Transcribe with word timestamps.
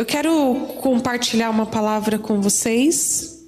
Eu 0.00 0.06
quero 0.06 0.54
compartilhar 0.78 1.50
uma 1.50 1.66
palavra 1.66 2.18
com 2.18 2.40
vocês. 2.40 3.46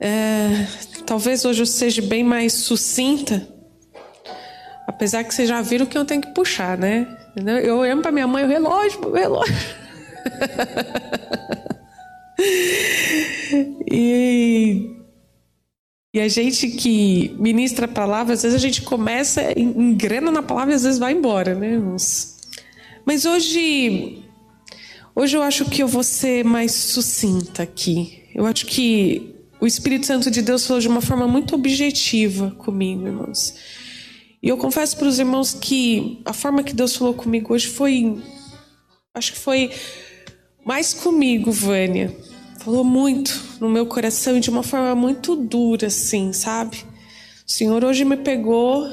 É, 0.00 0.66
talvez 1.04 1.44
hoje 1.44 1.60
eu 1.60 1.66
seja 1.66 2.00
bem 2.00 2.24
mais 2.24 2.54
sucinta, 2.54 3.46
apesar 4.86 5.24
que 5.24 5.34
vocês 5.34 5.46
já 5.46 5.60
viram 5.60 5.84
que 5.84 5.98
eu 5.98 6.06
tenho 6.06 6.22
que 6.22 6.32
puxar, 6.32 6.78
né? 6.78 7.06
Eu 7.62 7.76
olhando 7.76 8.00
para 8.00 8.10
minha 8.10 8.26
mãe, 8.26 8.42
o 8.42 8.48
relógio, 8.48 9.08
o 9.08 9.12
relógio. 9.12 9.54
e, 13.92 14.90
e 16.14 16.18
a 16.18 16.28
gente 16.28 16.66
que 16.66 17.36
ministra 17.38 17.84
a 17.84 17.88
palavra, 17.88 18.32
às 18.32 18.42
vezes 18.42 18.56
a 18.56 18.66
gente 18.66 18.80
começa, 18.80 19.52
engrena 19.54 20.30
na 20.30 20.42
palavra 20.42 20.72
e 20.72 20.76
às 20.76 20.84
vezes 20.84 20.98
vai 20.98 21.12
embora, 21.12 21.54
né? 21.54 21.78
Mas 23.04 23.26
hoje, 23.26 24.29
hoje 25.20 25.36
eu 25.36 25.42
acho 25.42 25.66
que 25.66 25.82
eu 25.82 25.88
vou 25.88 26.02
ser 26.02 26.44
mais 26.44 26.72
sucinta 26.72 27.62
aqui. 27.62 28.22
Eu 28.34 28.46
acho 28.46 28.64
que 28.64 29.34
o 29.60 29.66
Espírito 29.66 30.06
Santo 30.06 30.30
de 30.30 30.40
Deus 30.40 30.66
falou 30.66 30.80
de 30.80 30.88
uma 30.88 31.02
forma 31.02 31.28
muito 31.28 31.54
objetiva 31.54 32.52
comigo, 32.52 33.06
irmãos. 33.06 33.54
E 34.42 34.48
eu 34.48 34.56
confesso 34.56 34.96
para 34.96 35.06
os 35.06 35.18
irmãos 35.18 35.52
que 35.52 36.22
a 36.24 36.32
forma 36.32 36.62
que 36.62 36.72
Deus 36.72 36.96
falou 36.96 37.12
comigo 37.12 37.52
hoje 37.52 37.66
foi. 37.66 38.18
Acho 39.12 39.32
que 39.34 39.38
foi 39.38 39.70
mais 40.64 40.94
comigo, 40.94 41.52
Vânia. 41.52 42.16
Falou 42.60 42.82
muito 42.82 43.38
no 43.60 43.68
meu 43.68 43.84
coração 43.84 44.38
e 44.38 44.40
de 44.40 44.48
uma 44.48 44.62
forma 44.62 44.94
muito 44.94 45.36
dura, 45.36 45.88
assim, 45.88 46.32
sabe? 46.32 46.78
O 47.46 47.50
Senhor 47.50 47.84
hoje 47.84 48.06
me 48.06 48.16
pegou. 48.16 48.90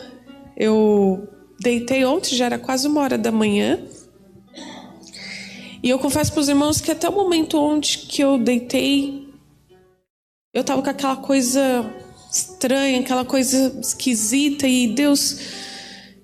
Eu 0.58 1.26
deitei 1.58 2.04
ontem, 2.04 2.36
já 2.36 2.48
era 2.48 2.60
quase 2.60 2.86
uma 2.86 3.00
hora 3.00 3.18
da 3.18 3.32
manhã. 3.32 3.80
E 5.88 5.90
eu 5.90 5.98
confesso 5.98 6.34
para 6.34 6.42
os 6.42 6.50
irmãos 6.50 6.82
que 6.82 6.92
até 6.92 7.08
o 7.08 7.14
momento 7.14 7.58
onde 7.58 8.00
que 8.00 8.22
eu 8.22 8.38
deitei, 8.38 9.26
eu 10.54 10.62
tava 10.62 10.82
com 10.82 10.90
aquela 10.90 11.16
coisa 11.16 11.90
estranha, 12.30 13.00
aquela 13.00 13.24
coisa 13.24 13.80
esquisita 13.80 14.68
e 14.68 14.90
Deus, 14.90 15.40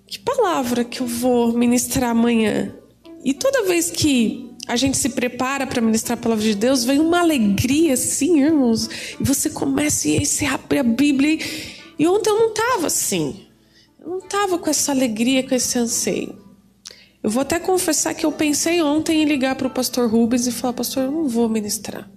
que 0.05 0.19
palavra 0.19 0.83
que 0.83 0.99
eu 0.99 1.07
vou 1.07 1.53
ministrar 1.53 2.09
amanhã? 2.09 2.75
E 3.23 3.33
toda 3.33 3.63
vez 3.63 3.89
que 3.89 4.53
a 4.67 4.75
gente 4.75 4.97
se 4.97 5.07
prepara 5.07 5.65
para 5.65 5.79
ministrar 5.79 6.17
a 6.17 6.21
palavra 6.21 6.43
de 6.43 6.55
Deus, 6.55 6.83
vem 6.83 6.99
uma 6.99 7.21
alegria 7.21 7.93
assim, 7.93 8.41
irmãos, 8.41 8.89
e 9.17 9.23
você 9.23 9.49
começa 9.49 10.09
e 10.09 10.17
aí 10.17 10.25
você 10.25 10.43
abre 10.43 10.79
a 10.79 10.83
Bíblia. 10.83 11.39
E 11.97 12.05
ontem 12.05 12.31
eu 12.31 12.37
não 12.37 12.53
tava 12.53 12.87
assim. 12.87 13.47
Eu 13.97 14.09
não 14.09 14.19
tava 14.19 14.59
com 14.59 14.69
essa 14.69 14.91
alegria, 14.91 15.47
com 15.47 15.55
esse 15.55 15.79
anseio. 15.79 16.42
Eu 17.23 17.29
vou 17.29 17.41
até 17.41 17.57
confessar 17.57 18.13
que 18.13 18.25
eu 18.25 18.31
pensei 18.33 18.81
ontem 18.81 19.21
em 19.21 19.25
ligar 19.25 19.55
para 19.55 19.67
o 19.67 19.71
pastor 19.71 20.09
Rubens 20.09 20.45
e 20.45 20.51
falar: 20.51 20.73
Pastor, 20.73 21.05
eu 21.05 21.11
não 21.11 21.29
vou 21.29 21.47
ministrar. 21.47 22.11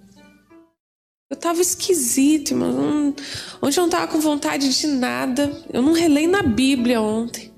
Eu 1.29 1.37
tava 1.37 1.61
esquisito, 1.61 2.53
mano. 2.55 3.15
Ontem 3.61 3.79
eu 3.79 3.83
não 3.83 3.89
tava 3.89 4.07
com 4.11 4.19
vontade 4.19 4.69
de 4.77 4.87
nada. 4.87 5.63
Eu 5.71 5.81
não 5.81 5.93
relei 5.93 6.27
na 6.27 6.43
Bíblia 6.43 7.01
ontem. 7.01 7.53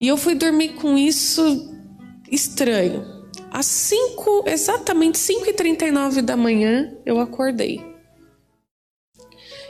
E 0.00 0.08
eu 0.08 0.16
fui 0.16 0.34
dormir 0.34 0.74
com 0.74 0.98
isso 0.98 1.42
estranho. 2.30 3.04
Às 3.50 3.66
5, 3.66 4.44
exatamente 4.46 5.18
5 5.18 5.46
e 5.48 5.52
39 5.52 6.22
da 6.22 6.36
manhã, 6.36 6.92
eu 7.04 7.18
acordei. 7.18 7.84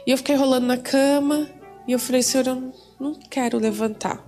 E 0.07 0.11
eu 0.11 0.17
fiquei 0.17 0.37
rolando 0.37 0.67
na 0.67 0.77
cama. 0.77 1.49
E 1.87 1.93
eu 1.93 1.99
falei, 1.99 2.23
Senhor, 2.23 2.47
eu 2.47 2.73
não 3.01 3.15
quero 3.15 3.59
levantar. 3.59 4.28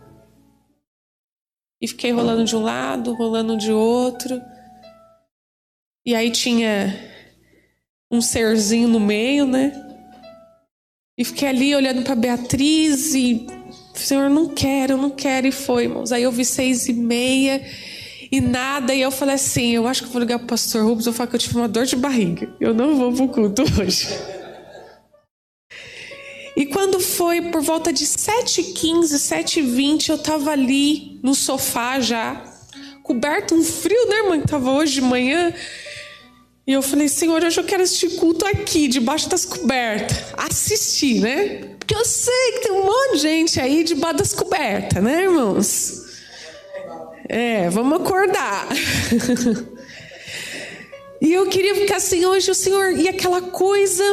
E 1.81 1.89
fiquei 1.89 2.13
rolando 2.13 2.45
de 2.45 2.55
um 2.55 2.63
lado, 2.63 3.15
rolando 3.15 3.57
de 3.57 3.73
outro. 3.73 4.41
E 6.05 6.15
aí 6.15 6.31
tinha 6.31 6.95
um 8.11 8.21
serzinho 8.21 8.89
no 8.89 9.01
meio, 9.01 9.47
né? 9.47 9.73
E 11.17 11.25
fiquei 11.25 11.49
ali 11.49 11.75
olhando 11.75 12.03
para 12.03 12.15
Beatriz 12.15 13.15
e 13.15 13.47
Senhor, 13.95 14.31
não 14.31 14.49
quero, 14.49 14.97
não 14.97 15.11
quero 15.11 15.47
e 15.47 15.53
foi, 15.53 15.85
irmãos. 15.85 16.13
Aí 16.13 16.23
eu 16.23 16.33
vi 16.33 16.45
seis 16.45 16.89
e 16.89 16.93
meia 16.93 17.63
e 18.33 18.41
nada 18.41 18.95
e 18.95 19.01
eu 19.01 19.11
falei 19.11 19.35
assim, 19.35 19.71
eu 19.71 19.87
acho 19.87 20.05
que 20.05 20.09
vou 20.09 20.21
ligar 20.21 20.39
pro 20.39 20.49
Pastor 20.49 20.85
Rubens, 20.85 21.07
eu 21.07 21.13
falo 21.13 21.29
que 21.29 21.37
eu 21.37 21.41
tive 21.41 21.57
uma 21.57 21.69
dor 21.69 21.85
de 21.85 21.97
barriga, 21.97 22.49
eu 22.61 22.73
não 22.73 22.97
vou 22.97 23.13
pro 23.13 23.29
culto 23.29 23.63
hoje. 23.81 24.09
E 26.61 26.67
quando 26.67 27.01
foi 27.01 27.41
por 27.41 27.63
volta 27.63 27.91
de 27.91 28.05
7h15, 28.05 29.15
7h20, 29.15 30.11
eu 30.11 30.19
tava 30.19 30.51
ali 30.51 31.19
no 31.23 31.35
sofá 31.35 31.99
já, 32.01 32.45
coberto 33.03 33.55
um 33.55 33.65
frio, 33.65 34.07
né, 34.11 34.23
mãe? 34.29 34.43
Tava 34.43 34.71
hoje 34.71 34.97
de 34.97 35.01
manhã. 35.01 35.55
E 36.67 36.73
eu 36.75 36.83
falei, 36.83 37.09
Senhor, 37.09 37.43
hoje 37.43 37.59
eu 37.59 37.65
quero 37.65 37.83
assistir 37.83 38.11
culto 38.17 38.45
aqui, 38.45 38.89
debaixo 38.89 39.27
das 39.31 39.47
cobertas. 39.47 40.35
Assistir, 40.37 41.21
né? 41.21 41.77
Porque 41.79 41.95
eu 41.95 42.05
sei 42.05 42.53
que 42.53 42.59
tem 42.65 42.73
um 42.73 42.85
monte 42.85 43.13
de 43.13 43.19
gente 43.21 43.59
aí 43.59 43.83
debaixo 43.83 44.19
das 44.19 44.35
cobertas, 44.35 45.03
né, 45.03 45.23
irmãos? 45.23 46.03
É, 47.27 47.71
vamos 47.71 48.03
acordar. 48.03 48.69
e 51.23 51.33
eu 51.33 51.47
queria 51.47 51.75
ficar 51.75 51.97
assim, 51.97 52.27
hoje 52.27 52.51
o 52.51 52.55
Senhor, 52.55 52.93
e 52.93 53.09
aquela 53.09 53.41
coisa. 53.41 54.05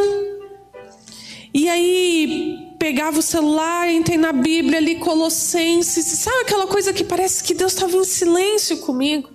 E 1.54 1.68
aí 1.70 2.68
pegava 2.78 3.20
o 3.20 3.24
celular, 3.24 3.90
entrei 3.90 4.18
na 4.18 4.32
Bíblia 4.32 4.78
ali, 4.78 4.96
Colossenses, 4.96 6.06
sabe 6.06 6.42
aquela 6.42 6.68
coisa 6.68 6.94
que 6.94 7.04
parece 7.04 7.44
que 7.44 7.54
Deus 7.54 7.74
estava 7.74 7.96
em 7.98 8.04
silêncio 8.04 8.78
comigo? 8.78 9.30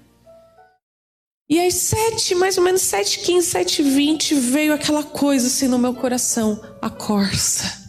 E 1.48 1.58
às 1.60 1.74
sete, 1.74 2.34
mais 2.34 2.56
ou 2.56 2.64
menos 2.64 2.82
sete 2.82 3.18
quinze, 3.20 3.48
sete 3.48 3.82
vinte, 3.82 4.34
veio 4.34 4.72
aquela 4.72 5.02
coisa 5.02 5.48
assim 5.48 5.68
no 5.68 5.78
meu 5.78 5.92
coração, 5.94 6.62
a 6.80 6.88
corça. 6.88 7.82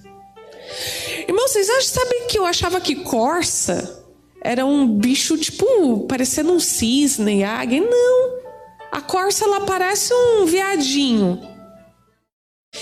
Irmãos, 1.27 1.51
vocês 1.51 1.85
sabem 1.85 2.27
que 2.27 2.37
eu 2.37 2.45
achava 2.45 2.81
que 2.81 2.95
corça 2.95 4.03
era 4.41 4.65
um 4.65 4.85
bicho 4.87 5.37
tipo, 5.37 6.01
parecendo 6.07 6.51
um 6.51 6.59
cisne, 6.59 7.43
águia? 7.43 7.79
Não. 7.79 8.43
A 8.91 8.99
corça, 8.99 9.45
ela 9.45 9.61
parece 9.61 10.13
um 10.13 10.45
viadinho. 10.45 11.52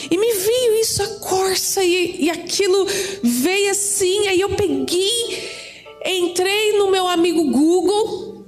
E 0.09 0.17
me 0.17 0.33
veio 0.33 0.75
isso, 0.79 1.03
a 1.03 1.07
corça, 1.19 1.83
e, 1.83 2.23
e 2.23 2.29
aquilo 2.29 2.85
veio 3.21 3.71
assim, 3.71 4.27
aí 4.27 4.39
eu 4.39 4.55
peguei, 4.55 5.49
entrei 6.05 6.77
no 6.77 6.89
meu 6.89 7.07
amigo 7.07 7.51
Google, 7.51 8.45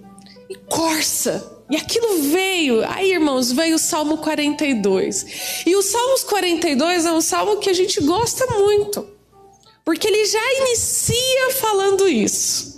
e 0.50 0.56
corça. 0.56 1.52
E 1.70 1.76
aquilo 1.76 2.22
veio, 2.24 2.86
aí 2.88 3.12
irmãos, 3.12 3.52
veio 3.52 3.76
o 3.76 3.80
Salmo 3.80 4.18
42. 4.18 5.64
E 5.66 5.76
o 5.76 5.82
Salmos 5.82 6.24
42 6.24 7.06
é 7.06 7.12
um 7.12 7.22
salmo 7.22 7.58
que 7.58 7.70
a 7.70 7.74
gente 7.74 8.00
gosta 8.02 8.46
muito, 8.58 9.08
porque 9.84 10.08
ele 10.08 10.26
já 10.26 10.54
inicia 10.62 11.52
falando 11.60 12.08
isso. 12.08 12.74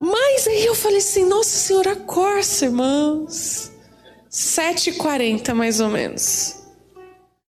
Mas 0.00 0.46
aí 0.46 0.66
eu 0.66 0.74
falei 0.74 0.98
assim: 0.98 1.24
Nossa 1.24 1.56
Senhora, 1.56 1.96
corça, 1.96 2.64
irmãos. 2.64 3.70
7h40 4.30 5.54
mais 5.54 5.80
ou 5.80 5.88
menos. 5.88 6.61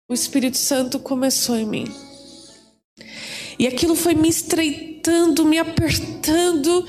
O 0.06 0.12
Espírito 0.12 0.58
Santo 0.58 0.98
começou 0.98 1.56
em 1.56 1.64
mim. 1.64 1.84
E 3.58 3.66
aquilo 3.66 3.96
foi 3.96 4.14
me 4.14 4.28
estreitando, 4.28 5.46
me 5.46 5.58
apertando. 5.58 6.86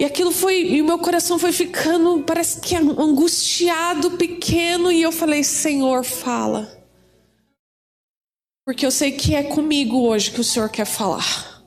E 0.00 0.04
aquilo 0.04 0.32
foi, 0.32 0.62
e 0.62 0.82
o 0.82 0.84
meu 0.84 0.98
coração 0.98 1.38
foi 1.38 1.52
ficando, 1.52 2.24
parece 2.24 2.60
que 2.60 2.74
angustiado, 2.74 4.12
pequeno, 4.12 4.90
e 4.90 5.00
eu 5.00 5.12
falei: 5.12 5.44
Senhor, 5.44 6.02
fala. 6.04 6.76
Porque 8.66 8.84
eu 8.84 8.90
sei 8.90 9.12
que 9.12 9.34
é 9.34 9.44
comigo 9.44 10.00
hoje 10.00 10.32
que 10.32 10.40
o 10.40 10.44
Senhor 10.44 10.68
quer 10.68 10.86
falar. 10.86 11.62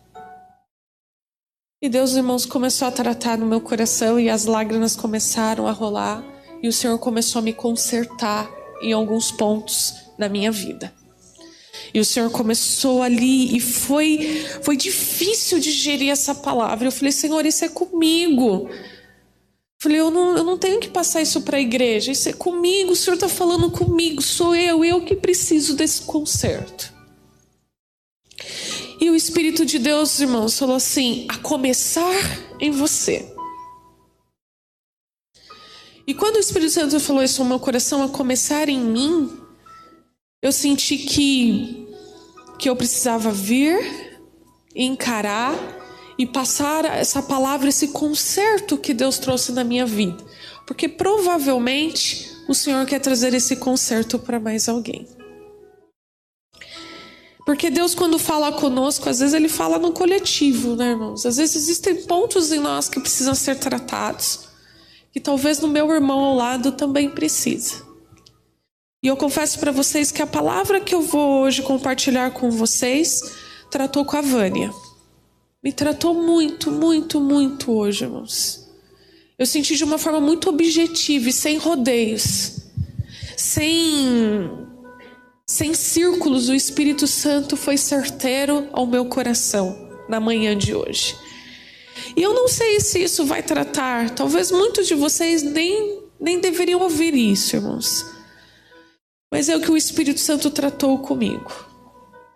E 1.81 1.87
Deus, 1.87 2.13
irmãos, 2.13 2.45
começou 2.45 2.87
a 2.87 2.91
tratar 2.91 3.37
no 3.37 3.45
meu 3.45 3.61
coração 3.61 4.19
e 4.19 4.29
as 4.29 4.45
lágrimas 4.45 4.97
começaram 4.97 5.65
a 5.65 5.71
rolar, 5.71 6.23
e 6.61 6.67
o 6.67 6.73
Senhor 6.73 6.97
começou 6.99 7.39
a 7.39 7.41
me 7.41 7.53
consertar 7.53 8.49
em 8.81 8.91
alguns 8.91 9.31
pontos 9.31 10.02
da 10.17 10.29
minha 10.29 10.51
vida. 10.51 10.93
E 11.93 11.99
o 11.99 12.05
Senhor 12.05 12.29
começou 12.31 13.01
ali 13.03 13.55
e 13.55 13.59
foi 13.59 14.45
foi 14.61 14.75
difícil 14.75 15.59
digerir 15.59 16.09
essa 16.09 16.33
palavra. 16.33 16.87
Eu 16.87 16.91
falei, 16.91 17.11
Senhor, 17.11 17.45
isso 17.45 17.63
é 17.63 17.69
comigo. 17.69 18.67
Eu 18.69 18.79
falei, 19.79 19.99
eu 19.99 20.09
não, 20.09 20.37
eu 20.37 20.43
não 20.43 20.57
tenho 20.57 20.79
que 20.79 20.87
passar 20.87 21.21
isso 21.21 21.41
para 21.41 21.57
a 21.57 21.61
igreja. 21.61 22.11
Isso 22.11 22.29
é 22.29 22.33
comigo. 22.33 22.93
O 22.93 22.95
Senhor 22.95 23.15
está 23.15 23.29
falando 23.29 23.69
comigo. 23.69 24.21
Sou 24.21 24.55
eu, 24.55 24.83
eu 24.83 25.05
que 25.05 25.15
preciso 25.15 25.75
desse 25.75 26.01
conserto. 26.01 26.91
E 28.99 29.09
o 29.09 29.15
Espírito 29.15 29.65
de 29.65 29.77
Deus, 29.77 30.19
irmãos, 30.19 30.57
falou 30.57 30.77
assim: 30.77 31.27
a 31.29 31.37
começar 31.37 32.15
em 32.59 32.71
você. 32.71 33.29
E 36.07 36.13
quando 36.13 36.37
o 36.37 36.39
Espírito 36.39 36.71
Santo 36.71 36.99
falou 36.99 37.23
isso 37.23 37.43
no 37.43 37.49
meu 37.49 37.59
coração, 37.59 38.03
a 38.03 38.09
começar 38.09 38.67
em 38.67 38.79
mim, 38.79 39.42
eu 40.43 40.51
senti 40.51 40.97
que 40.97 41.87
que 42.59 42.69
eu 42.69 42.75
precisava 42.75 43.31
vir, 43.31 44.19
encarar 44.75 45.53
e 46.17 46.25
passar 46.25 46.85
essa 46.85 47.21
palavra, 47.21 47.67
esse 47.67 47.89
conserto 47.89 48.77
que 48.77 48.93
Deus 48.93 49.17
trouxe 49.17 49.51
na 49.51 49.63
minha 49.63 49.85
vida. 49.85 50.23
Porque 50.65 50.87
provavelmente 50.87 52.31
o 52.47 52.53
Senhor 52.53 52.85
quer 52.85 52.99
trazer 52.99 53.33
esse 53.33 53.55
conserto 53.55 54.19
para 54.19 54.39
mais 54.39 54.69
alguém. 54.69 55.07
Porque 57.45 57.69
Deus, 57.69 57.93
quando 57.93 58.17
fala 58.17 58.53
conosco, 58.53 59.09
às 59.09 59.19
vezes 59.19 59.33
Ele 59.33 59.49
fala 59.49 59.77
no 59.77 59.91
coletivo, 59.91 60.75
né, 60.75 60.91
irmãos? 60.91 61.25
Às 61.25 61.37
vezes 61.37 61.55
existem 61.55 62.03
pontos 62.03 62.51
em 62.51 62.59
nós 62.59 62.87
que 62.87 62.99
precisam 62.99 63.35
ser 63.35 63.57
tratados, 63.59 64.47
que 65.11 65.19
talvez 65.19 65.59
no 65.59 65.67
meu 65.67 65.91
irmão 65.91 66.19
ao 66.19 66.35
lado 66.35 66.71
também 66.71 67.09
precisa. 67.09 67.82
E 69.03 69.07
eu 69.07 69.17
confesso 69.17 69.59
para 69.59 69.69
vocês 69.69 70.13
que 70.13 70.21
a 70.21 70.27
palavra 70.27 70.79
que 70.79 70.95
eu 70.95 71.01
vou 71.01 71.41
hoje 71.41 71.61
compartilhar 71.61 72.31
com 72.31 72.49
vocês 72.49 73.21
tratou 73.69 74.05
com 74.05 74.15
a 74.15 74.21
Vânia. 74.21 74.71
Me 75.61 75.73
tratou 75.73 76.13
muito, 76.13 76.71
muito, 76.71 77.19
muito 77.19 77.73
hoje, 77.73 78.05
irmãos. 78.05 78.65
Eu 79.37 79.45
senti 79.45 79.75
de 79.75 79.83
uma 79.83 79.97
forma 79.97 80.21
muito 80.21 80.47
objetiva 80.47 81.27
e 81.27 81.33
sem 81.33 81.57
rodeios, 81.57 82.61
sem 83.35 84.49
sem 85.45 85.73
círculos, 85.73 86.47
o 86.47 86.53
Espírito 86.53 87.05
Santo 87.05 87.57
foi 87.57 87.75
certeiro 87.75 88.69
ao 88.71 88.87
meu 88.87 89.05
coração 89.05 89.99
na 90.07 90.19
manhã 90.19 90.57
de 90.57 90.73
hoje. 90.73 91.13
E 92.15 92.21
eu 92.21 92.33
não 92.33 92.47
sei 92.47 92.79
se 92.79 93.03
isso 93.03 93.25
vai 93.25 93.43
tratar, 93.43 94.11
talvez 94.11 94.49
muitos 94.49 94.87
de 94.87 94.95
vocês 94.95 95.43
nem, 95.43 95.99
nem 96.19 96.39
deveriam 96.39 96.79
ouvir 96.79 97.13
isso, 97.13 97.57
irmãos. 97.57 98.12
Mas 99.33 99.49
é 99.49 99.57
o 99.57 99.59
que 99.59 99.71
o 99.71 99.75
Espírito 99.75 100.19
Santo 100.19 100.51
tratou 100.51 100.99
comigo. 100.99 101.51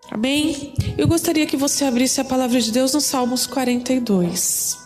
Amém? 0.10 0.74
Eu 0.98 1.08
gostaria 1.08 1.46
que 1.46 1.56
você 1.56 1.86
abrisse 1.86 2.20
a 2.20 2.26
palavra 2.26 2.60
de 2.60 2.72
Deus 2.72 2.92
no 2.92 3.00
Salmos 3.00 3.46
42. 3.46 4.80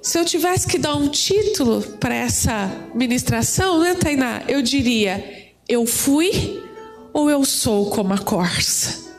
Se 0.00 0.18
eu 0.18 0.24
tivesse 0.24 0.66
que 0.66 0.78
dar 0.78 0.96
um 0.96 1.10
título 1.10 1.82
para 2.00 2.14
essa 2.14 2.70
ministração, 2.94 3.80
né, 3.80 3.94
Tainá? 3.94 4.42
Eu 4.48 4.62
diria: 4.62 5.52
Eu 5.68 5.84
fui 5.84 6.64
ou 7.12 7.28
eu 7.28 7.44
sou 7.44 7.90
como 7.90 8.14
a 8.14 8.18
corça? 8.18 9.12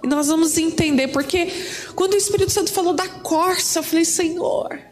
E 0.00 0.06
nós 0.06 0.28
vamos 0.28 0.56
entender, 0.56 1.08
porque 1.08 1.48
quando 1.96 2.12
o 2.12 2.16
Espírito 2.16 2.52
Santo 2.52 2.70
falou 2.70 2.94
da 2.94 3.08
corça, 3.08 3.80
eu 3.80 3.82
falei: 3.82 4.04
Senhor. 4.04 4.87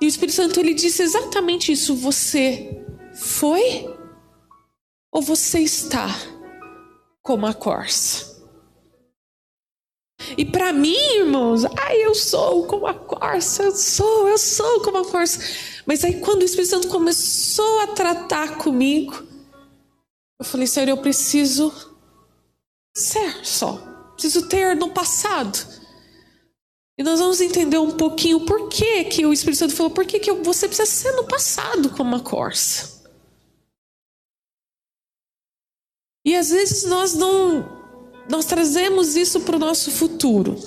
E 0.00 0.06
o 0.06 0.08
Espírito 0.08 0.36
Santo 0.36 0.58
ele 0.58 0.74
disse 0.74 1.02
exatamente 1.02 1.72
isso: 1.72 1.94
Você 1.94 2.84
foi 3.14 3.88
ou 5.12 5.20
você 5.20 5.60
está 5.60 6.08
como 7.22 7.46
a 7.46 7.54
corça? 7.54 8.30
E 10.36 10.44
para 10.44 10.72
mim, 10.72 10.96
irmãos, 11.16 11.64
ai, 11.78 12.04
eu 12.04 12.14
sou 12.14 12.66
como 12.66 12.86
a 12.86 12.94
corça, 12.94 13.62
eu 13.62 13.72
sou, 13.74 14.28
eu 14.28 14.38
sou 14.38 14.80
como 14.82 14.98
a 14.98 15.04
corça. 15.04 15.40
Mas 15.86 16.04
aí 16.04 16.20
quando 16.20 16.42
o 16.42 16.44
Espírito 16.44 16.70
Santo 16.70 16.88
começou 16.88 17.80
a 17.80 17.88
tratar 17.88 18.58
comigo, 18.58 19.26
eu 20.38 20.44
falei, 20.44 20.66
Senhor, 20.66 20.88
eu 20.88 20.98
preciso 20.98 21.72
ser 22.94 23.44
só. 23.44 23.78
Preciso 24.12 24.48
ter 24.48 24.76
no 24.76 24.90
passado. 24.90 25.58
E 27.00 27.02
nós 27.02 27.18
vamos 27.18 27.40
entender 27.40 27.78
um 27.78 27.92
pouquinho 27.92 28.40
por 28.40 28.68
que, 28.68 29.04
que 29.04 29.24
o 29.24 29.32
Espírito 29.32 29.60
Santo 29.60 29.74
falou, 29.74 29.90
por 29.90 30.04
que, 30.04 30.18
que 30.18 30.30
você 30.32 30.68
precisa 30.68 30.84
ser 30.84 31.12
no 31.12 31.24
passado 31.24 31.88
como 31.88 32.10
uma 32.10 32.20
corça. 32.20 33.02
E 36.22 36.36
às 36.36 36.50
vezes 36.50 36.84
nós 36.84 37.14
não 37.14 37.80
nós 38.28 38.44
trazemos 38.44 39.16
isso 39.16 39.40
para 39.40 39.56
o 39.56 39.58
nosso 39.58 39.90
futuro. 39.90 40.58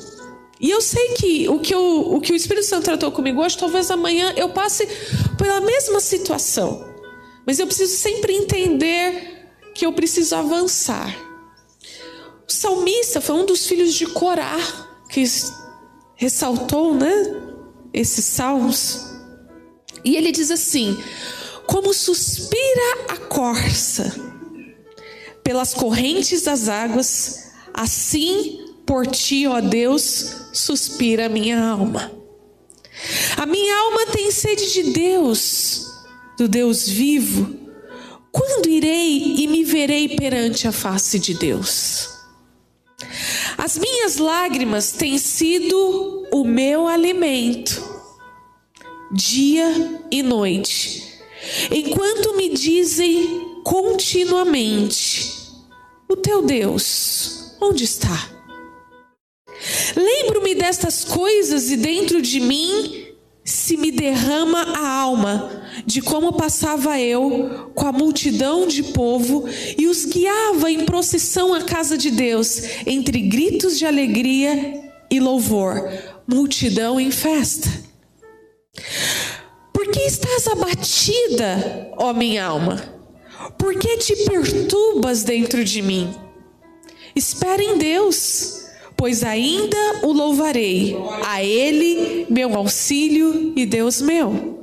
E 0.59 0.71
eu 0.71 0.81
sei 0.81 1.09
que 1.09 1.47
o 1.47 1.59
que, 1.59 1.71
eu, 1.71 2.15
o 2.15 2.19
que 2.19 2.33
o 2.33 2.35
Espírito 2.35 2.65
Santo 2.65 2.85
tratou 2.85 3.11
comigo 3.11 3.39
hoje, 3.39 3.55
talvez 3.55 3.91
amanhã 3.91 4.33
eu 4.35 4.49
passe 4.49 4.87
pela 5.37 5.61
mesma 5.61 5.99
situação. 5.99 6.83
Mas 7.45 7.59
eu 7.59 7.67
preciso 7.67 7.95
sempre 7.95 8.33
entender 8.33 9.51
que 9.75 9.85
eu 9.85 9.93
preciso 9.93 10.35
avançar. 10.35 11.15
O 12.49 12.51
salmista 12.51 13.21
foi 13.21 13.35
um 13.35 13.45
dos 13.45 13.67
filhos 13.67 13.93
de 13.93 14.07
Corá 14.07 14.57
que 15.11 15.21
ressaltou, 16.23 16.93
né, 16.95 17.13
esses 17.93 18.25
salmos. 18.25 19.05
E 20.03 20.15
ele 20.15 20.31
diz 20.31 20.51
assim: 20.51 20.97
Como 21.67 21.93
suspira 21.93 23.05
a 23.09 23.17
corça 23.17 24.13
pelas 25.43 25.73
correntes 25.73 26.41
das 26.43 26.67
águas, 26.67 27.43
Assim 27.73 28.67
por 28.85 29.07
ti, 29.07 29.47
ó 29.47 29.59
Deus, 29.59 30.35
suspira 30.53 31.25
a 31.25 31.29
minha 31.29 31.59
alma. 31.59 32.11
A 33.35 33.45
minha 33.45 33.75
alma 33.75 34.05
tem 34.05 34.29
sede 34.29 34.71
de 34.71 34.93
Deus, 34.93 35.87
do 36.37 36.47
Deus 36.47 36.87
vivo. 36.87 37.55
Quando 38.31 38.69
irei 38.69 39.37
e 39.39 39.47
me 39.47 39.63
verei 39.63 40.09
perante 40.09 40.67
a 40.67 40.71
face 40.71 41.17
de 41.17 41.33
Deus? 41.33 42.09
As 43.63 43.77
minhas 43.77 44.17
lágrimas 44.17 44.91
têm 44.91 45.17
sido 45.17 46.27
o 46.33 46.43
meu 46.43 46.85
alimento, 46.85 47.81
dia 49.09 50.01
e 50.11 50.21
noite, 50.21 51.01
enquanto 51.71 52.35
me 52.35 52.49
dizem 52.49 53.61
continuamente: 53.63 55.31
O 56.09 56.17
teu 56.17 56.41
Deus 56.41 57.55
Onde 57.61 57.85
está? 57.85 58.29
Lembro-me 59.95 60.53
destas 60.53 61.05
coisas 61.05 61.71
e 61.71 61.77
dentro 61.77 62.21
de 62.21 62.41
mim 62.41 63.15
se 63.45 63.77
me 63.77 63.89
derrama 63.89 64.61
a 64.61 64.85
alma 64.85 65.62
de 65.85 66.01
como 66.01 66.33
passava 66.33 66.99
eu 66.99 67.71
com 67.73 67.87
a 67.87 67.91
multidão 67.91 68.67
de 68.67 68.83
povo 68.83 69.45
e 69.77 69.87
os 69.87 70.05
guiava 70.05 70.71
em 70.71 70.85
procissão 70.85 71.53
à 71.53 71.61
casa 71.61 71.97
de 71.97 72.11
Deus, 72.11 72.61
entre 72.85 73.19
gritos 73.21 73.77
de 73.77 73.85
alegria 73.85 74.81
e 75.09 75.19
louvor, 75.19 75.89
multidão 76.27 76.99
em 76.99 77.11
festa. 77.11 77.69
Por 79.71 79.87
que 79.91 79.99
estás 79.99 80.47
abatida, 80.47 81.91
ó 81.97 82.13
minha 82.13 82.45
alma? 82.45 82.81
Por 83.57 83.75
que 83.75 83.97
te 83.97 84.15
perturbas 84.25 85.23
dentro 85.23 85.63
de 85.63 85.81
mim? 85.81 86.13
Espere 87.15 87.63
em 87.63 87.77
Deus, 87.77 88.65
pois 88.97 89.23
ainda 89.23 89.77
o 90.03 90.11
louvarei, 90.11 90.95
a 91.23 91.43
Ele, 91.43 92.25
meu 92.29 92.55
auxílio 92.55 93.53
e 93.55 93.65
Deus 93.65 94.01
meu. 94.01 94.62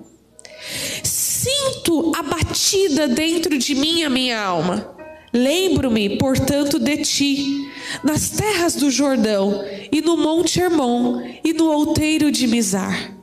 Sinto 1.41 2.13
abatida 2.15 3.09
dentro 3.09 3.57
de 3.57 3.75
mim 3.75 4.03
a 4.03 4.11
minha 4.11 4.39
alma. 4.39 4.95
Lembro-me, 5.33 6.19
portanto, 6.19 6.79
de 6.79 6.99
ti, 6.99 7.67
nas 8.05 8.29
terras 8.29 8.75
do 8.75 8.91
Jordão, 8.91 9.65
e 9.91 10.03
no 10.03 10.19
Monte 10.19 10.61
Hermon, 10.61 11.23
e 11.43 11.55
no 11.55 11.73
outeiro 11.73 12.31
de 12.31 12.47
Mizar. 12.47 13.17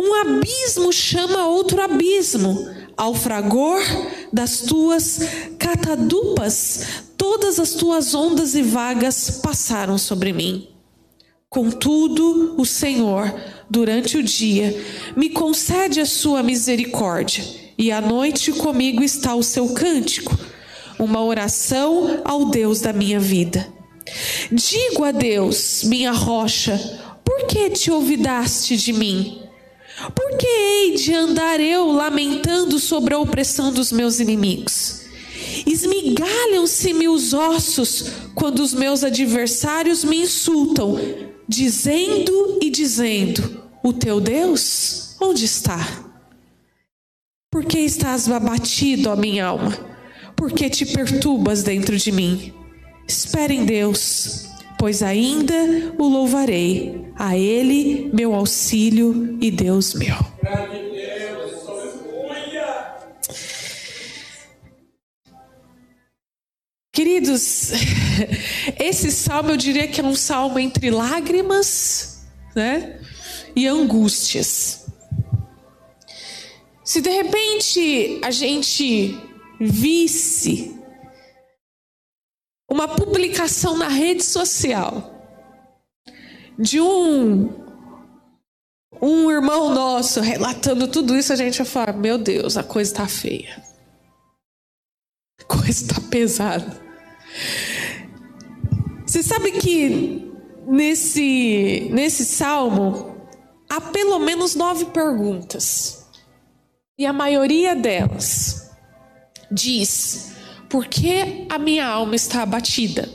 Um 0.00 0.14
abismo 0.14 0.90
chama 0.90 1.46
outro 1.46 1.82
abismo, 1.82 2.70
ao 2.96 3.12
fragor 3.12 3.82
das 4.32 4.62
tuas 4.62 5.20
catadupas, 5.58 7.02
todas 7.18 7.60
as 7.60 7.72
tuas 7.72 8.14
ondas 8.14 8.54
e 8.54 8.62
vagas 8.62 9.42
passaram 9.42 9.98
sobre 9.98 10.32
mim. 10.32 10.68
Contudo, 11.50 12.54
o 12.56 12.64
Senhor, 12.64 13.30
durante 13.68 14.16
o 14.16 14.22
dia, 14.22 14.74
me 15.16 15.30
concede 15.30 16.00
a 16.00 16.06
sua 16.06 16.42
misericórdia, 16.42 17.44
e 17.78 17.90
à 17.92 18.00
noite 18.00 18.52
comigo 18.52 19.02
está 19.02 19.34
o 19.34 19.42
seu 19.42 19.70
cântico, 19.70 20.36
uma 20.98 21.22
oração 21.22 22.22
ao 22.24 22.46
Deus 22.46 22.80
da 22.80 22.92
minha 22.92 23.20
vida. 23.20 23.66
Digo 24.50 25.04
a 25.04 25.10
Deus, 25.10 25.82
minha 25.84 26.12
rocha, 26.12 26.78
por 27.24 27.46
que 27.46 27.70
te 27.70 27.90
olvidaste 27.90 28.76
de 28.76 28.92
mim? 28.92 29.42
Por 30.14 30.36
que 30.36 30.46
hei 30.46 30.94
de 30.94 31.12
andar 31.12 31.58
eu 31.58 31.90
lamentando 31.90 32.78
sobre 32.78 33.14
a 33.14 33.18
opressão 33.18 33.72
dos 33.72 33.90
meus 33.90 34.20
inimigos? 34.20 35.06
Esmigalham-se-me 35.66 37.08
os 37.08 37.32
ossos 37.32 38.12
quando 38.34 38.60
os 38.60 38.74
meus 38.74 39.02
adversários 39.02 40.04
me 40.04 40.20
insultam, 40.22 40.98
dizendo 41.48 42.58
e 42.62 42.70
dizendo: 42.70 43.62
O 43.82 43.92
teu 43.92 44.20
Deus, 44.20 45.16
onde 45.20 45.44
está? 45.44 45.78
Por 47.50 47.64
que 47.64 47.78
estás 47.78 48.30
abatido, 48.30 49.10
ó 49.10 49.16
minha 49.16 49.46
alma? 49.46 49.72
Por 50.36 50.52
que 50.52 50.68
te 50.68 50.84
perturbas 50.84 51.62
dentro 51.62 51.96
de 51.96 52.12
mim? 52.12 52.52
Espere 53.08 53.54
em 53.54 53.64
Deus, 53.64 54.48
pois 54.78 55.02
ainda 55.02 55.54
o 55.96 56.06
louvarei, 56.06 57.06
a 57.16 57.36
Ele, 57.36 58.10
meu 58.12 58.34
auxílio 58.34 59.38
e 59.40 59.50
Deus 59.50 59.94
meu. 59.94 60.16
Queridos, 66.96 67.72
esse 68.80 69.12
salmo 69.12 69.50
eu 69.50 69.56
diria 69.58 69.86
que 69.86 70.00
é 70.00 70.04
um 70.04 70.14
salmo 70.16 70.58
entre 70.58 70.90
lágrimas, 70.90 72.26
né? 72.54 72.98
E 73.54 73.68
angústias. 73.68 74.86
Se 76.82 77.02
de 77.02 77.10
repente 77.10 78.18
a 78.24 78.30
gente 78.30 79.14
visse 79.60 80.74
uma 82.70 82.88
publicação 82.88 83.76
na 83.76 83.88
rede 83.88 84.24
social 84.24 85.12
de 86.58 86.80
um 86.80 87.66
um 89.02 89.30
irmão 89.30 89.74
nosso 89.74 90.22
relatando 90.22 90.88
tudo 90.88 91.14
isso, 91.14 91.30
a 91.30 91.36
gente 91.36 91.58
vai 91.58 91.66
falar: 91.66 91.92
meu 91.92 92.16
Deus, 92.16 92.56
a 92.56 92.62
coisa 92.62 92.90
está 92.90 93.06
feia. 93.06 93.62
A 95.38 95.44
coisa 95.44 95.70
está 95.70 96.00
pesada. 96.00 96.85
Você 99.06 99.22
sabe 99.22 99.52
que 99.52 100.30
nesse, 100.66 101.88
nesse 101.92 102.24
salmo 102.24 103.16
há 103.68 103.80
pelo 103.80 104.18
menos 104.18 104.54
nove 104.54 104.86
perguntas. 104.86 106.06
E 106.98 107.04
a 107.06 107.12
maioria 107.12 107.74
delas 107.74 108.70
diz: 109.50 110.32
por 110.68 110.86
que 110.86 111.46
a 111.48 111.58
minha 111.58 111.86
alma 111.86 112.16
está 112.16 112.42
abatida? 112.42 113.08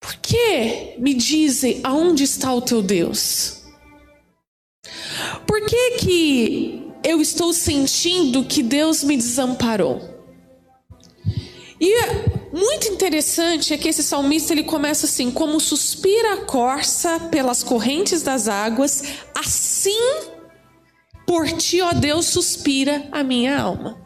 Por 0.00 0.16
que 0.16 0.96
me 0.98 1.14
dizem 1.14 1.80
aonde 1.84 2.24
está 2.24 2.52
o 2.52 2.60
teu 2.60 2.82
Deus? 2.82 3.62
Por 5.46 5.64
que 5.66 5.90
que 5.98 6.92
eu 7.04 7.20
estou 7.20 7.52
sentindo 7.52 8.44
que 8.44 8.62
Deus 8.62 9.04
me 9.04 9.16
desamparou? 9.16 10.00
E 11.80 12.31
muito 12.52 12.88
interessante 12.88 13.72
é 13.72 13.78
que 13.78 13.88
esse 13.88 14.02
salmista 14.02 14.52
ele 14.52 14.64
começa 14.64 15.06
assim: 15.06 15.30
como 15.30 15.58
suspira 15.58 16.34
a 16.34 16.44
corça 16.44 17.18
pelas 17.30 17.62
correntes 17.62 18.22
das 18.22 18.48
águas, 18.48 19.02
assim 19.34 20.32
por 21.26 21.48
ti, 21.50 21.80
ó 21.80 21.92
Deus, 21.92 22.26
suspira 22.26 23.08
a 23.10 23.22
minha 23.22 23.58
alma. 23.58 24.01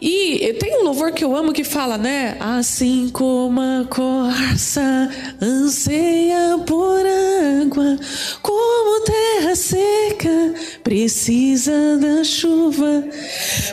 E 0.00 0.54
tem 0.54 0.80
um 0.80 0.84
louvor 0.84 1.12
que 1.12 1.22
eu 1.22 1.36
amo 1.36 1.52
que 1.52 1.62
fala, 1.62 1.98
né? 1.98 2.36
Assim 2.40 3.10
como 3.10 3.60
a 3.60 3.84
corça 3.84 5.10
anseia 5.40 6.58
por 6.66 7.02
água, 7.04 7.98
como 8.40 9.04
terra 9.04 9.54
seca 9.54 10.54
precisa 10.82 11.98
da 11.98 12.24
chuva. 12.24 13.04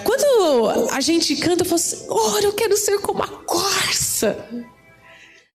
Quando 0.03 0.89
a 0.91 0.99
gente 0.99 1.33
canta, 1.37 1.63
eu 1.63 1.65
falo 1.65 1.75
assim, 1.75 1.95
Senhor, 1.95 2.43
eu 2.43 2.53
quero 2.53 2.75
ser 2.75 2.99
como 2.99 3.23
a 3.23 3.27
corça. 3.27 4.45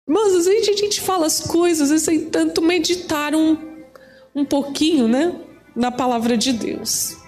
Mas 0.06 0.34
às 0.34 0.46
vezes 0.46 0.68
a 0.68 0.72
gente 0.72 1.00
fala 1.00 1.26
as 1.26 1.40
coisas 1.40 2.00
sem 2.02 2.30
tanto 2.30 2.62
meditar 2.62 3.34
um, 3.34 3.56
um 4.34 4.44
pouquinho, 4.44 5.08
né? 5.08 5.34
Na 5.74 5.90
palavra 5.90 6.36
de 6.36 6.52
Deus. 6.52 7.19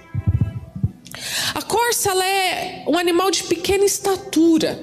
A 1.54 1.62
corça 1.62 2.10
ela 2.10 2.26
é 2.26 2.84
um 2.86 2.98
animal 2.98 3.30
de 3.30 3.44
pequena 3.44 3.84
estatura. 3.84 4.78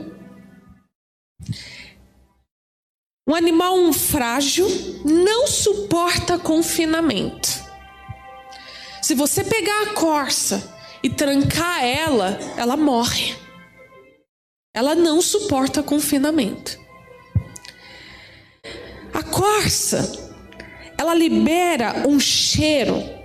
Um 3.27 3.36
animal 3.36 3.93
frágil 3.93 4.67
não 5.05 5.48
suporta 5.48 6.39
confinamento. 6.39 7.50
Se 9.01 9.13
você 9.15 9.43
pegar 9.43 9.83
a 9.83 9.93
corça 9.93 10.75
e 11.03 11.09
trancar 11.09 11.83
ela, 11.83 12.39
ela 12.57 12.75
morre. 12.75 13.36
Ela 14.74 14.95
não 14.95 15.21
suporta 15.21 15.81
confinamento. 15.81 16.79
A 19.13 19.24
corça, 19.24 20.31
ela 20.98 21.13
libera 21.13 22.07
um 22.07 22.19
cheiro 22.19 23.18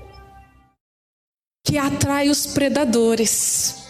que 1.64 1.78
atrai 1.78 2.28
os 2.28 2.46
predadores. 2.46 3.82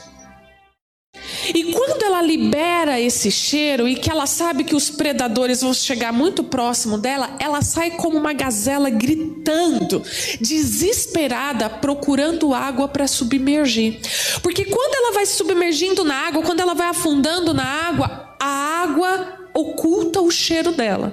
E 1.54 1.72
quando 1.72 2.02
ela 2.02 2.22
libera 2.22 3.00
esse 3.00 3.30
cheiro 3.30 3.88
e 3.88 3.96
que 3.96 4.10
ela 4.10 4.26
sabe 4.26 4.64
que 4.64 4.74
os 4.74 4.90
predadores 4.90 5.60
vão 5.60 5.74
chegar 5.74 6.12
muito 6.12 6.44
próximo 6.44 6.96
dela, 6.96 7.36
ela 7.40 7.60
sai 7.62 7.92
como 7.92 8.16
uma 8.16 8.32
gazela 8.32 8.88
gritando, 8.88 10.02
desesperada, 10.40 11.68
procurando 11.68 12.54
água 12.54 12.88
para 12.88 13.06
submergir. 13.06 14.00
Porque 14.42 14.64
quando 14.64 14.94
ela 14.94 15.12
vai 15.12 15.26
submergindo 15.26 16.04
na 16.04 16.28
água, 16.28 16.42
quando 16.42 16.60
ela 16.60 16.74
vai 16.74 16.88
afundando 16.88 17.52
na 17.52 17.64
água, 17.64 18.36
a 18.40 18.82
água 18.82 19.48
oculta 19.52 20.20
o 20.20 20.30
cheiro 20.30 20.72
dela. 20.72 21.12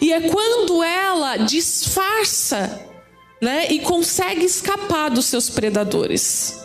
E 0.00 0.12
é 0.12 0.20
quando 0.20 0.82
ela 0.82 1.36
disfarça 1.36 2.91
né? 3.42 3.66
E 3.70 3.80
consegue 3.80 4.44
escapar 4.44 5.10
dos 5.10 5.26
seus 5.26 5.50
predadores. 5.50 6.62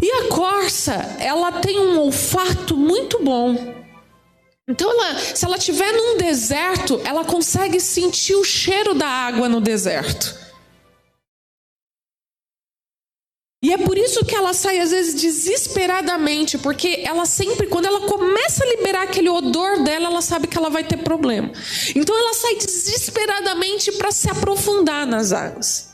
E 0.00 0.10
a 0.10 0.28
corça, 0.28 0.94
ela 1.20 1.52
tem 1.52 1.78
um 1.78 2.00
olfato 2.00 2.74
muito 2.74 3.22
bom. 3.22 3.82
Então, 4.66 4.90
ela, 4.90 5.18
se 5.18 5.44
ela 5.44 5.58
estiver 5.58 5.92
num 5.92 6.16
deserto, 6.16 7.00
ela 7.04 7.24
consegue 7.24 7.78
sentir 7.78 8.34
o 8.34 8.44
cheiro 8.44 8.94
da 8.94 9.06
água 9.06 9.48
no 9.48 9.60
deserto. 9.60 10.41
E 13.72 13.74
é 13.74 13.78
por 13.78 13.96
isso 13.96 14.22
que 14.22 14.34
ela 14.34 14.52
sai 14.52 14.80
às 14.80 14.90
vezes 14.90 15.14
desesperadamente, 15.14 16.58
porque 16.58 17.02
ela 17.06 17.24
sempre, 17.24 17.66
quando 17.66 17.86
ela 17.86 18.00
começa 18.02 18.62
a 18.62 18.66
liberar 18.66 19.04
aquele 19.04 19.30
odor 19.30 19.82
dela, 19.82 20.08
ela 20.08 20.20
sabe 20.20 20.46
que 20.46 20.58
ela 20.58 20.68
vai 20.68 20.84
ter 20.84 20.98
problema. 20.98 21.50
Então 21.96 22.14
ela 22.14 22.34
sai 22.34 22.56
desesperadamente 22.56 23.90
para 23.92 24.12
se 24.12 24.28
aprofundar 24.28 25.06
nas 25.06 25.32
águas. 25.32 25.88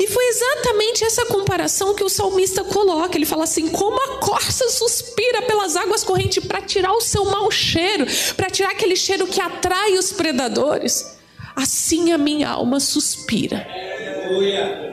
E 0.00 0.08
foi 0.08 0.24
exatamente 0.30 1.04
essa 1.04 1.24
comparação 1.26 1.94
que 1.94 2.02
o 2.02 2.08
salmista 2.08 2.64
coloca. 2.64 3.16
Ele 3.16 3.24
fala 3.24 3.44
assim: 3.44 3.68
como 3.68 4.02
a 4.02 4.18
corça 4.18 4.68
suspira 4.68 5.42
pelas 5.42 5.76
águas 5.76 6.02
correntes 6.02 6.44
para 6.44 6.60
tirar 6.60 6.92
o 6.92 7.00
seu 7.00 7.24
mau 7.26 7.48
cheiro, 7.52 8.04
para 8.36 8.50
tirar 8.50 8.70
aquele 8.70 8.96
cheiro 8.96 9.28
que 9.28 9.40
atrai 9.40 9.96
os 9.96 10.10
predadores, 10.10 11.06
assim 11.54 12.10
a 12.10 12.18
minha 12.18 12.48
alma 12.48 12.80
suspira. 12.80 13.64
Aleluia. 13.70 14.91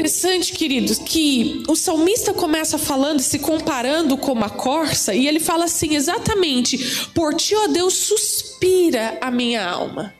Interessante, 0.00 0.54
queridos, 0.54 0.96
que 0.96 1.62
o 1.68 1.76
salmista 1.76 2.32
começa 2.32 2.78
falando, 2.78 3.20
se 3.20 3.38
comparando 3.38 4.16
com 4.16 4.32
uma 4.32 4.48
corça, 4.48 5.14
e 5.14 5.28
ele 5.28 5.38
fala 5.38 5.66
assim: 5.66 5.94
exatamente, 5.94 7.06
por 7.14 7.34
ti, 7.34 7.54
ó 7.54 7.66
Deus, 7.66 7.92
suspira 7.92 9.18
a 9.20 9.30
minha 9.30 9.62
alma. 9.62 10.14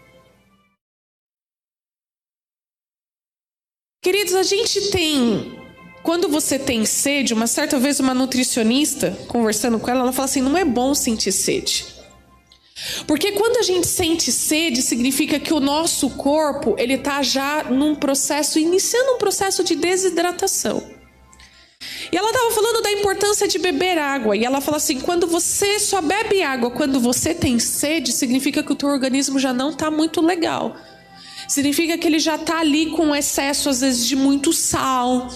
Queridos, 4.03 4.35
a 4.35 4.43
gente 4.43 4.91
tem. 4.91 5.59
Quando 6.03 6.29
você 6.29 6.59
tem 6.59 6.85
sede, 6.85 7.33
uma 7.33 7.47
certa 7.47 7.79
vez 7.79 7.99
uma 8.01 8.13
nutricionista, 8.13 9.13
conversando 9.29 9.81
com 9.81 9.91
ela, 9.91 10.01
ela 10.01 10.13
fala 10.13 10.27
assim: 10.27 10.43
não 10.43 10.59
é 10.59 10.65
bom 10.65 10.95
sentir 10.95 11.33
sede. 11.33 11.87
Porque 13.07 13.33
quando 13.33 13.59
a 13.59 13.63
gente 13.63 13.87
sente 13.87 14.33
sede, 14.33 14.83
significa 14.83 15.39
que 15.39 15.53
o 15.53 15.61
nosso 15.61 16.11
corpo 16.11 16.75
ele 16.79 16.95
está 16.95 17.23
já 17.23 17.65
num 17.65 17.95
processo, 17.95 18.59
iniciando 18.59 19.13
um 19.13 19.19
processo 19.19 19.63
de 19.63 19.75
desidratação. 19.75 20.83
E 22.13 22.17
ela 22.17 22.31
estava 22.31 22.51
falando 22.51 22.83
da 22.83 22.91
importância 22.91 23.47
de 23.47 23.59
beber 23.59 23.99
água. 23.99 24.37
E 24.37 24.45
ela 24.45 24.61
fala 24.61 24.77
assim: 24.77 25.01
quando 25.01 25.27
você 25.27 25.79
só 25.79 26.01
bebe 26.01 26.43
água 26.43 26.71
quando 26.71 27.01
você 27.01 27.35
tem 27.35 27.59
sede, 27.59 28.13
significa 28.13 28.63
que 28.63 28.73
o 28.73 28.77
teu 28.77 28.89
organismo 28.89 29.39
já 29.39 29.53
não 29.53 29.71
está 29.71 29.91
muito 29.91 30.21
legal. 30.21 30.77
Significa 31.49 31.99
que 31.99 32.07
ele 32.07 32.19
já 32.19 32.37
está 32.37 32.61
ali 32.61 32.91
com 32.91 33.15
excesso, 33.15 33.69
às 33.69 33.81
vezes, 33.81 34.07
de 34.07 34.15
muito 34.15 34.53
sal, 34.53 35.29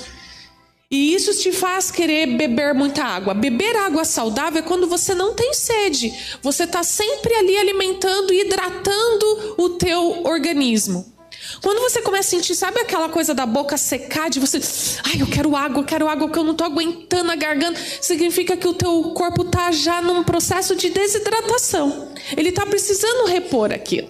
e 0.95 1.13
isso 1.13 1.35
te 1.35 1.51
faz 1.51 1.91
querer 1.91 2.25
beber 2.37 2.73
muita 2.73 3.03
água. 3.03 3.35
Beber 3.35 3.75
água 3.79 4.05
saudável 4.05 4.61
é 4.61 4.63
quando 4.63 4.87
você 4.87 5.13
não 5.13 5.35
tem 5.35 5.53
sede. 5.53 6.15
Você 6.41 6.63
está 6.63 6.85
sempre 6.85 7.35
ali 7.35 7.57
alimentando 7.57 8.33
e 8.33 8.43
hidratando 8.43 9.55
o 9.59 9.71
teu 9.71 10.25
organismo. 10.25 11.13
Quando 11.61 11.81
você 11.81 12.01
começa 12.01 12.29
a 12.29 12.39
sentir, 12.39 12.55
sabe 12.55 12.79
aquela 12.79 13.09
coisa 13.09 13.35
da 13.35 13.45
boca 13.45 13.77
secar, 13.77 14.31
de 14.31 14.39
você, 14.39 14.61
ai, 15.05 15.21
eu 15.21 15.27
quero 15.27 15.57
água, 15.57 15.81
eu 15.81 15.85
quero 15.85 16.07
água, 16.07 16.31
que 16.31 16.39
eu 16.39 16.45
não 16.45 16.53
estou 16.53 16.69
aguentando 16.69 17.33
a 17.33 17.35
garganta, 17.35 17.81
significa 18.01 18.57
que 18.57 18.69
o 18.69 18.75
teu 18.75 19.03
corpo 19.15 19.43
está 19.43 19.73
já 19.73 20.01
num 20.01 20.23
processo 20.23 20.77
de 20.77 20.91
desidratação. 20.91 22.13
Ele 22.37 22.51
está 22.51 22.65
precisando 22.65 23.27
repor 23.27 23.73
aquilo. 23.73 24.09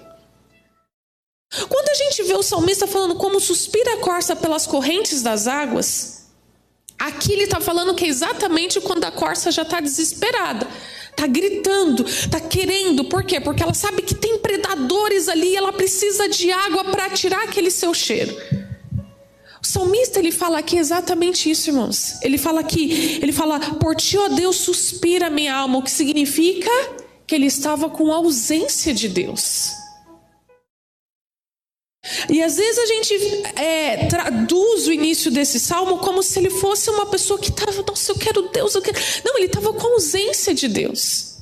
Quando 1.66 1.88
a 1.88 1.94
gente 1.94 2.22
vê 2.24 2.34
o 2.34 2.42
salmista 2.42 2.86
falando 2.86 3.14
como 3.14 3.40
suspira 3.40 3.94
a 3.94 3.98
corça 3.98 4.36
pelas 4.36 4.66
correntes 4.66 5.22
das 5.22 5.46
águas, 5.46 6.23
Aqui 7.04 7.34
ele 7.34 7.42
está 7.44 7.60
falando 7.60 7.94
que 7.94 8.06
é 8.06 8.08
exatamente 8.08 8.80
quando 8.80 9.04
a 9.04 9.10
corça 9.10 9.50
já 9.52 9.60
está 9.60 9.78
desesperada, 9.78 10.66
está 11.10 11.26
gritando, 11.26 12.02
está 12.06 12.40
querendo. 12.40 13.04
Por 13.04 13.22
quê? 13.24 13.38
Porque 13.38 13.62
ela 13.62 13.74
sabe 13.74 14.00
que 14.00 14.14
tem 14.14 14.38
predadores 14.38 15.28
ali 15.28 15.48
e 15.48 15.56
ela 15.56 15.70
precisa 15.70 16.26
de 16.30 16.50
água 16.50 16.82
para 16.84 17.10
tirar 17.10 17.44
aquele 17.44 17.70
seu 17.70 17.92
cheiro. 17.92 18.34
salmista 19.60 20.18
ele 20.18 20.32
fala 20.32 20.58
aqui 20.58 20.78
exatamente 20.78 21.50
isso, 21.50 21.68
irmãos. 21.68 22.14
Ele 22.22 22.38
fala 22.38 22.60
aqui, 22.60 23.18
ele 23.20 23.32
fala: 23.32 23.60
"Por 23.60 23.94
ti, 23.94 24.16
ó 24.16 24.28
Deus, 24.28 24.56
suspira 24.56 25.28
minha 25.28 25.54
alma", 25.54 25.80
o 25.80 25.82
que 25.82 25.90
significa 25.90 26.70
que 27.26 27.34
ele 27.34 27.46
estava 27.46 27.90
com 27.90 28.10
ausência 28.14 28.94
de 28.94 29.10
Deus. 29.10 29.83
E 32.28 32.42
às 32.42 32.56
vezes 32.56 32.78
a 32.78 32.86
gente 32.86 33.14
é, 33.56 34.06
traduz 34.06 34.86
o 34.86 34.92
início 34.92 35.30
desse 35.30 35.60
salmo 35.60 35.98
como 35.98 36.22
se 36.22 36.38
ele 36.38 36.50
fosse 36.50 36.90
uma 36.90 37.06
pessoa 37.06 37.38
que 37.38 37.50
estava, 37.50 37.82
nossa, 37.86 38.12
eu 38.12 38.16
quero 38.16 38.48
Deus, 38.48 38.74
eu 38.74 38.82
quero. 38.82 38.98
Não, 39.24 39.36
ele 39.36 39.46
estava 39.46 39.72
com 39.72 39.94
ausência 39.94 40.54
de 40.54 40.68
Deus. 40.68 41.34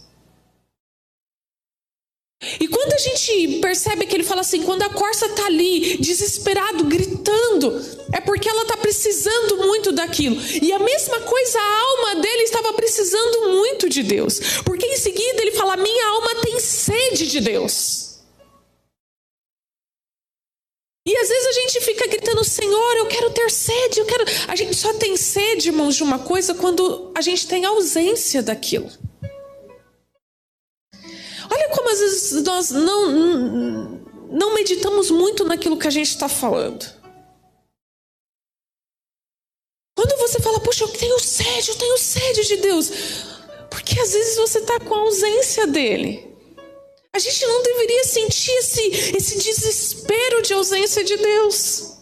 E 2.58 2.66
quando 2.66 2.92
a 2.92 2.98
gente 2.98 3.60
percebe 3.60 4.04
que 4.04 4.16
ele 4.16 4.24
fala 4.24 4.40
assim, 4.40 4.62
quando 4.62 4.82
a 4.82 4.88
corça 4.88 5.26
está 5.26 5.46
ali, 5.46 5.96
desesperado, 5.98 6.84
gritando, 6.84 7.80
é 8.12 8.20
porque 8.20 8.48
ela 8.48 8.62
está 8.62 8.76
precisando 8.76 9.58
muito 9.58 9.92
daquilo. 9.92 10.36
E 10.60 10.72
a 10.72 10.78
mesma 10.78 11.20
coisa, 11.20 11.58
a 11.58 11.80
alma 11.80 12.20
dele 12.20 12.42
estava 12.42 12.72
precisando 12.72 13.50
muito 13.50 13.88
de 13.88 14.02
Deus. 14.02 14.40
Porque 14.64 14.86
em 14.86 14.96
seguida 14.96 15.40
ele 15.40 15.52
fala: 15.52 15.76
minha 15.76 16.08
alma 16.08 16.34
tem 16.42 16.58
sede 16.58 17.28
de 17.28 17.40
Deus. 17.40 18.11
E 21.04 21.16
às 21.16 21.28
vezes 21.28 21.46
a 21.46 21.52
gente 21.52 21.80
fica 21.80 22.06
gritando, 22.06 22.44
Senhor, 22.44 22.96
eu 22.96 23.06
quero 23.06 23.30
ter 23.30 23.50
sede, 23.50 23.98
eu 23.98 24.06
quero. 24.06 24.24
A 24.46 24.54
gente 24.54 24.74
só 24.76 24.94
tem 24.94 25.16
sede, 25.16 25.68
irmãos, 25.68 25.96
de 25.96 26.02
uma 26.04 26.20
coisa 26.20 26.54
quando 26.54 27.12
a 27.14 27.20
gente 27.20 27.48
tem 27.48 27.64
ausência 27.64 28.40
daquilo. 28.40 28.88
Olha 31.50 31.68
como 31.70 31.90
às 31.90 31.98
vezes 31.98 32.42
nós 32.44 32.70
não, 32.70 34.00
não 34.30 34.54
meditamos 34.54 35.10
muito 35.10 35.44
naquilo 35.44 35.76
que 35.76 35.88
a 35.88 35.90
gente 35.90 36.08
está 36.08 36.28
falando. 36.28 36.86
Quando 39.96 40.16
você 40.18 40.40
fala, 40.40 40.60
puxa, 40.60 40.84
eu 40.84 40.88
tenho 40.88 41.18
sede, 41.18 41.70
eu 41.70 41.78
tenho 41.78 41.98
sede 41.98 42.46
de 42.46 42.56
Deus. 42.58 42.90
Porque 43.68 43.98
às 43.98 44.12
vezes 44.12 44.36
você 44.36 44.60
está 44.60 44.78
com 44.78 44.94
a 44.94 44.98
ausência 44.98 45.66
dele. 45.66 46.31
A 47.14 47.18
gente 47.18 47.46
não 47.46 47.62
deveria 47.62 48.04
sentir 48.04 48.52
esse, 48.52 48.80
esse 49.16 49.38
desespero 49.38 50.40
de 50.40 50.54
ausência 50.54 51.04
de 51.04 51.16
Deus. 51.16 51.98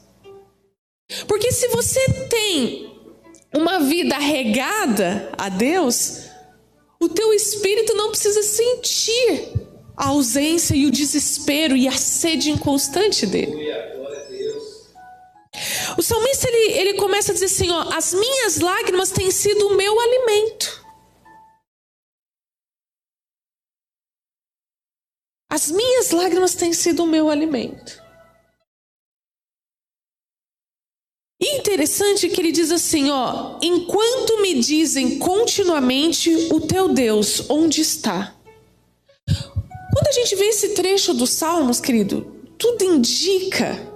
Porque 1.26 1.50
se 1.50 1.66
você 1.68 2.00
tem 2.28 2.96
uma 3.52 3.80
vida 3.80 4.16
regada 4.18 5.32
a 5.36 5.48
Deus, 5.48 6.20
o 7.00 7.08
teu 7.08 7.34
espírito 7.34 7.92
não 7.94 8.10
precisa 8.10 8.42
sentir 8.42 9.52
a 9.96 10.08
ausência 10.08 10.76
e 10.76 10.86
o 10.86 10.90
desespero 10.92 11.76
e 11.76 11.88
a 11.88 11.92
sede 11.92 12.50
inconstante 12.50 13.26
dele. 13.26 13.68
O 15.98 16.02
salmista 16.02 16.48
ele, 16.48 16.78
ele 16.78 16.94
começa 16.94 17.32
a 17.32 17.34
dizer 17.34 17.46
assim: 17.46 17.70
ó, 17.70 17.92
as 17.92 18.14
minhas 18.14 18.60
lágrimas 18.60 19.10
têm 19.10 19.30
sido 19.32 19.66
o 19.66 19.76
meu 19.76 19.98
alimento. 19.98 20.79
As 25.50 25.68
minhas 25.68 26.12
lágrimas 26.12 26.54
têm 26.54 26.72
sido 26.72 27.02
o 27.02 27.06
meu 27.08 27.28
alimento. 27.28 28.00
E 31.42 31.56
interessante 31.56 32.28
que 32.28 32.40
ele 32.40 32.52
diz 32.52 32.70
assim, 32.70 33.10
ó, 33.10 33.58
enquanto 33.60 34.40
me 34.42 34.60
dizem 34.60 35.18
continuamente 35.18 36.30
o 36.52 36.60
teu 36.60 36.88
Deus, 36.88 37.50
onde 37.50 37.80
está? 37.80 38.36
Quando 39.26 40.06
a 40.06 40.12
gente 40.12 40.36
vê 40.36 40.44
esse 40.44 40.68
trecho 40.74 41.12
dos 41.12 41.30
Salmos, 41.30 41.80
querido, 41.80 42.30
tudo 42.56 42.84
indica. 42.84 43.90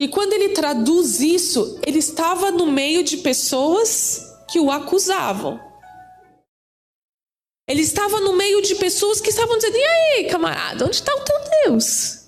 E 0.00 0.08
quando 0.08 0.32
ele 0.32 0.48
traduz 0.48 1.20
isso, 1.20 1.78
ele 1.86 1.98
estava 1.98 2.50
no 2.50 2.66
meio 2.66 3.04
de 3.04 3.18
pessoas 3.18 4.22
que 4.50 4.58
o 4.58 4.72
acusavam. 4.72 5.60
Ele 7.66 7.80
estava 7.80 8.20
no 8.20 8.34
meio 8.34 8.60
de 8.60 8.74
pessoas 8.74 9.20
que 9.20 9.30
estavam 9.30 9.56
dizendo: 9.56 9.76
e 9.76 9.84
aí, 9.84 10.24
camarada, 10.24 10.84
onde 10.84 10.96
está 10.96 11.14
o 11.14 11.20
teu 11.20 11.36
Deus? 11.64 12.24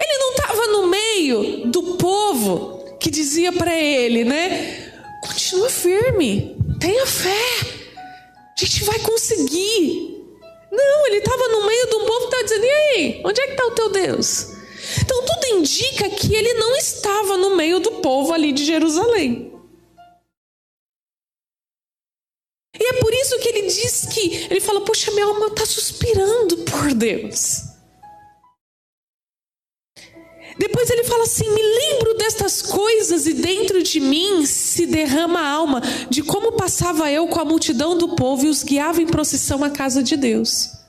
Ele 0.00 0.18
não 0.18 0.30
estava 0.32 0.66
no 0.68 0.86
meio 0.86 1.66
do 1.66 1.96
povo 1.96 2.96
que 2.98 3.10
dizia 3.10 3.52
para 3.52 3.74
ele, 3.74 4.24
né? 4.24 4.90
Continua 5.22 5.68
firme, 5.68 6.56
tenha 6.80 7.06
fé, 7.06 7.44
a 7.96 8.64
gente 8.64 8.84
vai 8.84 8.98
conseguir. 9.00 10.10
Não, 10.70 11.06
ele 11.06 11.18
estava 11.18 11.48
no 11.48 11.66
meio 11.66 11.86
do 11.90 12.00
povo 12.06 12.18
que 12.20 12.24
estava 12.24 12.44
dizendo: 12.44 12.64
e 12.64 12.70
aí, 12.70 13.22
onde 13.24 13.40
é 13.40 13.46
que 13.46 13.52
está 13.52 13.66
o 13.66 13.72
teu 13.72 13.90
Deus? 13.90 14.46
Então 15.00 15.22
tudo 15.24 15.58
indica 15.58 16.08
que 16.08 16.34
ele 16.34 16.54
não 16.54 16.74
estava 16.76 17.36
no 17.36 17.54
meio 17.54 17.80
do 17.80 17.92
povo 17.92 18.32
ali 18.32 18.50
de 18.50 18.64
Jerusalém. 18.64 19.51
E 22.82 22.84
é 22.84 22.92
por 22.94 23.14
isso 23.14 23.38
que 23.38 23.48
ele 23.48 23.68
diz 23.68 24.06
que 24.06 24.48
ele 24.50 24.60
fala: 24.60 24.80
Poxa, 24.80 25.12
minha 25.12 25.24
alma 25.24 25.46
está 25.46 25.64
suspirando 25.64 26.56
por 26.58 26.92
Deus. 26.92 27.62
Depois 30.58 30.90
ele 30.90 31.04
fala 31.04 31.22
assim: 31.22 31.48
Me 31.48 31.62
lembro 31.62 32.14
destas 32.14 32.60
coisas 32.60 33.24
e 33.28 33.34
dentro 33.34 33.84
de 33.84 34.00
mim 34.00 34.44
se 34.44 34.84
derrama 34.84 35.38
a 35.38 35.48
alma 35.48 35.80
de 36.10 36.24
como 36.24 36.52
passava 36.52 37.08
eu 37.08 37.28
com 37.28 37.38
a 37.38 37.44
multidão 37.44 37.96
do 37.96 38.16
povo 38.16 38.46
e 38.46 38.48
os 38.48 38.64
guiava 38.64 39.00
em 39.00 39.06
procissão 39.06 39.62
à 39.62 39.70
casa 39.70 40.02
de 40.02 40.16
Deus. 40.16 40.81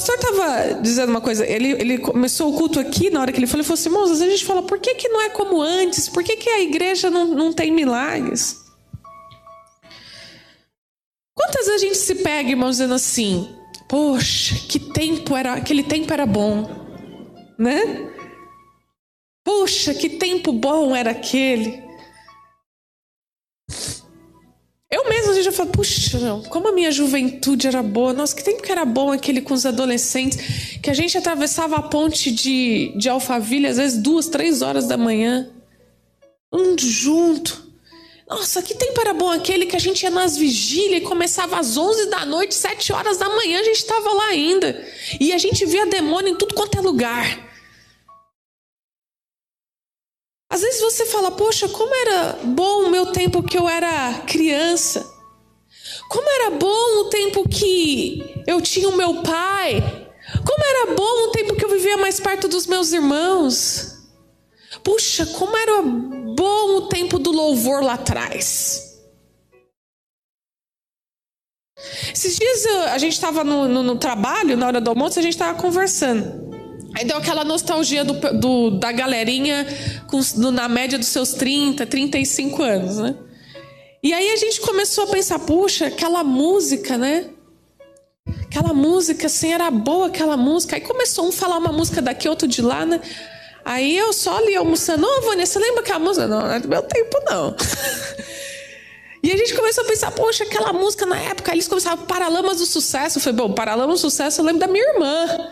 Pastor 0.00 0.14
estava 0.14 0.80
dizendo 0.80 1.10
uma 1.10 1.20
coisa, 1.20 1.46
ele, 1.46 1.72
ele 1.72 1.98
começou 1.98 2.52
o 2.52 2.56
culto 2.56 2.80
aqui, 2.80 3.10
na 3.10 3.20
hora 3.20 3.30
que 3.30 3.38
ele 3.38 3.46
falou, 3.46 3.60
ele 3.60 3.66
falou 3.66 3.78
assim: 3.78 3.88
Irmãos, 3.90 4.10
às 4.10 4.18
vezes 4.18 4.26
a 4.26 4.36
gente 4.36 4.46
fala, 4.46 4.62
por 4.62 4.78
que, 4.78 4.94
que 4.94 5.08
não 5.08 5.20
é 5.20 5.28
como 5.28 5.60
antes? 5.60 6.08
Por 6.08 6.24
que, 6.24 6.36
que 6.36 6.48
a 6.48 6.60
igreja 6.60 7.10
não, 7.10 7.26
não 7.26 7.52
tem 7.52 7.70
milagres? 7.70 8.56
Quantas 11.34 11.66
vezes 11.66 11.82
a 11.82 11.86
gente 11.86 11.98
se 11.98 12.14
pega, 12.16 12.50
irmãos, 12.50 12.72
dizendo 12.72 12.94
assim: 12.94 13.54
Poxa, 13.88 14.54
que 14.68 14.78
tempo 14.78 15.36
era, 15.36 15.54
aquele 15.54 15.82
tempo 15.82 16.12
era 16.12 16.24
bom, 16.24 16.68
né? 17.58 18.10
Poxa, 19.44 19.92
que 19.92 20.08
tempo 20.08 20.52
bom 20.52 20.96
era 20.96 21.10
aquele. 21.10 21.89
Eu 24.90 25.08
mesmo 25.08 25.40
já 25.40 25.52
falo, 25.52 25.70
puxa, 25.70 26.18
como 26.48 26.68
a 26.68 26.72
minha 26.72 26.90
juventude 26.90 27.68
era 27.68 27.80
boa. 27.80 28.12
Nossa, 28.12 28.34
que 28.34 28.42
tempo 28.42 28.60
que 28.60 28.72
era 28.72 28.84
bom 28.84 29.12
aquele 29.12 29.40
com 29.40 29.54
os 29.54 29.64
adolescentes, 29.64 30.78
que 30.82 30.90
a 30.90 30.94
gente 30.94 31.16
atravessava 31.16 31.76
a 31.76 31.82
ponte 31.82 32.32
de, 32.32 32.92
de 32.96 33.08
Alphaville, 33.08 33.68
às 33.68 33.76
vezes 33.76 34.02
duas, 34.02 34.26
três 34.26 34.62
horas 34.62 34.88
da 34.88 34.96
manhã, 34.96 35.48
um 36.52 36.76
junto. 36.76 37.70
Nossa, 38.28 38.62
que 38.62 38.74
tempo 38.74 39.00
era 39.00 39.12
bom 39.12 39.30
aquele 39.30 39.66
que 39.66 39.76
a 39.76 39.80
gente 39.80 40.02
ia 40.02 40.10
nas 40.10 40.36
vigílias 40.36 41.02
e 41.02 41.04
começava 41.04 41.58
às 41.58 41.76
11 41.76 42.06
da 42.06 42.24
noite, 42.24 42.54
7 42.54 42.92
horas 42.92 43.16
da 43.18 43.28
manhã, 43.28 43.60
a 43.60 43.64
gente 43.64 43.76
estava 43.76 44.12
lá 44.12 44.26
ainda. 44.26 44.84
E 45.20 45.32
a 45.32 45.38
gente 45.38 45.64
via 45.66 45.86
demônio 45.86 46.32
em 46.32 46.36
tudo 46.36 46.54
quanto 46.54 46.78
é 46.78 46.80
lugar. 46.80 47.49
Às 50.50 50.62
vezes 50.62 50.80
você 50.80 51.06
fala, 51.06 51.30
poxa, 51.30 51.68
como 51.68 51.94
era 51.94 52.32
bom 52.42 52.86
o 52.86 52.90
meu 52.90 53.06
tempo 53.12 53.40
que 53.40 53.56
eu 53.56 53.68
era 53.68 54.14
criança. 54.26 55.08
Como 56.08 56.28
era 56.28 56.50
bom 56.50 57.00
o 57.02 57.04
tempo 57.04 57.48
que 57.48 58.42
eu 58.48 58.60
tinha 58.60 58.88
o 58.88 58.96
meu 58.96 59.22
pai. 59.22 59.80
Como 60.44 60.64
era 60.64 60.94
bom 60.96 61.28
o 61.28 61.30
tempo 61.30 61.54
que 61.54 61.64
eu 61.64 61.70
vivia 61.70 61.96
mais 61.96 62.18
perto 62.18 62.48
dos 62.48 62.66
meus 62.66 62.92
irmãos. 62.92 63.96
Puxa, 64.82 65.24
como 65.26 65.56
era 65.56 65.82
bom 65.82 66.76
o 66.78 66.88
tempo 66.88 67.16
do 67.16 67.30
louvor 67.30 67.80
lá 67.84 67.94
atrás. 67.94 68.90
Esses 72.12 72.36
dias 72.36 72.66
a 72.92 72.98
gente 72.98 73.12
estava 73.12 73.44
no, 73.44 73.68
no, 73.68 73.84
no, 73.84 73.96
trabalho, 73.96 74.56
na 74.56 74.66
hora 74.66 74.80
do 74.80 74.90
almoço, 74.90 75.18
a 75.20 75.22
gente 75.22 75.32
estava 75.32 75.56
conversando. 75.56 76.49
Aí 76.94 77.04
deu 77.04 77.16
aquela 77.16 77.44
nostalgia 77.44 78.04
do, 78.04 78.14
do 78.38 78.70
da 78.70 78.90
galerinha 78.90 79.66
com, 80.06 80.20
do, 80.36 80.50
na 80.50 80.68
média 80.68 80.98
dos 80.98 81.08
seus 81.08 81.32
30, 81.32 81.86
35 81.86 82.62
anos, 82.62 82.98
né? 82.98 83.14
E 84.02 84.12
aí 84.12 84.30
a 84.30 84.36
gente 84.36 84.60
começou 84.60 85.04
a 85.04 85.06
pensar, 85.08 85.38
puxa, 85.40 85.86
aquela 85.86 86.24
música, 86.24 86.96
né? 86.96 87.26
Aquela 88.44 88.72
música, 88.72 89.26
assim, 89.26 89.52
era 89.52 89.70
boa 89.70 90.06
aquela 90.06 90.36
música. 90.36 90.76
Aí 90.76 90.80
começou 90.80 91.28
um 91.28 91.32
falar 91.32 91.58
uma 91.58 91.72
música 91.72 92.00
daqui, 92.00 92.28
outro 92.28 92.48
de 92.48 92.62
lá, 92.62 92.84
né? 92.86 93.00
Aí 93.64 93.96
eu 93.96 94.12
só 94.12 94.38
ali 94.38 94.56
almoçando, 94.56 95.06
ô 95.06 95.10
oh, 95.18 95.36
você 95.36 95.58
lembra 95.58 95.82
aquela 95.82 95.98
música? 95.98 96.26
Não, 96.26 96.40
não 96.40 96.52
é 96.52 96.58
do 96.58 96.68
meu 96.68 96.82
tempo, 96.82 97.20
não. 97.26 97.54
e 99.22 99.30
a 99.30 99.36
gente 99.36 99.54
começou 99.54 99.84
a 99.84 99.86
pensar, 99.86 100.10
poxa, 100.12 100.44
aquela 100.44 100.72
música 100.72 101.04
na 101.04 101.18
época, 101.18 101.52
eles 101.52 101.68
começavam 101.68 102.06
Paralamas 102.06 102.58
do 102.58 102.66
Sucesso. 102.66 103.18
Eu 103.18 103.22
falei, 103.22 103.36
bom, 103.36 103.52
Paralamas 103.52 104.00
do 104.00 104.10
Sucesso 104.10 104.40
eu 104.40 104.44
lembro 104.46 104.60
da 104.60 104.66
minha 104.66 104.84
irmã. 104.94 105.50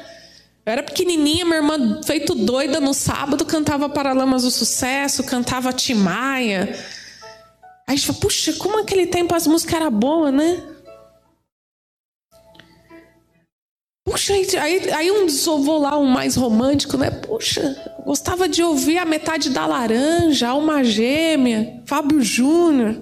Eu 0.69 0.73
era 0.73 0.83
pequenininha, 0.83 1.47
minha 1.47 1.57
irmã, 1.57 2.03
feito 2.03 2.35
doida 2.35 2.79
no 2.79 2.93
sábado, 2.93 3.47
cantava 3.47 3.89
Paralamas 3.89 4.43
do 4.43 4.51
Sucesso, 4.51 5.25
cantava 5.25 5.73
Timaya. 5.73 6.69
Aí 7.87 7.95
a 7.95 7.97
gente 7.97 8.07
falou, 8.07 8.21
puxa, 8.21 8.53
como 8.53 8.79
aquele 8.79 9.07
tempo 9.07 9.35
as 9.35 9.47
músicas 9.47 9.81
eram 9.81 9.91
boas, 9.91 10.35
né? 10.35 10.63
Puxa, 14.05 14.35
aí, 14.35 14.91
aí 14.93 15.11
um 15.11 15.27
vou 15.63 15.79
lá, 15.79 15.97
um 15.97 16.05
mais 16.05 16.37
romântico, 16.37 16.99
né? 16.99 17.13
Puxa, 17.13 17.95
gostava 18.05 18.47
de 18.47 18.63
ouvir 18.63 18.99
a 18.99 19.07
metade 19.07 19.49
da 19.49 19.65
laranja, 19.65 20.49
Alma 20.49 20.85
Gêmea, 20.85 21.83
Fábio 21.87 22.21
Júnior. 22.21 22.95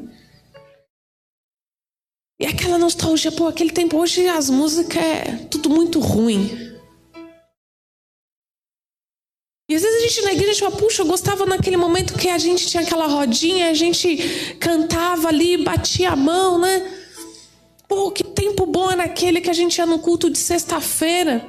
E 2.41 2.47
aquela 2.47 2.79
nostalgia, 2.79 3.33
pô, 3.33 3.49
aquele 3.49 3.73
tempo, 3.73 3.99
hoje 3.99 4.29
as 4.29 4.49
músicas 4.49 5.03
é 5.03 5.47
tudo 5.51 5.69
muito 5.69 5.99
ruim. 5.99 6.66
E 9.69 9.75
às 9.75 9.83
vezes 9.83 9.99
a 9.99 10.07
gente 10.07 10.23
na 10.23 10.33
igreja 10.33 10.61
fala, 10.61 10.77
puxa, 10.77 11.03
eu 11.03 11.07
gostava 11.07 11.45
naquele 11.45 11.77
momento 11.77 12.15
que 12.15 12.29
a 12.29 12.39
gente 12.39 12.69
tinha 12.69 12.85
aquela 12.85 13.07
rodinha, 13.09 13.69
a 13.69 13.75
gente 13.75 14.57
cantava 14.61 15.27
ali, 15.27 15.57
batia 15.57 16.11
a 16.11 16.17
mão, 16.17 16.59
né? 16.61 17.05
Pô, 17.89 18.13
que 18.13 18.23
tempo 18.23 18.65
bom 18.65 18.91
era 18.91 19.05
aquele 19.05 19.41
que 19.41 19.51
a 19.51 19.53
gente 19.53 19.77
ia 19.77 19.87
no 19.87 19.99
culto 19.99 20.31
de 20.31 20.39
sexta-feira. 20.39 21.45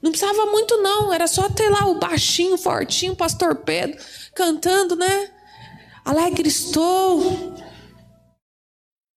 Não 0.00 0.10
precisava 0.10 0.46
muito, 0.46 0.78
não. 0.78 1.12
Era 1.12 1.26
só 1.26 1.50
ter 1.50 1.68
lá 1.68 1.86
o 1.86 1.98
baixinho, 1.98 2.56
fortinho, 2.56 3.14
pastor 3.14 3.56
Pedro, 3.56 4.02
cantando, 4.34 4.96
né? 4.96 5.30
Alegre 6.02 6.48
estou. 6.48 7.54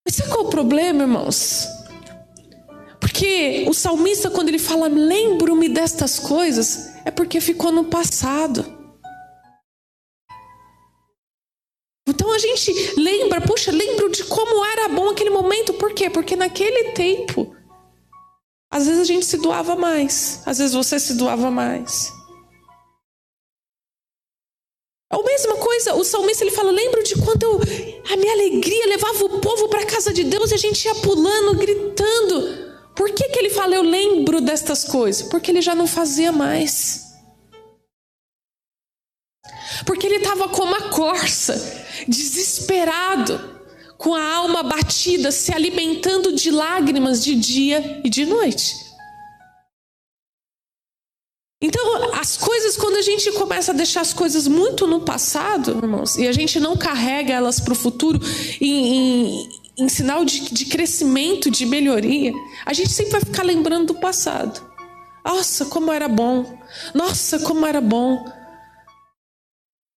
Mas 0.06 0.16
sabe 0.16 0.30
qual 0.30 0.44
é 0.44 0.48
o 0.48 0.50
problema, 0.50 1.04
irmãos? 1.04 1.66
Porque 3.24 3.64
o 3.70 3.74
salmista, 3.74 4.30
quando 4.30 4.50
ele 4.50 4.60
fala, 4.60 4.90
lembro-me 4.90 5.70
destas 5.70 6.20
coisas, 6.20 6.90
é 7.06 7.10
porque 7.10 7.40
ficou 7.40 7.72
no 7.72 7.86
passado. 7.86 8.66
Então 12.06 12.34
a 12.34 12.38
gente 12.38 12.70
lembra, 12.98 13.40
puxa, 13.40 13.72
lembro 13.72 14.10
de 14.10 14.26
como 14.26 14.66
era 14.66 14.90
bom 14.90 15.08
aquele 15.08 15.30
momento, 15.30 15.74
por 15.76 15.94
quê? 15.94 16.10
Porque 16.10 16.36
naquele 16.36 16.92
tempo, 16.92 17.56
às 18.70 18.88
vezes 18.88 19.00
a 19.00 19.06
gente 19.06 19.26
se 19.26 19.38
doava 19.38 19.78
mais, 19.78 20.42
às 20.46 20.58
vezes 20.58 20.74
você 20.74 21.00
se 21.00 21.14
doava 21.14 21.50
mais. 21.50 22.12
É 25.10 25.16
a 25.16 25.24
mesma 25.24 25.56
coisa, 25.56 25.96
o 25.96 26.04
salmista 26.04 26.44
ele 26.44 26.52
fala: 26.52 26.72
lembro 26.72 27.02
de 27.04 27.16
quando 27.24 27.44
eu, 27.44 27.62
a 28.12 28.18
minha 28.18 28.34
alegria 28.34 28.86
levava 28.88 29.24
o 29.24 29.40
povo 29.40 29.70
para 29.70 29.80
a 29.80 29.86
casa 29.86 30.12
de 30.12 30.26
Deus 30.26 30.52
e 30.52 30.56
a 30.56 30.58
gente 30.58 30.84
ia 30.84 30.96
pulando, 30.96 31.58
gritando. 31.58 32.73
Por 32.96 33.12
que, 33.12 33.30
que 33.30 33.40
ele 33.40 33.50
fala, 33.50 33.76
eu 33.76 33.84
lembro 33.84 34.40
destas 34.42 34.84
coisas? 34.84 35.28
Porque 35.28 35.50
ele 35.52 35.62
já 35.62 35.74
não 35.74 35.88
fazia 35.88 36.32
mais. 36.32 37.04
Porque 39.86 40.06
ele 40.06 40.18
estava 40.18 40.48
como 40.50 40.76
a 40.76 40.90
corça, 40.90 41.54
desesperado, 42.08 43.54
com 43.98 44.14
a 44.14 44.34
alma 44.36 44.64
batida, 44.64 45.32
se 45.32 45.54
alimentando 45.54 46.34
de 46.34 46.52
lágrimas 46.52 47.24
de 47.24 47.36
dia 47.36 48.02
e 48.04 48.10
de 48.10 48.26
noite. 48.26 48.84
Então, 51.62 52.14
as 52.16 52.36
coisas, 52.36 52.76
quando 52.76 52.98
a 52.98 53.02
gente 53.02 53.32
começa 53.32 53.72
a 53.72 53.76
deixar 53.76 54.02
as 54.02 54.12
coisas 54.12 54.50
muito 54.50 54.86
no 54.86 55.00
passado, 55.00 55.72
irmãos, 55.72 56.18
e 56.18 56.28
a 56.28 56.34
gente 56.34 56.60
não 56.60 56.76
carrega 56.76 57.34
elas 57.34 57.62
para 57.62 57.72
o 57.72 57.76
futuro 57.76 58.20
em, 58.60 58.98
em, 58.98 59.50
em 59.78 59.90
sinal 59.90 60.24
de, 60.24 60.54
de 60.54 60.66
crescimento, 60.66 61.50
de 61.50 61.66
melhoria, 61.66 62.32
a 62.66 62.74
gente 62.74 62.92
sempre 62.92 63.14
vai 63.14 63.22
ficar 63.22 63.44
lembrando 63.44 63.94
do 63.94 63.96
passado. 63.96 64.72
Nossa, 65.26 65.66
como 65.66 65.92
era 65.92 66.08
bom! 66.08 66.60
Nossa, 66.94 67.40
como 67.40 67.66
era 67.66 67.82
bom! 67.82 68.24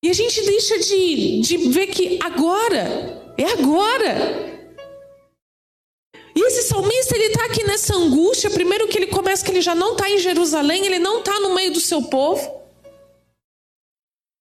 E 0.02 0.08
a 0.08 0.12
gente 0.12 0.40
deixa 0.42 0.78
de, 0.78 1.40
de 1.40 1.56
ver 1.68 1.88
que 1.88 2.18
agora, 2.22 3.34
é 3.36 3.44
agora. 3.52 4.46
E 6.34 6.40
esse 6.46 6.68
salmista, 6.68 7.16
ele 7.16 7.24
está 7.28 7.46
aqui 7.46 7.64
nessa 7.64 7.94
angústia. 7.94 8.50
Primeiro 8.50 8.86
que 8.88 8.98
ele 8.98 9.06
começa 9.06 9.44
que 9.44 9.50
ele 9.50 9.62
já 9.62 9.74
não 9.74 9.92
está 9.92 10.08
em 10.08 10.18
Jerusalém, 10.18 10.84
ele 10.84 10.98
não 10.98 11.20
está 11.20 11.40
no 11.40 11.54
meio 11.54 11.72
do 11.72 11.80
seu 11.80 12.02
povo. 12.02 12.65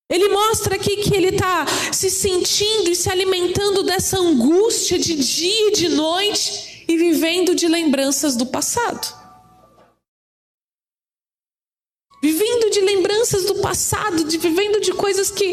Ele 0.10 0.30
mostra 0.30 0.76
aqui 0.76 0.98
que 0.98 1.15
ele 1.15 1.30
está 1.30 1.65
se 1.91 2.10
sentindo 2.10 2.91
e 2.91 2.96
se 2.96 3.10
alimentando 3.10 3.84
dessa 3.84 4.18
angústia 4.20 5.00
de 5.00 5.15
dia 5.15 5.70
e 5.70 5.72
de 5.72 5.89
noite 5.89 6.86
e 6.88 6.96
vivendo 6.96 7.56
de 7.56 7.68
lembranças 7.68 8.36
do 8.36 8.46
passado. 8.46 9.26
vivendo 12.26 12.72
de 12.72 12.82
lembranças 12.82 13.46
do 13.46 13.56
passado, 13.56 14.24
de 14.24 14.38
vivendo 14.38 14.80
de 14.82 14.91
coisas 14.94 15.30
que. 15.30 15.46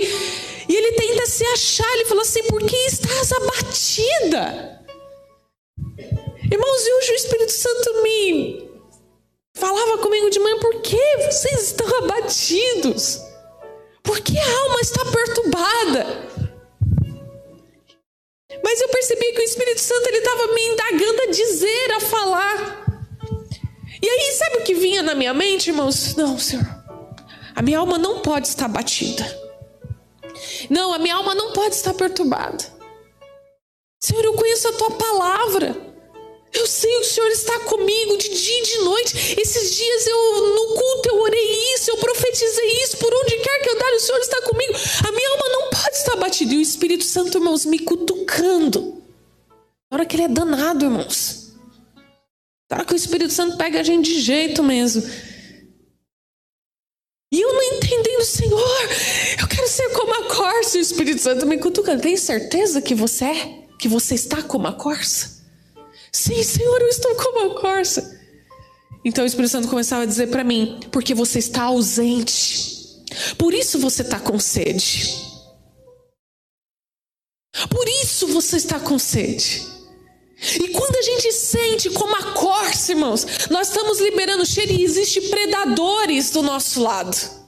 E 0.69 0.75
ele 0.75 0.93
tenta 0.93 1.27
se 1.27 1.45
achar, 1.45 1.91
ele 1.95 2.07
fala 2.07 2.23
assim: 2.23 2.43
por 2.45 2.63
que 2.63 2.77
estás 2.87 3.33
abatida? 3.33 4.81
Irmãos, 6.51 6.87
e 6.87 6.95
hoje 6.95 7.13
o 7.13 7.17
Espírito 7.17 7.53
Santo 7.53 8.03
me 8.03 8.71
falava 9.55 9.99
comigo 9.99 10.31
de 10.31 10.39
manhã: 10.39 10.59
por 10.61 10.81
que 10.81 11.17
vocês 11.31 11.63
estão 11.63 11.87
abatidos? 11.99 13.21
Por 14.03 14.21
que 14.21 14.39
a 14.39 14.59
alma 14.63 14.81
está 14.81 15.05
perturbada? 15.05 16.33
Mas 18.65 18.81
eu 18.81 18.89
percebi 18.89 19.33
que 19.33 19.41
o 19.41 19.45
Espírito 19.45 19.81
Santo 19.81 20.07
ele 20.09 20.19
estava 20.19 20.53
me 20.53 20.67
indagando 20.69 21.23
a 21.23 21.27
dizer, 21.27 21.93
a 21.93 22.01
falar. 22.01 22.85
E 24.03 24.09
aí, 24.09 24.33
sabe 24.33 24.57
o 24.59 24.63
que 24.63 24.75
vinha 24.75 25.03
na 25.03 25.15
minha 25.15 25.33
mente, 25.33 25.71
irmãos? 25.71 26.15
Não, 26.17 26.39
Senhor, 26.39 26.67
a 27.55 27.63
minha 27.63 27.79
alma 27.79 27.99
não 27.99 28.21
pode 28.21 28.49
estar 28.49 28.69
batida. 28.69 29.25
Não, 30.69 30.93
a 30.93 30.99
minha 30.99 31.15
alma 31.15 31.35
não 31.35 31.53
pode 31.53 31.75
estar 31.75 31.95
perturbada. 31.95 32.65
Senhor, 34.01 34.25
eu 34.25 34.35
conheço 34.35 34.69
a 34.69 34.73
tua 34.73 34.91
palavra. 34.93 35.92
Eu 36.53 36.67
sei 36.67 36.95
o 36.99 37.05
Senhor 37.05 37.31
está 37.31 37.61
comigo 37.61 38.17
de 38.19 38.29
dia 38.29 38.59
e 38.59 38.63
de 38.63 38.79
noite. 38.79 39.41
Esses 39.41 39.75
dias 39.75 40.07
eu 40.07 40.55
no 40.55 40.67
culto 40.75 41.09
eu 41.09 41.21
orei 41.23 41.75
isso, 41.75 41.91
eu 41.91 41.97
profetizei 41.97 42.83
isso, 42.83 42.99
por 42.99 43.13
onde 43.13 43.39
quer 43.39 43.63
que 43.63 43.71
eu 43.71 43.79
dar, 43.79 43.93
o 43.95 44.01
Senhor 44.01 44.19
está 44.19 44.43
comigo. 44.43 44.75
A 45.09 45.13
minha 45.13 45.31
alma 45.31 45.49
não 45.49 45.71
pode 45.71 45.97
estar 45.97 46.17
batida. 46.17 46.53
E 46.53 46.59
o 46.59 46.61
Espírito 46.61 47.05
Santo, 47.05 47.39
irmãos, 47.39 47.65
me 47.65 47.79
cutucando. 47.79 49.03
Na 49.91 49.97
hora 49.97 50.07
que 50.07 50.15
ele 50.17 50.25
é 50.25 50.29
danado, 50.29 50.85
irmãos. 50.85 51.53
Será 52.71 52.85
que 52.85 52.93
o 52.93 52.97
Espírito 52.97 53.33
Santo 53.33 53.57
pega 53.57 53.81
a 53.81 53.83
gente 53.83 54.13
de 54.13 54.21
jeito 54.21 54.63
mesmo? 54.63 55.03
E 57.33 57.41
eu 57.41 57.53
não 57.55 57.63
entendendo, 57.63 58.25
Senhor, 58.25 58.89
eu 59.41 59.49
quero 59.49 59.69
ser 59.69 59.89
como 59.91 60.13
a 60.13 60.35
corça. 60.35 60.77
E 60.77 60.81
o 60.81 60.83
Espírito 60.83 61.23
Santo 61.23 61.47
me 61.47 61.57
cutucando. 61.57 62.03
Tem 62.03 62.17
certeza 62.17 62.83
que 62.83 62.95
você 62.95 63.25
é? 63.25 63.69
Que 63.79 63.89
você 63.89 64.15
está 64.15 64.43
como 64.43 64.67
a 64.67 64.73
corça? 64.75 65.42
Sim, 66.15 66.43
Senhor, 66.43 66.81
eu 66.81 66.89
estou 66.89 67.15
como 67.15 67.53
a 67.53 67.61
corça. 67.61 68.21
Então 69.05 69.25
o 69.25 69.27
Espírito 69.27 69.51
Santo 69.51 69.69
começava 69.69 70.03
a 70.03 70.07
dizer 70.07 70.29
para 70.29 70.45
mim: 70.45 70.81
porque 70.91 71.15
você 71.15 71.39
está 71.39 71.65
ausente. 71.65 72.71
Por 73.37 73.55
isso 73.55 73.79
você 73.79 74.03
está 74.03 74.21
com 74.21 74.39
sede. 74.39 75.21
Por 77.71 77.87
isso 78.03 78.27
você 78.29 78.57
está 78.57 78.79
com 78.81 78.99
sede. 78.99 79.67
E 80.61 80.69
quando 80.69 80.97
a 80.97 81.03
gente 81.03 81.33
sente 81.33 81.91
como 81.91 82.17
a 82.17 82.33
corça, 82.33 82.93
irmãos, 82.93 83.25
nós 83.51 83.69
estamos 83.69 84.01
liberando 84.01 84.45
cheiro 84.45 84.73
e 84.73 84.83
existem 84.83 85.29
predadores 85.29 86.31
do 86.31 86.43
nosso 86.43 86.83
lado. 86.83 87.42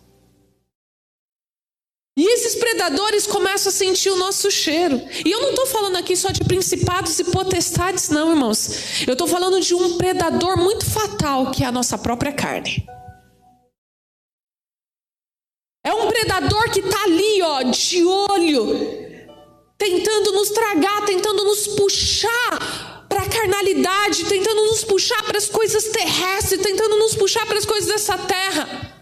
E 2.17 2.33
esses 2.33 2.55
predadores 2.55 3.27
começam 3.27 3.71
a 3.71 3.73
sentir 3.73 4.09
o 4.09 4.17
nosso 4.17 4.49
cheiro. 4.49 5.03
E 5.25 5.31
eu 5.33 5.41
não 5.43 5.51
estou 5.51 5.67
falando 5.67 5.97
aqui 5.97 6.15
só 6.15 6.31
de 6.31 6.45
principados 6.45 7.19
e 7.19 7.25
potestades, 7.25 8.09
não, 8.09 8.31
irmãos. 8.31 9.03
Eu 9.05 9.15
estou 9.15 9.27
falando 9.27 9.61
de 9.61 9.75
um 9.75 9.99
predador 9.99 10.57
muito 10.57 10.89
fatal, 10.89 11.51
que 11.51 11.65
é 11.65 11.67
a 11.67 11.73
nossa 11.73 11.99
própria 11.99 12.33
carne. 12.33 12.87
É 15.85 15.93
um 15.93 16.07
predador 16.07 16.71
que 16.71 16.81
está 16.81 17.03
ali, 17.03 17.43
ó, 17.43 17.63
de 17.63 18.05
olho, 18.05 18.67
tentando 19.77 20.33
nos 20.33 20.51
tragar, 20.51 21.05
tentando 21.05 21.43
nos 21.43 21.67
puxar 21.67 23.07
para 23.09 23.23
a 23.23 23.29
carnalidade, 23.29 24.25
tentando 24.27 24.65
nos 24.67 24.85
puxar 24.85 25.23
para 25.25 25.37
as 25.37 25.49
coisas 25.49 25.89
terrestres, 25.89 26.63
tentando 26.63 26.97
nos 26.97 27.17
puxar 27.17 27.45
para 27.45 27.59
as 27.59 27.67
coisas 27.67 27.89
dessa 27.89 28.17
terra. 28.17 28.94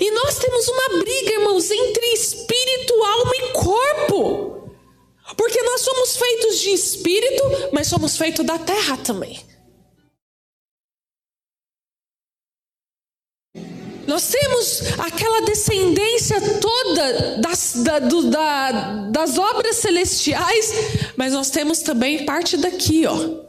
E 0.00 0.10
nós 0.12 0.38
temos 0.38 0.68
uma 0.68 0.98
briga, 0.98 1.32
irmãos, 1.32 1.70
entre 1.70 2.06
espírito, 2.08 2.94
alma 3.04 3.32
e 3.36 3.52
corpo. 3.52 4.72
Porque 5.36 5.62
nós 5.62 5.82
somos 5.82 6.16
feitos 6.16 6.58
de 6.60 6.70
espírito, 6.70 7.42
mas 7.72 7.86
somos 7.86 8.16
feitos 8.16 8.44
da 8.46 8.58
terra 8.58 8.96
também. 8.96 9.46
Nós 14.06 14.26
temos 14.26 14.80
aquela 14.98 15.42
descendência 15.42 16.40
toda 16.60 17.36
das, 17.42 17.74
da, 17.76 17.98
do, 17.98 18.30
da, 18.30 19.10
das 19.10 19.36
obras 19.36 19.76
celestiais, 19.76 20.72
mas 21.14 21.34
nós 21.34 21.50
temos 21.50 21.80
também 21.80 22.24
parte 22.24 22.56
daqui, 22.56 23.04
ó. 23.06 23.47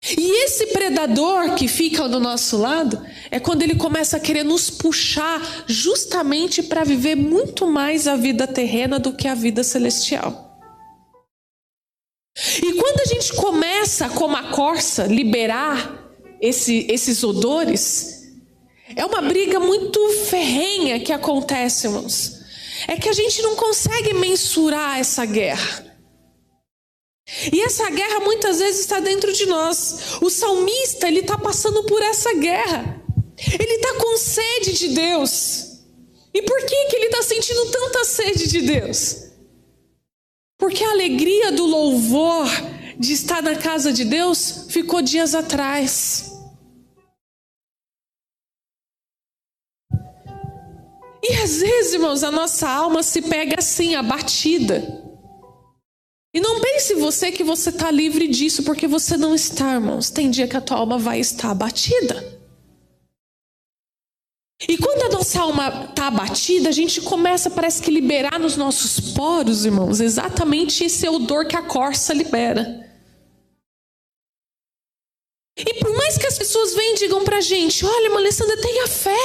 E 0.00 0.44
esse 0.44 0.66
predador 0.66 1.54
que 1.54 1.66
fica 1.66 2.08
do 2.08 2.20
nosso 2.20 2.56
lado 2.56 3.04
é 3.30 3.40
quando 3.40 3.62
ele 3.62 3.74
começa 3.74 4.16
a 4.16 4.20
querer 4.20 4.44
nos 4.44 4.70
puxar 4.70 5.64
justamente 5.66 6.62
para 6.62 6.84
viver 6.84 7.16
muito 7.16 7.66
mais 7.66 8.06
a 8.06 8.14
vida 8.14 8.46
terrena 8.46 8.98
do 8.98 9.12
que 9.12 9.26
a 9.26 9.34
vida 9.34 9.64
celestial. 9.64 10.60
E 12.62 12.72
quando 12.74 13.00
a 13.00 13.04
gente 13.06 13.32
começa, 13.34 14.08
como 14.10 14.36
a 14.36 14.44
corça, 14.44 15.04
liberar 15.04 16.08
esse, 16.40 16.86
esses 16.88 17.24
odores, 17.24 18.22
é 18.94 19.04
uma 19.04 19.20
briga 19.20 19.58
muito 19.58 20.00
ferrenha 20.30 21.00
que 21.00 21.12
acontece, 21.12 21.88
irmãos. 21.88 22.38
É 22.86 22.96
que 22.96 23.08
a 23.08 23.12
gente 23.12 23.42
não 23.42 23.56
consegue 23.56 24.14
mensurar 24.14 25.00
essa 25.00 25.26
guerra. 25.26 25.87
E 27.52 27.60
essa 27.60 27.90
guerra 27.90 28.20
muitas 28.20 28.58
vezes 28.58 28.80
está 28.80 29.00
dentro 29.00 29.32
de 29.32 29.46
nós. 29.46 30.18
O 30.22 30.30
salmista, 30.30 31.06
ele 31.06 31.20
está 31.20 31.36
passando 31.36 31.84
por 31.84 32.02
essa 32.02 32.32
guerra. 32.34 33.02
Ele 33.60 33.74
está 33.74 33.94
com 33.94 34.16
sede 34.16 34.72
de 34.72 34.88
Deus. 34.88 35.66
E 36.32 36.42
por 36.42 36.58
que, 36.64 36.84
que 36.86 36.96
ele 36.96 37.06
está 37.06 37.22
sentindo 37.22 37.70
tanta 37.70 38.04
sede 38.04 38.48
de 38.48 38.62
Deus? 38.62 39.28
Porque 40.58 40.82
a 40.82 40.90
alegria 40.90 41.52
do 41.52 41.66
louvor 41.66 42.46
de 42.98 43.12
estar 43.12 43.42
na 43.42 43.54
casa 43.56 43.92
de 43.92 44.04
Deus 44.04 44.66
ficou 44.70 45.02
dias 45.02 45.34
atrás. 45.34 46.32
E 51.22 51.34
às 51.42 51.58
vezes, 51.58 51.92
irmãos, 51.92 52.24
a 52.24 52.30
nossa 52.30 52.68
alma 52.68 53.02
se 53.02 53.20
pega 53.22 53.56
assim, 53.58 53.94
abatida. 53.94 55.07
E 56.34 56.40
não 56.40 56.60
pense 56.60 56.94
você 56.94 57.32
que 57.32 57.42
você 57.42 57.70
está 57.70 57.90
livre 57.90 58.28
disso, 58.28 58.62
porque 58.62 58.86
você 58.86 59.16
não 59.16 59.34
está, 59.34 59.74
irmãos. 59.74 60.10
Tem 60.10 60.30
dia 60.30 60.46
que 60.46 60.56
a 60.56 60.60
tua 60.60 60.76
alma 60.76 60.98
vai 60.98 61.18
estar 61.20 61.50
abatida. 61.50 62.38
E 64.68 64.76
quando 64.76 65.02
a 65.02 65.16
nossa 65.16 65.40
alma 65.40 65.86
está 65.88 66.08
abatida, 66.08 66.68
a 66.68 66.72
gente 66.72 67.00
começa, 67.00 67.48
parece 67.48 67.80
que, 67.80 67.90
liberar 67.90 68.40
nos 68.40 68.56
nossos 68.56 69.12
poros, 69.12 69.64
irmãos, 69.64 70.00
exatamente 70.00 70.84
esse 70.84 71.08
odor 71.08 71.46
que 71.46 71.56
a 71.56 71.62
corça 71.62 72.12
libera. 72.12 72.84
E 75.56 75.74
por 75.74 75.96
mais 75.96 76.18
que 76.18 76.26
as 76.26 76.36
pessoas 76.36 76.74
venham 76.74 76.94
e 76.94 76.98
digam 76.98 77.24
pra 77.24 77.40
gente: 77.40 77.84
olha, 77.86 78.14
Alessandra, 78.14 78.60
tenha 78.60 78.86
fé, 78.86 79.16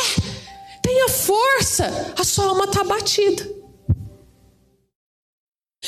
tenha 0.82 1.10
força, 1.10 2.14
a 2.18 2.24
sua 2.24 2.46
alma 2.46 2.66
está 2.66 2.82
abatida. 2.82 3.63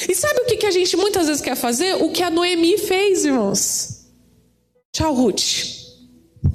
E 0.09 0.13
sabe 0.13 0.41
o 0.41 0.45
que, 0.45 0.65
a 0.65 0.71
gente 0.71 0.97
muitas 0.97 1.27
vezes 1.27 1.41
quer 1.41 1.55
fazer? 1.55 1.95
O 2.03 2.11
que 2.11 2.21
a 2.21 2.29
Noemi 2.29 2.77
fez, 2.77 3.23
irmãos. 3.23 4.07
Tchau, 4.91 5.13
Ruth. 5.13 5.41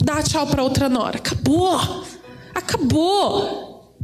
Dá 0.05 0.23
tchau 0.23 0.47
para 0.47 0.63
outra 0.63 0.89
nora. 0.89 1.17
Acabou. 1.17 1.79
Acabou. 2.55 3.97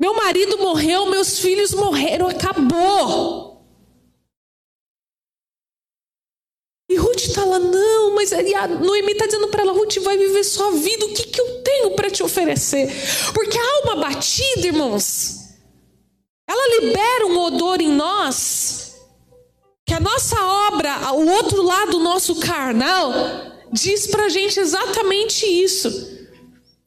Meu 0.00 0.14
marido 0.14 0.56
morreu, 0.58 1.10
meus 1.10 1.40
filhos 1.40 1.74
morreram, 1.74 2.28
acabou. 2.28 3.50
E 6.88 6.96
Ruth 6.96 7.20
está 7.20 7.44
lá, 7.44 7.58
não, 7.58 8.14
mas 8.14 8.32
e 8.32 8.54
a 8.54 8.66
Noemi 8.66 9.12
está 9.12 9.26
dizendo 9.26 9.48
para 9.48 9.62
ela: 9.62 9.72
Ruth, 9.72 9.98
vai 9.98 10.16
viver 10.16 10.42
sua 10.42 10.70
vida, 10.72 11.04
o 11.04 11.12
que, 11.12 11.24
que 11.24 11.40
eu 11.40 11.62
tenho 11.62 11.90
para 11.92 12.10
te 12.10 12.22
oferecer? 12.22 12.90
Porque 13.34 13.58
a 13.58 13.76
alma 13.76 13.96
batida, 14.06 14.66
irmãos, 14.66 15.39
ela 16.50 16.80
libera 16.80 17.26
um 17.28 17.38
odor 17.38 17.80
em 17.80 17.92
nós, 17.92 18.96
que 19.86 19.94
a 19.94 20.00
nossa 20.00 20.36
obra, 20.68 21.12
o 21.12 21.28
outro 21.28 21.62
lado 21.62 21.92
do 21.92 22.00
nosso 22.00 22.40
carnal, 22.40 23.12
diz 23.72 24.08
para 24.08 24.24
a 24.24 24.28
gente 24.28 24.58
exatamente 24.58 25.46
isso 25.46 26.18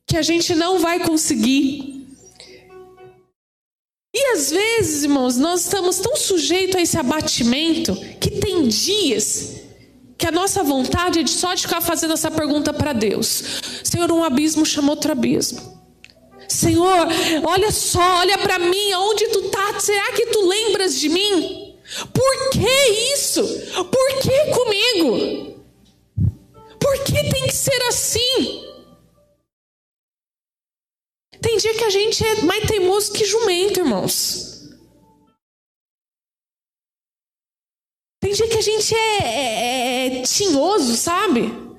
que 0.05 0.17
a 0.17 0.21
gente 0.21 0.53
não 0.53 0.79
vai 0.79 0.99
conseguir. 0.99 2.05
E 4.13 4.25
às 4.33 4.51
vezes, 4.51 5.03
irmãos, 5.03 5.37
nós 5.37 5.61
estamos 5.61 5.97
tão 5.99 6.17
sujeitos 6.17 6.75
a 6.75 6.81
esse 6.81 6.97
abatimento 6.97 7.95
que 8.19 8.31
tem 8.31 8.67
dias 8.67 9.61
que 10.17 10.27
a 10.27 10.31
nossa 10.31 10.61
vontade 10.61 11.19
é 11.19 11.23
de 11.23 11.31
só 11.31 11.53
de 11.53 11.63
ficar 11.63 11.79
fazendo 11.79 12.13
essa 12.13 12.29
pergunta 12.29 12.73
para 12.73 12.91
Deus: 12.91 13.61
Senhor, 13.81 14.11
um 14.11 14.25
abismo 14.25 14.65
chama 14.65 14.91
outro 14.91 15.13
abismo. 15.13 15.72
Senhor, 16.53 17.07
olha 17.45 17.71
só, 17.71 18.19
olha 18.19 18.37
para 18.37 18.59
mim, 18.59 18.91
aonde 18.91 19.27
tu 19.29 19.49
tá? 19.49 19.79
Será 19.79 20.11
que 20.13 20.27
tu 20.27 20.47
lembras 20.47 20.99
de 20.99 21.09
mim? 21.09 21.75
Por 22.13 22.49
que 22.51 23.13
isso? 23.13 23.43
Por 23.85 24.19
que 24.21 24.51
comigo? 24.51 25.63
Por 26.79 27.03
que 27.03 27.13
tem 27.13 27.47
que 27.47 27.55
ser 27.55 27.81
assim? 27.83 28.63
Tem 31.41 31.57
dia 31.57 31.73
que 31.73 31.83
a 31.83 31.89
gente 31.89 32.25
é 32.25 32.41
mais 32.43 32.65
teimoso 32.67 33.11
que 33.11 33.25
jumento, 33.25 33.79
irmãos. 33.79 34.69
Tem 38.21 38.31
dia 38.31 38.47
que 38.47 38.57
a 38.57 38.61
gente 38.61 38.95
é, 38.95 39.17
é, 39.17 40.19
é 40.19 40.21
tinhoso, 40.21 40.95
sabe? 40.95 41.72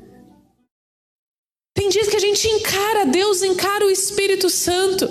Tem 1.84 1.90
dias 1.90 2.08
que 2.08 2.16
a 2.16 2.20
gente 2.20 2.48
encara 2.48 3.04
Deus, 3.04 3.42
encara 3.42 3.84
o 3.84 3.90
Espírito 3.90 4.48
Santo. 4.48 5.06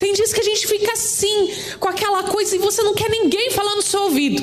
Tem 0.00 0.14
dias 0.14 0.32
que 0.32 0.40
a 0.40 0.42
gente 0.42 0.66
fica 0.66 0.90
assim, 0.90 1.52
com 1.78 1.86
aquela 1.86 2.22
coisa, 2.22 2.56
e 2.56 2.58
você 2.58 2.82
não 2.82 2.94
quer 2.94 3.10
ninguém 3.10 3.50
falando 3.50 3.76
no 3.76 3.82
seu 3.82 4.04
ouvido. 4.04 4.42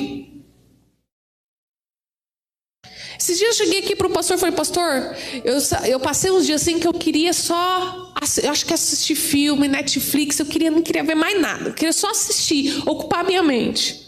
Esses 3.18 3.36
dias 3.36 3.58
eu 3.58 3.64
cheguei 3.66 3.80
aqui 3.80 3.96
para 3.96 4.06
o 4.06 4.10
pastor 4.10 4.36
e 4.36 4.40
falei, 4.40 4.54
pastor, 4.54 5.16
eu, 5.44 5.58
eu 5.88 5.98
passei 5.98 6.30
uns 6.30 6.46
dias 6.46 6.62
assim 6.62 6.78
que 6.78 6.86
eu 6.86 6.92
queria 6.92 7.32
só, 7.32 8.12
eu 8.40 8.52
acho 8.52 8.64
que 8.64 8.74
assistir 8.74 9.16
filme, 9.16 9.66
Netflix, 9.66 10.38
eu 10.38 10.46
queria, 10.46 10.70
não 10.70 10.82
queria 10.82 11.02
ver 11.02 11.16
mais 11.16 11.40
nada, 11.40 11.70
eu 11.70 11.74
queria 11.74 11.92
só 11.92 12.10
assistir, 12.10 12.80
ocupar 12.88 13.24
minha 13.24 13.42
mente. 13.42 14.03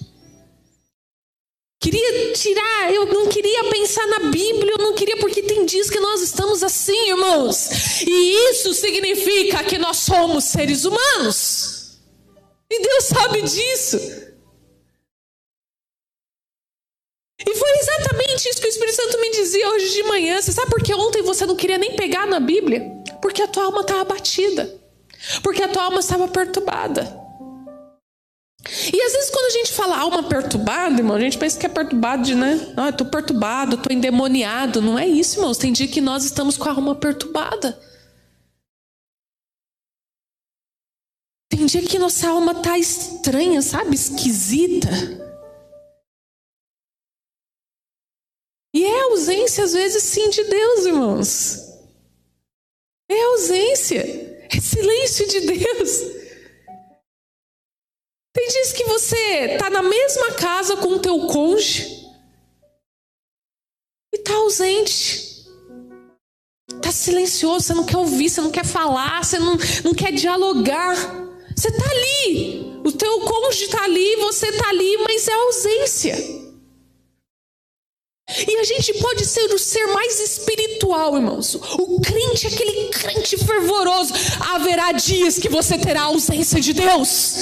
Queria 1.87 2.33
tirar, 2.33 2.93
eu 2.93 3.07
não 3.07 3.29
queria 3.29 3.63
pensar 3.71 4.05
na 4.09 4.19
Bíblia, 4.29 4.73
eu 4.73 4.79
não 4.79 4.93
queria, 4.93 5.17
porque 5.19 5.41
tem 5.41 5.65
dias 5.65 5.89
que 5.89 6.01
nós 6.01 6.21
estamos 6.21 6.65
assim, 6.65 7.11
irmãos. 7.11 8.03
E 8.05 8.51
isso 8.51 8.75
significa 8.75 9.63
que 9.63 9.79
nós 9.79 9.99
somos 9.99 10.43
seres 10.47 10.85
humanos. 10.85 12.01
E 12.69 12.83
Deus 12.83 13.05
sabe 13.05 13.41
disso. 13.43 13.99
E 17.47 17.55
foi 17.55 17.71
exatamente 17.79 18.49
isso 18.49 18.61
que 18.61 18.67
o 18.67 18.69
Espírito 18.69 18.97
Santo 18.97 19.21
me 19.21 19.31
dizia 19.31 19.69
hoje 19.71 19.91
de 19.91 20.03
manhã. 20.03 20.43
Você 20.43 20.51
sabe 20.51 20.69
por 20.69 20.83
que 20.83 20.93
ontem 20.93 21.23
você 21.23 21.47
não 21.47 21.55
queria 21.55 21.79
nem 21.79 21.95
pegar 21.95 22.27
na 22.27 22.41
Bíblia? 22.41 22.83
Porque 23.23 23.43
a 23.43 23.47
tua 23.47 23.67
alma 23.67 23.83
estava 23.83 24.01
abatida. 24.01 24.77
Porque 25.41 25.63
a 25.63 25.69
tua 25.69 25.85
alma 25.85 26.01
estava 26.01 26.27
perturbada. 26.27 27.26
E 28.93 29.03
às 29.03 29.13
vezes 29.13 29.31
quando 29.31 29.47
a 29.47 29.51
gente 29.51 29.73
fala 29.73 29.99
alma 29.99 30.23
perturbada, 30.23 30.99
irmão, 31.01 31.17
a 31.17 31.21
gente 31.21 31.39
pensa 31.39 31.59
que 31.59 31.67
é 31.67 31.69
perturbado 31.69 32.23
de, 32.23 32.35
né? 32.35 32.75
Ah, 32.77 32.89
eu 32.89 32.93
tô 32.93 33.05
perturbado, 33.05 33.77
tô 33.77 33.93
endemoniado. 33.93 34.83
Não 34.83 34.99
é 34.99 35.07
isso, 35.07 35.39
irmãos. 35.39 35.59
Tem 35.59 35.73
dia 35.73 35.89
que 35.89 36.01
nós 36.01 36.25
estamos 36.25 36.57
com 36.57 36.69
a 36.69 36.73
alma 36.73 36.95
perturbada. 36.95 37.79
Tem 41.49 41.65
dia 41.67 41.83
que 41.83 41.99
nossa 41.99 42.29
alma 42.29 42.55
tá 42.55 42.79
estranha, 42.79 43.63
sabe? 43.63 43.95
Esquisita. 43.95 44.89
E 48.75 48.85
é 48.85 49.03
ausência, 49.05 49.65
às 49.65 49.73
vezes, 49.73 50.03
sim, 50.03 50.29
de 50.29 50.45
Deus, 50.45 50.87
irmãos. 50.87 51.67
É 53.09 53.23
ausência, 53.23 54.03
é 54.53 54.61
silêncio 54.61 55.27
de 55.29 55.41
Deus. 55.41 56.16
Tem 58.37 58.49
dias 58.49 58.73
que 58.75 58.85
você 58.85 59.55
está 59.55 59.71
na 59.71 59.83
mesma 59.83 60.33
casa 60.33 60.77
com 60.77 60.89
o 60.89 60.99
teu 60.99 61.27
cônjuge 61.27 62.07
e 64.13 64.19
está 64.19 64.35
ausente. 64.35 65.47
Está 66.71 66.93
silencioso, 66.93 67.65
você 67.65 67.73
não 67.73 67.87
quer 67.87 67.97
ouvir, 67.97 68.29
você 68.29 68.43
não 68.43 68.51
quer 68.51 68.67
falar, 68.67 69.25
você 69.25 69.39
não, 69.39 69.57
não 69.83 69.95
quer 69.95 70.13
dialogar. 70.13 70.95
Você 71.57 71.69
está 71.69 71.91
ali, 71.91 72.79
o 72.85 72.93
teu 72.93 73.21
cônjuge 73.21 73.65
está 73.65 73.85
ali, 73.85 74.17
você 74.17 74.49
está 74.49 74.69
ali, 74.69 74.99
mas 74.99 75.27
é 75.27 75.33
ausência. 75.33 76.15
E 78.47 78.57
a 78.59 78.65
gente 78.65 78.93
pode 78.99 79.25
ser 79.25 79.51
o 79.55 79.59
ser 79.59 79.87
mais 79.87 80.21
espiritual, 80.21 81.17
irmãos. 81.17 81.55
O 81.55 82.01
crente, 82.03 82.49
aquele 82.49 82.89
crente 82.89 83.39
fervoroso. 83.39 84.13
Haverá 84.53 84.93
dias 84.93 85.39
que 85.39 85.49
você 85.49 85.79
terá 85.79 86.03
ausência 86.03 86.61
de 86.61 86.75
Deus. 86.75 87.37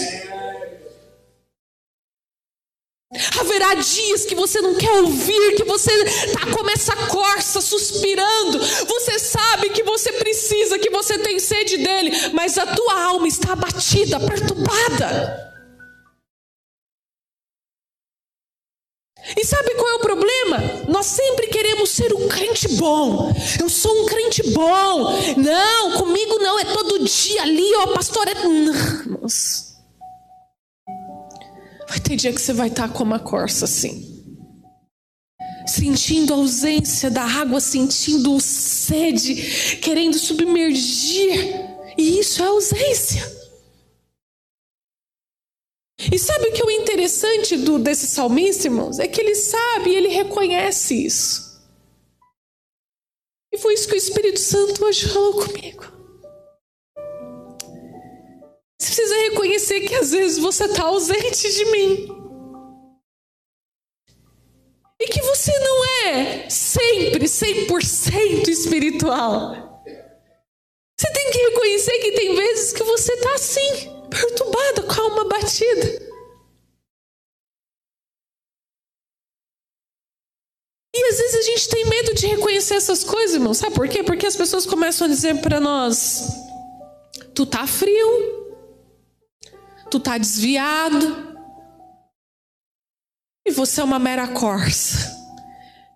Haverá 3.65 3.75
dias 3.81 4.27
que 4.27 4.35
você 4.35 4.61
não 4.61 4.75
quer 4.75 4.91
ouvir, 5.01 5.55
que 5.57 5.65
você 5.65 5.91
tá 6.33 6.47
com 6.53 6.69
essa 6.69 6.95
corça 7.09 7.63
suspirando. 7.63 8.59
Você 8.59 9.19
sabe 9.19 9.71
que 9.71 9.83
você 9.83 10.13
precisa, 10.13 10.79
que 10.79 10.91
você 10.91 11.19
tem 11.19 11.39
sede 11.39 11.79
dele, 11.79 12.11
mas 12.35 12.59
a 12.59 12.67
tua 12.67 13.03
alma 13.05 13.27
está 13.27 13.55
abatida, 13.55 14.21
perturbada. 14.21 15.43
E 19.35 19.45
sabe 19.47 19.75
qual 19.77 19.89
é 19.93 19.95
o 19.95 20.01
problema? 20.01 20.59
Nós 20.87 21.07
sempre 21.07 21.47
queremos 21.47 21.89
ser 21.89 22.13
um 22.13 22.29
crente 22.29 22.69
bom. 22.77 23.33
Eu 23.59 23.71
sou 23.71 24.03
um 24.03 24.07
crente 24.07 24.43
bom. 24.51 25.15
Não, 25.39 25.93
comigo 25.93 26.39
não, 26.39 26.59
é 26.59 26.65
todo 26.67 27.03
dia 27.03 27.43
ali, 27.43 27.75
ó, 27.77 27.87
pastor. 27.87 28.29
É... 28.29 28.35
Nossa. 29.09 29.74
Ter 32.05 32.17
dia 32.17 32.33
que 32.33 32.41
você 32.41 32.53
vai 32.53 32.69
estar 32.69 32.93
com 32.93 33.03
uma 33.03 33.19
corça 33.19 33.65
assim. 33.65 34.13
sentindo 35.67 36.35
a 36.35 36.37
ausência 36.37 37.11
da 37.11 37.23
água, 37.23 37.59
sentindo 37.59 38.39
sede, 38.39 39.79
querendo 39.81 40.19
submergir. 40.19 41.33
E 41.97 42.19
isso 42.19 42.43
é 42.43 42.47
ausência. 42.47 43.23
E 46.13 46.19
sabe 46.19 46.49
o 46.49 46.53
que 46.53 46.61
é 46.61 46.65
o 46.65 46.71
interessante 46.71 47.57
do, 47.57 47.79
desse 47.79 48.07
salmista, 48.07 48.67
irmãos? 48.67 48.99
É 48.99 49.09
que 49.09 49.21
ele 49.21 49.35
sabe, 49.35 49.95
ele 49.95 50.09
reconhece 50.09 51.07
isso. 51.07 51.55
E 53.53 53.57
foi 53.57 53.75
isso 53.75 53.89
que 53.89 53.95
o 53.95 53.97
Espírito 53.97 54.41
Santo 54.41 54.85
hoje 54.85 55.09
falou 55.09 55.47
comigo. 55.47 55.85
Você 58.85 58.97
precisa 58.97 59.15
reconhecer 59.31 59.81
que 59.81 59.95
às 59.95 60.11
vezes 60.11 60.37
você 60.37 60.67
está 60.67 60.85
ausente 60.85 61.51
de 61.51 61.65
mim. 61.67 62.09
E 65.01 65.07
que 65.09 65.23
você 65.23 65.59
não 65.59 65.85
é 66.07 66.51
sempre 66.51 67.25
100% 67.25 68.47
espiritual. 68.49 69.83
Você 71.01 71.13
tem 71.13 71.31
que 71.31 71.39
reconhecer 71.39 71.99
que 71.99 72.13
tem 72.13 72.37
vezes 72.37 72.73
que 72.75 72.83
você 72.83 73.15
está 73.15 73.35
assim, 73.35 73.91
perturbada, 74.11 74.83
com 74.83 74.93
a 74.93 75.05
alma 75.05 75.25
batida. 75.25 76.13
E 80.95 81.05
às 81.09 81.17
vezes 81.17 81.35
a 81.37 81.43
gente 81.43 81.69
tem 81.71 81.87
medo 81.87 82.15
de 82.15 82.27
reconhecer 82.27 82.75
essas 82.75 83.03
coisas, 83.03 83.35
irmão. 83.35 83.55
Sabe 83.55 83.75
por 83.75 83.89
quê? 83.89 84.03
Porque 84.03 84.27
as 84.27 84.37
pessoas 84.37 84.67
começam 84.67 85.07
a 85.07 85.11
dizer 85.11 85.41
para 85.41 85.59
nós: 85.59 86.29
tu 87.35 87.47
tá 87.47 87.67
frio, 87.67 88.44
tu 89.95 90.01
tá 90.01 90.19
desviado, 90.19 90.99
e 93.47 93.53
você 93.53 93.81
é 93.81 93.85
uma 93.85 94.01
mera 94.01 94.27
corça 94.27 95.15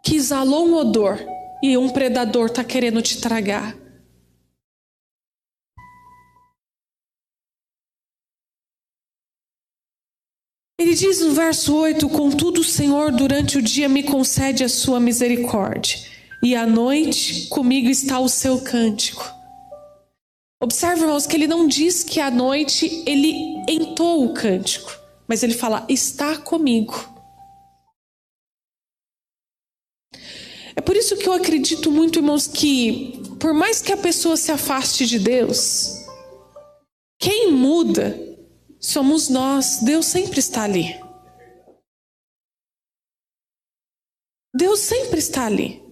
que 0.05 0.15
exalou 0.15 0.69
um 0.69 0.75
odor 0.75 1.19
e 1.61 1.77
um 1.77 1.89
predador 1.89 2.49
tá 2.49 2.63
querendo 2.63 3.03
te 3.03 3.21
tragar. 3.21 3.77
Ele 10.79 10.95
diz 10.95 11.21
no 11.21 11.33
verso 11.33 11.75
8: 11.75 12.09
Contudo, 12.09 12.61
o 12.61 12.65
Senhor 12.65 13.11
durante 13.11 13.59
o 13.59 13.63
dia 13.63 13.89
me 13.89 14.05
concede 14.05 14.63
a 14.63 14.69
sua 14.69 15.01
misericórdia, 15.01 15.99
e 16.41 16.55
à 16.55 16.65
noite 16.65 17.49
comigo 17.49 17.89
está 17.89 18.21
o 18.21 18.29
seu 18.29 18.61
cântico. 18.61 19.38
Observe, 20.61 21.03
irmãos, 21.03 21.27
que 21.27 21.37
ele 21.37 21.47
não 21.47 21.69
diz 21.69 22.03
que 22.03 22.21
à 22.21 22.31
noite 22.31 23.05
ele 23.07 23.33
entoa 23.69 24.25
o 24.25 24.35
cântico, 24.35 24.91
mas 25.27 25.43
ele 25.43 25.55
fala: 25.55 25.87
está 25.89 26.37
comigo. 26.37 26.95
É 30.75 30.81
por 30.81 30.97
isso 30.97 31.17
que 31.17 31.29
eu 31.29 31.33
acredito 31.33 31.91
muito, 31.91 32.19
irmãos, 32.19 32.47
que 32.47 33.21
por 33.41 33.53
mais 33.53 33.81
que 33.81 33.93
a 33.93 33.97
pessoa 33.97 34.37
se 34.37 34.51
afaste 34.51 35.07
de 35.07 35.19
Deus, 35.19 36.05
quem 37.21 37.53
muda 37.53 38.17
somos 38.81 39.29
nós. 39.29 39.81
Deus 39.83 40.07
sempre 40.07 40.39
está 40.39 40.63
ali. 40.63 41.01
Deus 44.55 44.81
sempre 44.81 45.19
está 45.19 45.47
ali. 45.47 45.88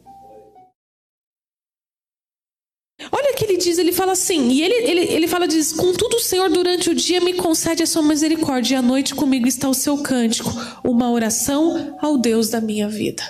Olha 3.10 3.32
o 3.32 3.36
que 3.36 3.44
ele 3.44 3.56
diz, 3.56 3.78
ele 3.78 3.92
fala 3.92 4.12
assim, 4.12 4.48
e 4.48 4.62
ele, 4.62 4.74
ele, 4.74 5.00
ele 5.12 5.28
fala, 5.28 5.46
diz, 5.46 5.72
contudo 5.72 6.16
o 6.16 6.20
Senhor 6.20 6.50
durante 6.50 6.90
o 6.90 6.94
dia 6.94 7.20
me 7.20 7.34
concede 7.34 7.82
a 7.82 7.86
sua 7.86 8.02
misericórdia, 8.02 8.74
e 8.74 8.78
à 8.78 8.82
noite 8.82 9.14
comigo 9.14 9.46
está 9.46 9.68
o 9.68 9.74
seu 9.74 9.98
cântico, 9.98 10.50
uma 10.84 11.10
oração 11.10 11.96
ao 12.00 12.18
Deus 12.18 12.50
da 12.50 12.60
minha 12.60 12.88
vida. 12.88 13.22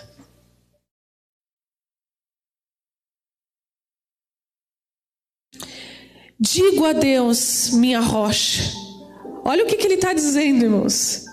Digo 6.39 6.85
a 6.85 6.93
Deus, 6.93 7.71
minha 7.71 7.99
rocha, 7.99 8.63
Olha 9.49 9.63
o 9.63 9.67
que, 9.69 9.77
que 9.77 9.87
ele 9.87 9.95
está 9.95 10.13
dizendo, 10.13 10.65
irmãos. 10.65 11.25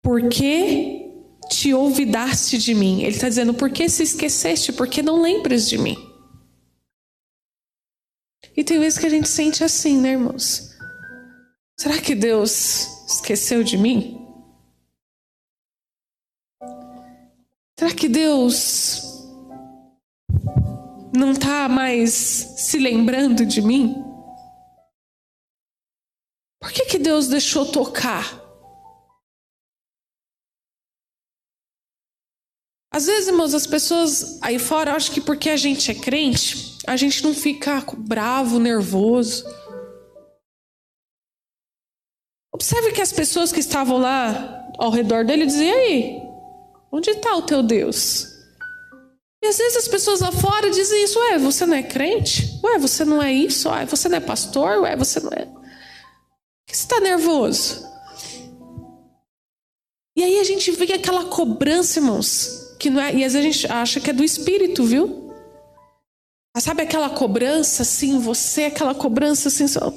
Porque 0.00 1.10
te 1.50 1.74
olvidaste 1.74 2.58
de 2.58 2.72
mim. 2.76 3.00
Ele 3.00 3.10
está 3.10 3.28
dizendo, 3.28 3.52
por 3.52 3.70
que 3.70 3.88
se 3.88 4.04
esqueceste? 4.04 4.72
Porque 4.72 5.02
não 5.02 5.20
lembras 5.20 5.68
de 5.68 5.76
mim. 5.76 5.96
E 8.56 8.64
tem 8.64 8.78
vezes 8.78 8.98
que 8.98 9.06
a 9.06 9.10
gente 9.10 9.28
sente 9.28 9.62
assim, 9.62 10.00
né, 10.00 10.12
irmãos? 10.12 10.74
Será 11.78 12.00
que 12.00 12.14
Deus 12.14 13.06
esqueceu 13.06 13.62
de 13.62 13.76
mim? 13.76 14.26
Será 17.78 17.94
que 17.94 18.08
Deus 18.08 19.02
não 21.14 21.32
está 21.32 21.68
mais 21.68 22.10
se 22.12 22.78
lembrando 22.78 23.44
de 23.44 23.60
mim? 23.60 24.02
Por 26.58 26.72
que, 26.72 26.86
que 26.86 26.98
Deus 26.98 27.28
deixou 27.28 27.70
tocar? 27.70 28.45
Às 32.96 33.04
vezes, 33.04 33.28
irmãos, 33.28 33.52
as 33.52 33.66
pessoas 33.66 34.38
aí 34.40 34.58
fora 34.58 34.94
acham 34.94 35.12
que 35.12 35.20
porque 35.20 35.50
a 35.50 35.56
gente 35.58 35.90
é 35.90 35.94
crente, 35.94 36.78
a 36.86 36.96
gente 36.96 37.22
não 37.22 37.34
fica 37.34 37.84
bravo, 37.94 38.58
nervoso. 38.58 39.44
Observe 42.54 42.92
que 42.92 43.02
as 43.02 43.12
pessoas 43.12 43.52
que 43.52 43.60
estavam 43.60 43.98
lá 43.98 44.66
ao 44.78 44.90
redor 44.90 45.26
dele 45.26 45.44
diziam: 45.44 45.76
aí, 45.76 46.22
onde 46.90 47.10
está 47.10 47.36
o 47.36 47.42
teu 47.42 47.62
Deus? 47.62 48.28
E 49.44 49.46
às 49.46 49.58
vezes 49.58 49.76
as 49.76 49.88
pessoas 49.88 50.20
lá 50.20 50.32
fora 50.32 50.70
dizem 50.70 51.04
isso: 51.04 51.18
ué, 51.18 51.38
você 51.38 51.66
não 51.66 51.76
é 51.76 51.82
crente? 51.82 52.58
Ué, 52.64 52.78
você 52.78 53.04
não 53.04 53.22
é 53.22 53.30
isso? 53.30 53.68
Ué, 53.68 53.84
você 53.84 54.08
não 54.08 54.16
é 54.16 54.20
pastor? 54.20 54.78
Ué, 54.78 54.96
você 54.96 55.20
não 55.20 55.32
é 55.32 55.46
que 56.66 56.74
você 56.74 56.84
está 56.84 56.98
nervoso? 56.98 57.86
E 60.16 60.24
aí 60.24 60.38
a 60.38 60.44
gente 60.44 60.70
vê 60.70 60.94
aquela 60.94 61.26
cobrança, 61.26 61.98
irmãos, 61.98 62.65
que 62.78 62.90
não 62.90 63.00
é, 63.00 63.14
e 63.14 63.24
às 63.24 63.32
vezes 63.32 63.36
a 63.36 63.42
gente 63.42 63.72
acha 63.72 64.00
que 64.00 64.10
é 64.10 64.12
do 64.12 64.24
espírito, 64.24 64.84
viu? 64.84 65.26
Sabe 66.58 66.82
aquela 66.82 67.10
cobrança 67.10 67.82
assim, 67.82 68.18
você, 68.18 68.64
aquela 68.64 68.94
cobrança 68.94 69.48
assim, 69.48 69.68
só... 69.68 69.92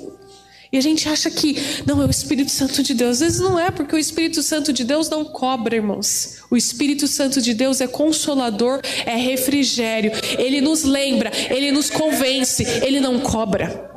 e 0.74 0.78
a 0.78 0.82
gente 0.82 1.08
acha 1.08 1.32
que 1.32 1.56
não 1.88 2.02
é 2.02 2.06
o 2.06 2.10
Espírito 2.10 2.52
Santo 2.52 2.84
de 2.84 2.94
Deus. 2.94 3.12
Às 3.12 3.20
vezes 3.20 3.40
não 3.40 3.58
é, 3.58 3.72
porque 3.72 3.96
o 3.96 3.98
Espírito 3.98 4.44
Santo 4.44 4.74
de 4.74 4.84
Deus 4.84 5.08
não 5.10 5.24
cobra, 5.24 5.78
irmãos. 5.78 6.44
O 6.52 6.58
Espírito 6.58 7.08
Santo 7.08 7.42
de 7.42 7.54
Deus 7.54 7.80
é 7.80 7.88
consolador, 7.88 8.82
é 9.06 9.16
refrigério. 9.16 10.12
Ele 10.38 10.60
nos 10.60 10.84
lembra, 10.84 11.32
ele 11.50 11.72
nos 11.72 11.90
convence, 11.90 12.64
ele 12.84 13.00
não 13.00 13.22
cobra. 13.22 13.90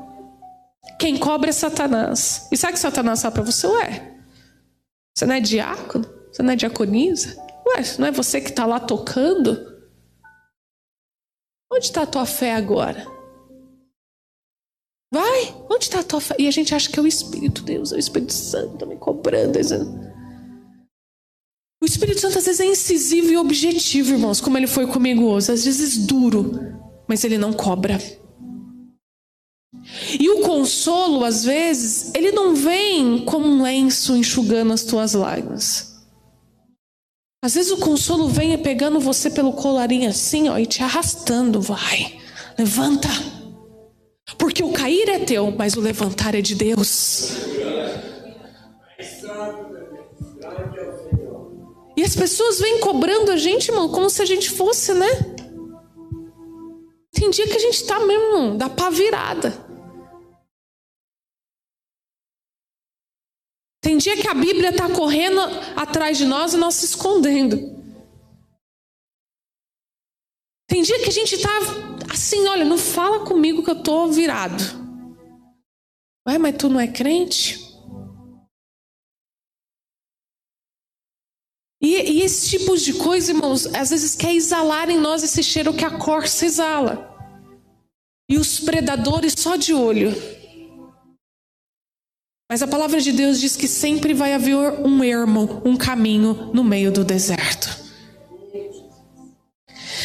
Quem 1.01 1.17
cobra 1.17 1.51
é 1.51 1.53
Satanás. 1.53 2.47
E 2.53 2.57
sabe 2.57 2.75
que 2.75 2.79
Satanás 2.79 3.21
fala 3.23 3.35
para 3.35 3.43
você? 3.43 3.67
Ué, 3.67 4.13
você 5.13 5.27
não 5.27 5.35
é 5.35 5.41
diácono? 5.41 6.09
Você 6.31 6.45
não 6.45 6.53
é 6.53 6.57
diaconisa? 6.57 7.37
Ué, 7.73 7.83
não 7.99 8.07
é 8.07 8.13
você 8.13 8.41
que 8.41 8.51
está 8.51 8.67
lá 8.67 8.79
tocando? 8.79 9.73
Onde 11.73 11.87
está 11.87 12.03
a 12.03 12.07
tua 12.07 12.27
fé 12.27 12.55
agora? 12.55 13.07
Vai, 15.13 15.55
onde 15.71 15.85
está 15.85 16.01
a 16.01 16.05
tua 16.05 16.21
fé? 16.21 16.37
E 16.39 16.49
a 16.49 16.51
gente 16.51 16.75
acha 16.75 16.91
que 16.91 16.99
é 16.99 17.03
o 17.03 17.07
Espírito 17.07 17.63
Deus, 17.63 17.93
é 17.93 17.97
o 17.97 17.99
Espírito 17.99 18.33
Santo 18.33 18.87
me 18.87 18.97
cobrando. 18.97 19.59
O 21.83 21.85
Espírito 21.85 22.21
Santo 22.21 22.39
às 22.39 22.45
vezes 22.45 22.61
é 22.61 22.65
incisivo 22.67 23.31
e 23.31 23.37
objetivo, 23.37 24.13
irmãos, 24.13 24.41
como 24.41 24.57
ele 24.57 24.67
foi 24.67 24.87
comigo 24.87 25.25
hoje. 25.25 25.53
Às 25.53 25.65
vezes 25.65 25.99
duro, 26.07 26.53
mas 27.09 27.25
ele 27.25 27.37
não 27.37 27.53
cobra. 27.53 27.99
E 30.19 30.31
o 30.31 30.43
consolo, 30.43 31.25
às 31.25 31.45
vezes, 31.45 32.15
ele 32.15 32.31
não 32.33 32.55
vem 32.55 33.25
como 33.25 33.47
um 33.47 33.63
lenço 33.63 34.17
enxugando 34.17 34.73
as 34.73 34.85
tuas 34.85 35.15
lágrimas. 35.15 35.92
Às 37.45 37.55
vezes 37.55 37.73
o 37.73 37.79
consolo 37.79 38.29
vem 38.29 38.57
pegando 38.57 39.01
você 39.01 39.29
pelo 39.29 39.53
colarinho 39.53 40.09
assim, 40.09 40.49
ó, 40.49 40.57
e 40.57 40.65
te 40.65 40.81
arrastando. 40.81 41.61
Vai, 41.61 42.21
levanta. 42.57 43.09
Porque 44.39 44.63
o 44.63 44.73
cair 44.73 45.09
é 45.09 45.19
teu, 45.19 45.51
mas 45.51 45.75
o 45.75 45.81
levantar 45.81 46.37
é 46.37 46.41
de 46.41 46.55
Deus. 46.55 47.33
E 51.97 52.05
as 52.05 52.15
pessoas 52.15 52.61
vêm 52.61 52.79
cobrando 52.79 53.33
a 53.33 53.37
gente, 53.37 53.71
irmão, 53.71 53.89
como 53.89 54.09
se 54.09 54.23
a 54.23 54.25
gente 54.25 54.49
fosse, 54.49 54.95
né? 54.95 55.09
Tem 57.13 57.29
dia 57.29 57.49
que 57.49 57.57
a 57.57 57.61
gente 57.61 57.85
tá 57.85 57.99
mesmo, 57.99 58.57
dá 58.57 58.69
pá 58.69 58.89
virada. 58.89 59.72
Tem 63.93 63.99
dia 63.99 64.17
que 64.17 64.27
a 64.27 64.33
Bíblia 64.33 64.71
está 64.71 64.89
correndo 64.89 65.39
atrás 65.77 66.17
de 66.17 66.25
nós 66.25 66.55
e 66.55 66.57
nós 66.57 66.77
se 66.77 66.87
escondendo. 66.87 67.59
Tem 70.67 70.81
dia 70.81 70.99
que 71.01 71.11
a 71.11 71.13
gente 71.13 71.35
está 71.35 71.51
assim, 72.11 72.47
olha, 72.49 72.65
não 72.65 72.79
fala 72.79 73.27
comigo 73.27 73.63
que 73.63 73.69
eu 73.69 73.77
estou 73.77 74.11
virado. 74.11 74.65
Ué, 76.27 76.39
mas 76.39 76.57
tu 76.57 76.71
não 76.71 76.81
é 76.81 76.89
crente? 76.89 77.61
E, 81.83 81.95
e, 82.13 82.23
esse 82.23 82.49
tipo 82.49 82.75
de 82.79 82.95
coisa, 82.95 83.33
irmãos, 83.33 83.67
às 83.75 83.91
vezes 83.91 84.15
quer 84.15 84.35
exalar 84.35 84.89
em 84.89 84.99
nós 84.99 85.23
esse 85.23 85.43
cheiro 85.43 85.75
que 85.75 85.85
a 85.85 85.99
corça 85.99 86.47
exala. 86.47 87.15
E 88.27 88.39
os 88.39 88.59
predadores 88.59 89.35
só 89.37 89.57
de 89.57 89.75
olho. 89.75 90.32
Mas 92.53 92.61
a 92.61 92.67
palavra 92.67 93.01
de 93.01 93.13
Deus 93.13 93.41
diz 93.41 93.57
que 93.57 93.67
sempre 93.67 94.13
vai 94.13 94.35
haver 94.35 94.55
um 94.55 95.03
ermo, 95.03 95.63
um 95.65 95.75
caminho 95.75 96.51
no 96.53 96.63
meio 96.63 96.93
do 96.93 97.03
deserto. 97.03 97.67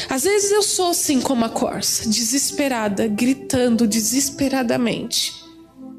Às 0.10 0.24
vezes 0.24 0.50
eu 0.50 0.64
sou 0.64 0.91
assim 0.91 1.20
como 1.20 1.43
a 1.43 1.50
corça, 1.50 2.08
desesperada, 2.10 3.06
gritando 3.06 3.86
desesperadamente 3.86 5.34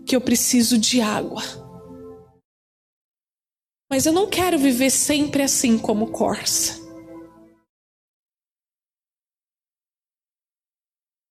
que 0.06 0.16
eu 0.16 0.22
preciso 0.22 0.78
de 0.78 1.02
água. 1.02 1.42
Mas 3.90 4.06
eu 4.06 4.12
não 4.14 4.26
quero 4.26 4.58
viver 4.58 4.88
sempre 4.88 5.42
assim 5.42 5.76
como 5.76 6.06
corça. 6.06 6.80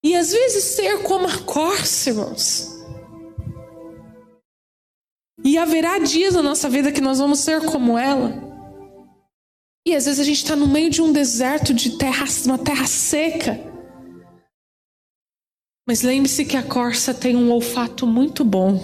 E 0.03 0.15
às 0.15 0.31
vezes 0.31 0.63
ser 0.63 1.01
como 1.01 1.27
a 1.27 1.39
corça, 1.39 2.11
irmãos. 2.11 2.76
E 5.43 5.57
haverá 5.57 5.99
dias 5.99 6.33
na 6.33 6.41
nossa 6.41 6.69
vida 6.69 6.91
que 6.91 7.01
nós 7.01 7.19
vamos 7.19 7.39
ser 7.39 7.63
como 7.65 7.97
ela. 7.97 8.33
E 9.85 9.95
às 9.95 10.05
vezes 10.05 10.19
a 10.19 10.23
gente 10.23 10.43
está 10.43 10.55
no 10.55 10.67
meio 10.67 10.89
de 10.89 11.01
um 11.01 11.13
deserto, 11.13 11.73
de 11.73 11.97
terra, 11.97 12.25
uma 12.45 12.57
terra 12.57 12.87
seca. 12.87 13.59
Mas 15.87 16.01
lembre-se 16.01 16.43
que 16.43 16.57
a 16.57 16.63
corça 16.63 17.13
tem 17.13 17.35
um 17.35 17.51
olfato 17.51 18.05
muito 18.05 18.43
bom. 18.43 18.83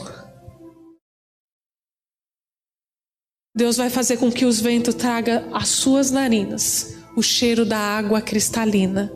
Deus 3.55 3.77
vai 3.77 3.89
fazer 3.89 4.17
com 4.17 4.31
que 4.31 4.45
os 4.45 4.59
ventos 4.61 4.95
traga 4.95 5.47
às 5.53 5.67
suas 5.67 6.09
narinas 6.09 6.95
o 7.15 7.21
cheiro 7.21 7.65
da 7.65 7.77
água 7.77 8.21
cristalina, 8.21 9.11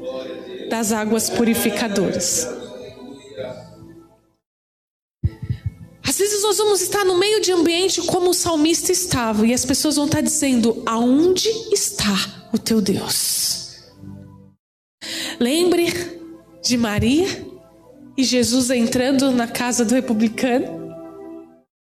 das 0.70 0.92
águas 0.92 1.30
purificadoras. 1.30 2.57
Às 6.18 6.22
vezes 6.22 6.42
nós 6.42 6.58
vamos 6.58 6.82
estar 6.82 7.06
no 7.06 7.16
meio 7.16 7.40
de 7.40 7.52
ambiente 7.52 8.02
como 8.02 8.32
o 8.32 8.34
salmista 8.34 8.92
estava, 8.92 9.46
e 9.46 9.54
as 9.54 9.64
pessoas 9.64 9.98
vão 9.98 10.06
estar 10.06 10.20
dizendo: 10.20 10.82
Aonde 10.84 11.48
está 11.72 12.50
o 12.52 12.58
teu 12.58 12.82
Deus? 12.82 13.84
Lembre 15.40 15.94
de 16.64 16.76
Maria 16.76 17.28
e 18.18 18.24
Jesus 18.24 18.72
entrando 18.72 19.30
na 19.30 19.48
casa 19.48 19.86
do 19.86 19.94
republicano, 19.94 20.92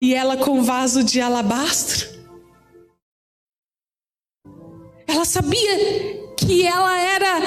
e 0.02 0.16
ela 0.16 0.36
com 0.36 0.64
vaso 0.64 1.04
de 1.04 1.22
alabastro. 1.22 2.08
Ela 5.06 5.26
sabia 5.26 6.34
que 6.36 6.66
ela 6.66 7.00
era 7.00 7.40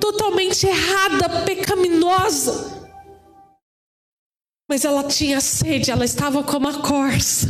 totalmente 0.00 0.68
errada, 0.68 1.42
pecaminosa. 1.44 2.75
Mas 4.68 4.84
ela 4.84 5.04
tinha 5.04 5.40
sede, 5.40 5.90
ela 5.90 6.04
estava 6.04 6.42
como 6.42 6.66
a 6.68 6.74
corça. 6.74 7.48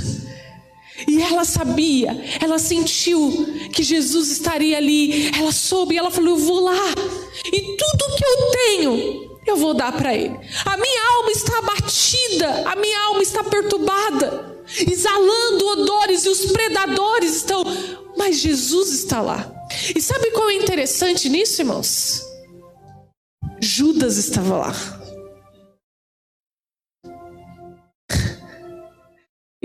E 1.09 1.21
ela 1.21 1.45
sabia, 1.45 2.11
ela 2.43 2.59
sentiu 2.59 3.69
que 3.73 3.83
Jesus 3.83 4.31
estaria 4.31 4.77
ali. 4.77 5.31
Ela 5.37 5.53
soube, 5.53 5.97
ela 5.97 6.11
falou: 6.11 6.39
Eu 6.39 6.45
vou 6.45 6.61
lá, 6.61 6.95
e 7.53 7.77
tudo 7.77 8.17
que 8.17 8.25
eu 8.25 8.51
tenho, 8.51 9.39
eu 9.47 9.57
vou 9.57 9.73
dar 9.75 9.93
para 9.93 10.15
ele. 10.15 10.37
A 10.65 10.77
minha 10.77 11.17
alma 11.17 11.31
está 11.31 11.59
abatida, 11.59 12.69
a 12.71 12.77
minha 12.77 12.99
alma 13.07 13.23
está 13.23 13.45
perturbada, 13.45 14.63
exalando 14.91 15.67
odores, 15.69 16.25
e 16.25 16.29
os 16.29 16.47
predadores 16.47 17.37
estão. 17.37 17.65
Mas 18.17 18.39
Jesus 18.39 18.93
está 18.93 19.21
lá. 19.21 19.53
E 19.95 20.01
sabe 20.01 20.31
qual 20.31 20.49
é 20.49 20.55
interessante 20.55 21.29
nisso, 21.29 21.61
irmãos? 21.61 22.23
Judas 23.61 24.17
estava 24.17 24.57
lá. 24.57 24.96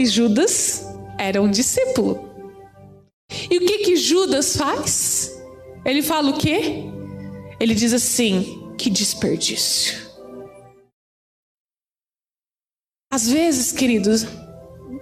E 0.01 0.05
Judas 0.07 0.83
era 1.15 1.39
um 1.39 1.51
discípulo. 1.51 2.27
E 3.51 3.57
o 3.59 3.59
que 3.67 3.77
que 3.85 3.95
Judas 3.95 4.57
faz? 4.57 5.39
Ele 5.85 6.01
fala 6.01 6.31
o 6.31 6.39
quê? 6.39 6.85
Ele 7.59 7.75
diz 7.75 7.93
assim: 7.93 8.73
que 8.79 8.89
desperdício. 8.89 10.09
Às 13.13 13.29
vezes, 13.29 13.71
queridos, 13.71 14.23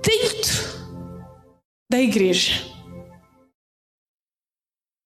dentro 0.03 0.89
da 1.89 2.01
igreja, 2.01 2.61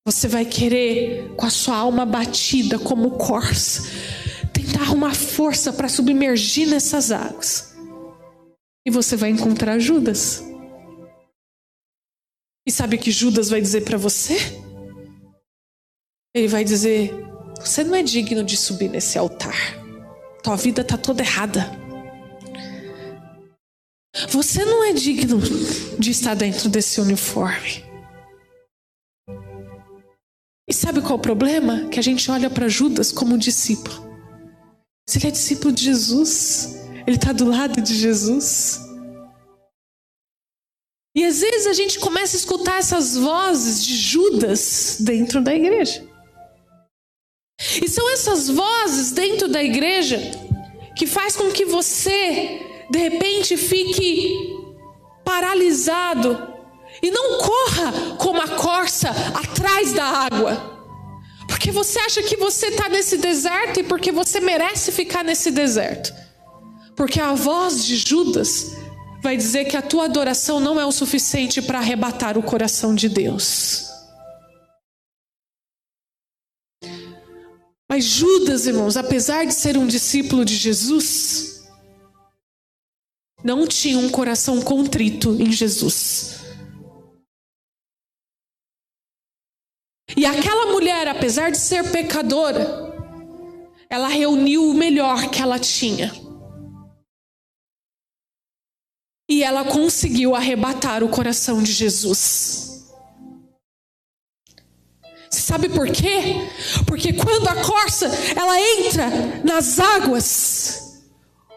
você 0.07 0.27
vai 0.27 0.43
querer, 0.43 1.35
com 1.35 1.45
a 1.45 1.51
sua 1.51 1.77
alma 1.77 2.03
batida 2.03 2.79
como 2.79 3.11
corça, 3.11 3.83
tentar 4.51 4.91
uma 4.91 5.13
força 5.13 5.71
para 5.71 5.87
submergir 5.87 6.67
nessas 6.67 7.11
águas. 7.11 7.72
E 8.85 8.91
você 8.91 9.15
vai 9.15 9.29
encontrar 9.29 9.79
Judas. 9.79 10.43
E 12.65 12.71
sabe 12.71 12.95
o 12.95 12.99
que 12.99 13.11
Judas 13.11 13.49
vai 13.49 13.61
dizer 13.61 13.83
para 13.83 13.97
você? 13.97 14.37
Ele 16.35 16.47
vai 16.47 16.63
dizer: 16.63 17.13
Você 17.59 17.83
não 17.83 17.95
é 17.95 18.03
digno 18.03 18.43
de 18.43 18.57
subir 18.57 18.89
nesse 18.89 19.17
altar. 19.17 19.55
Tua 20.41 20.55
vida 20.55 20.81
está 20.81 20.97
toda 20.97 21.21
errada. 21.21 21.71
Você 24.29 24.63
não 24.63 24.83
é 24.83 24.93
digno 24.93 25.39
de 25.99 26.11
estar 26.11 26.35
dentro 26.35 26.69
desse 26.69 26.99
uniforme. 26.99 27.83
E 30.67 30.73
sabe 30.73 31.01
qual 31.01 31.13
é 31.13 31.15
o 31.15 31.19
problema? 31.19 31.89
Que 31.89 31.99
a 31.99 32.03
gente 32.03 32.29
olha 32.29 32.49
para 32.49 32.67
Judas 32.67 33.11
como 33.11 33.37
discípulo. 33.37 34.11
Se 35.09 35.17
ele 35.17 35.27
é 35.27 35.31
discípulo 35.31 35.73
de 35.73 35.83
Jesus, 35.83 36.82
ele 37.05 37.17
está 37.17 37.31
do 37.31 37.45
lado 37.45 37.81
de 37.81 37.95
Jesus. 37.95 38.79
E 41.15 41.23
às 41.23 41.41
vezes 41.41 41.67
a 41.67 41.73
gente 41.73 41.99
começa 41.99 42.35
a 42.35 42.39
escutar 42.39 42.79
essas 42.79 43.15
vozes 43.15 43.83
de 43.85 43.95
Judas 43.95 44.97
dentro 44.99 45.41
da 45.41 45.53
igreja. 45.53 46.07
E 47.81 47.87
são 47.87 48.11
essas 48.11 48.49
vozes 48.49 49.11
dentro 49.11 49.47
da 49.47 49.63
igreja 49.63 50.19
que 50.95 51.05
faz 51.05 51.35
com 51.35 51.51
que 51.51 51.65
você 51.65 52.61
de 52.89 52.99
repente 52.99 53.55
fique 53.57 54.35
paralisado 55.23 56.53
e 57.01 57.11
não 57.11 57.37
corra 57.37 58.15
como 58.17 58.41
a 58.41 58.47
corça 58.47 59.09
atrás 59.09 59.93
da 59.93 60.05
água. 60.05 60.73
Porque 61.47 61.71
você 61.71 61.99
acha 61.99 62.23
que 62.23 62.35
você 62.37 62.67
está 62.67 62.89
nesse 62.89 63.17
deserto 63.17 63.79
e 63.79 63.83
porque 63.83 64.11
você 64.11 64.39
merece 64.39 64.91
ficar 64.91 65.23
nesse 65.23 65.51
deserto. 65.51 66.22
Porque 66.95 67.19
a 67.19 67.33
voz 67.33 67.85
de 67.85 67.97
Judas 67.97 68.75
vai 69.21 69.37
dizer 69.37 69.65
que 69.65 69.77
a 69.77 69.81
tua 69.81 70.05
adoração 70.05 70.59
não 70.59 70.79
é 70.79 70.85
o 70.85 70.91
suficiente 70.91 71.61
para 71.61 71.79
arrebatar 71.79 72.37
o 72.37 72.43
coração 72.43 72.93
de 72.93 73.07
Deus. 73.07 73.89
Mas 77.89 78.03
Judas, 78.05 78.67
irmãos, 78.67 78.97
apesar 78.97 79.45
de 79.45 79.53
ser 79.53 79.77
um 79.77 79.87
discípulo 79.87 80.43
de 80.43 80.55
Jesus, 80.55 81.63
não 83.43 83.67
tinha 83.67 83.97
um 83.97 84.09
coração 84.09 84.61
contrito 84.61 85.35
em 85.39 85.51
Jesus. 85.51 86.39
E 90.15 90.25
aquela 90.25 90.71
mulher, 90.71 91.07
apesar 91.07 91.49
de 91.49 91.57
ser 91.57 91.91
pecadora, 91.91 92.93
ela 93.89 94.07
reuniu 94.07 94.69
o 94.69 94.73
melhor 94.73 95.29
que 95.29 95.41
ela 95.41 95.57
tinha 95.59 96.11
e 99.29 99.43
ela 99.43 99.63
conseguiu 99.63 100.35
arrebatar 100.35 101.03
o 101.03 101.09
coração 101.09 101.61
de 101.61 101.71
Jesus. 101.71 102.83
Você 105.29 105.41
sabe 105.41 105.69
por 105.69 105.89
quê? 105.89 106.47
Porque 106.85 107.13
quando 107.13 107.47
a 107.47 107.55
corça 107.55 108.05
ela 108.35 108.59
entra 108.59 109.09
nas 109.43 109.79
águas, 109.79 111.01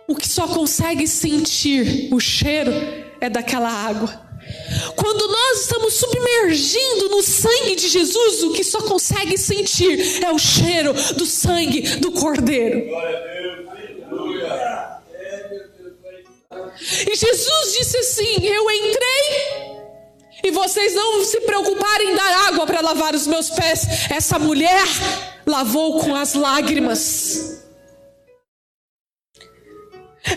o 0.09 0.15
que 0.15 0.29
só 0.29 0.49
consegue 0.49 1.07
sentir 1.07 2.09
o 2.13 2.19
cheiro 2.19 2.73
é 3.21 3.29
daquela 3.29 3.71
água. 3.71 4.27
Quando 4.95 5.27
nós 5.29 5.63
estamos 5.63 5.95
submergindo 5.95 7.09
no 7.09 7.23
sangue 7.23 7.75
de 7.75 7.89
Jesus, 7.89 8.45
o 8.45 8.53
que 8.53 8.63
só 8.63 8.81
consegue 8.83 9.37
sentir 9.37 10.23
é 10.23 10.31
o 10.31 10.39
cheiro 10.39 10.93
do 11.15 11.27
sangue 11.27 11.83
do 11.99 12.13
Cordeiro. 12.13 12.87
Glória 12.87 13.19
a 13.19 13.21
Deus. 13.21 13.69
Aleluia. 13.69 14.87
E 16.81 17.15
Jesus 17.15 17.73
disse 17.79 17.97
assim: 17.99 18.47
Eu 18.47 18.71
entrei 18.71 19.77
e 20.45 20.51
vocês 20.51 20.95
não 20.95 21.25
se 21.25 21.41
preocuparem 21.41 22.13
em 22.13 22.15
dar 22.15 22.49
água 22.49 22.67
para 22.67 22.81
lavar 22.81 23.15
os 23.15 23.27
meus 23.27 23.51
pés. 23.51 24.11
Essa 24.11 24.39
mulher 24.39 24.85
lavou 25.47 26.01
com 26.01 26.15
as 26.15 26.35
lágrimas. 26.35 27.63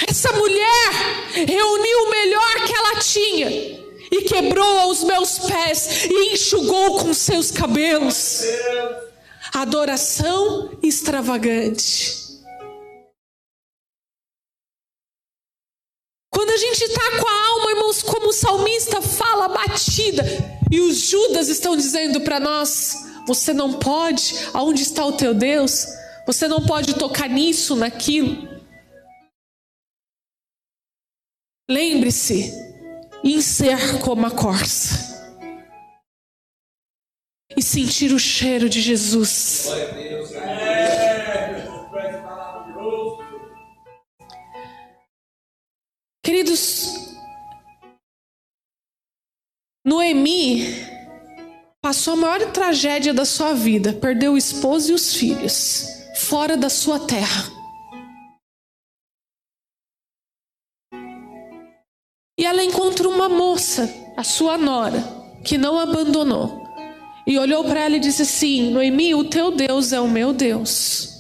Essa 0.07 0.31
mulher 0.33 0.91
reuniu 1.33 2.03
o 2.05 2.09
melhor 2.09 2.65
que 2.65 2.75
ela 2.75 2.95
tinha 2.99 3.49
e 4.11 4.21
quebrou 4.23 4.79
aos 4.79 5.03
meus 5.03 5.39
pés 5.39 6.05
e 6.05 6.33
enxugou 6.33 6.99
com 6.99 7.13
seus 7.13 7.51
cabelos. 7.51 8.41
Adoração 9.53 10.77
extravagante. 10.81 12.28
Quando 16.39 16.51
a 16.51 16.57
gente 16.57 16.81
está 16.85 17.19
com 17.19 17.27
a 17.27 17.47
alma, 17.49 17.71
irmãos, 17.71 18.01
como 18.01 18.29
o 18.29 18.31
salmista 18.31 19.01
fala, 19.01 19.49
batida, 19.49 20.23
e 20.71 20.79
os 20.79 20.95
Judas 20.95 21.49
estão 21.49 21.75
dizendo 21.75 22.21
para 22.21 22.39
nós: 22.39 22.95
você 23.27 23.51
não 23.51 23.73
pode, 23.73 24.35
aonde 24.53 24.83
está 24.83 25.05
o 25.05 25.11
teu 25.11 25.33
Deus? 25.33 25.85
Você 26.25 26.47
não 26.47 26.65
pode 26.65 26.93
tocar 26.93 27.27
nisso, 27.27 27.75
naquilo. 27.75 28.47
Lembre-se, 31.69 32.53
em 33.21 33.41
ser 33.41 33.99
como 33.99 34.25
a 34.25 34.31
corça 34.31 35.09
e 37.53 37.61
sentir 37.61 38.13
o 38.13 38.19
cheiro 38.19 38.69
de 38.69 38.79
Jesus. 38.79 39.67
Queridos, 46.49 47.15
Noemi 49.85 50.63
passou 51.79 52.13
a 52.13 52.17
maior 52.17 52.51
tragédia 52.51 53.13
da 53.13 53.23
sua 53.23 53.53
vida, 53.53 53.93
perdeu 53.93 54.33
o 54.33 54.37
esposo 54.37 54.91
e 54.91 54.95
os 54.95 55.13
filhos, 55.13 55.85
fora 56.15 56.57
da 56.57 56.67
sua 56.67 56.99
terra. 57.05 57.51
E 62.39 62.45
ela 62.45 62.63
encontrou 62.63 63.13
uma 63.13 63.29
moça, 63.29 63.87
a 64.17 64.23
sua 64.23 64.57
nora, 64.57 65.03
que 65.45 65.55
não 65.57 65.77
abandonou. 65.77 66.63
E 67.27 67.37
olhou 67.37 67.63
para 67.63 67.81
ela 67.81 67.97
e 67.97 67.99
disse 67.99 68.23
assim: 68.23 68.71
Noemi, 68.71 69.13
o 69.13 69.29
teu 69.29 69.51
Deus 69.51 69.93
é 69.93 69.99
o 69.99 70.07
meu 70.07 70.33
Deus. 70.33 71.18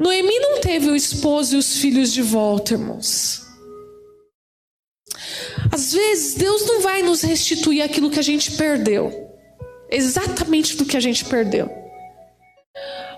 Noemi 0.00 0.38
não 0.38 0.62
teve 0.62 0.88
o 0.88 0.96
esposo 0.96 1.54
e 1.54 1.58
os 1.58 1.76
filhos 1.76 2.10
de 2.10 2.22
volta, 2.22 2.72
irmãos. 2.72 3.42
Às 5.70 5.92
vezes, 5.92 6.34
Deus 6.36 6.64
não 6.64 6.80
vai 6.80 7.02
nos 7.02 7.20
restituir 7.20 7.82
aquilo 7.82 8.10
que 8.10 8.18
a 8.18 8.22
gente 8.22 8.56
perdeu, 8.56 9.12
exatamente 9.90 10.74
do 10.74 10.86
que 10.86 10.96
a 10.96 11.00
gente 11.00 11.26
perdeu. 11.26 11.70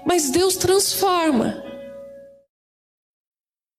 Mas 0.05 0.31
Deus 0.31 0.57
transforma. 0.57 1.63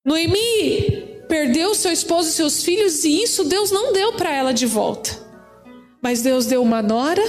Noemi 0.05 1.25
perdeu 1.27 1.75
seu 1.75 1.91
esposo 1.91 2.29
e 2.29 2.31
seus 2.31 2.63
filhos, 2.63 3.03
e 3.03 3.21
isso 3.21 3.43
Deus 3.43 3.69
não 3.69 3.91
deu 3.91 4.13
para 4.13 4.33
ela 4.33 4.53
de 4.53 4.65
volta. 4.65 5.11
Mas 6.01 6.21
Deus 6.21 6.45
deu 6.45 6.61
uma 6.61 6.81
nora, 6.81 7.23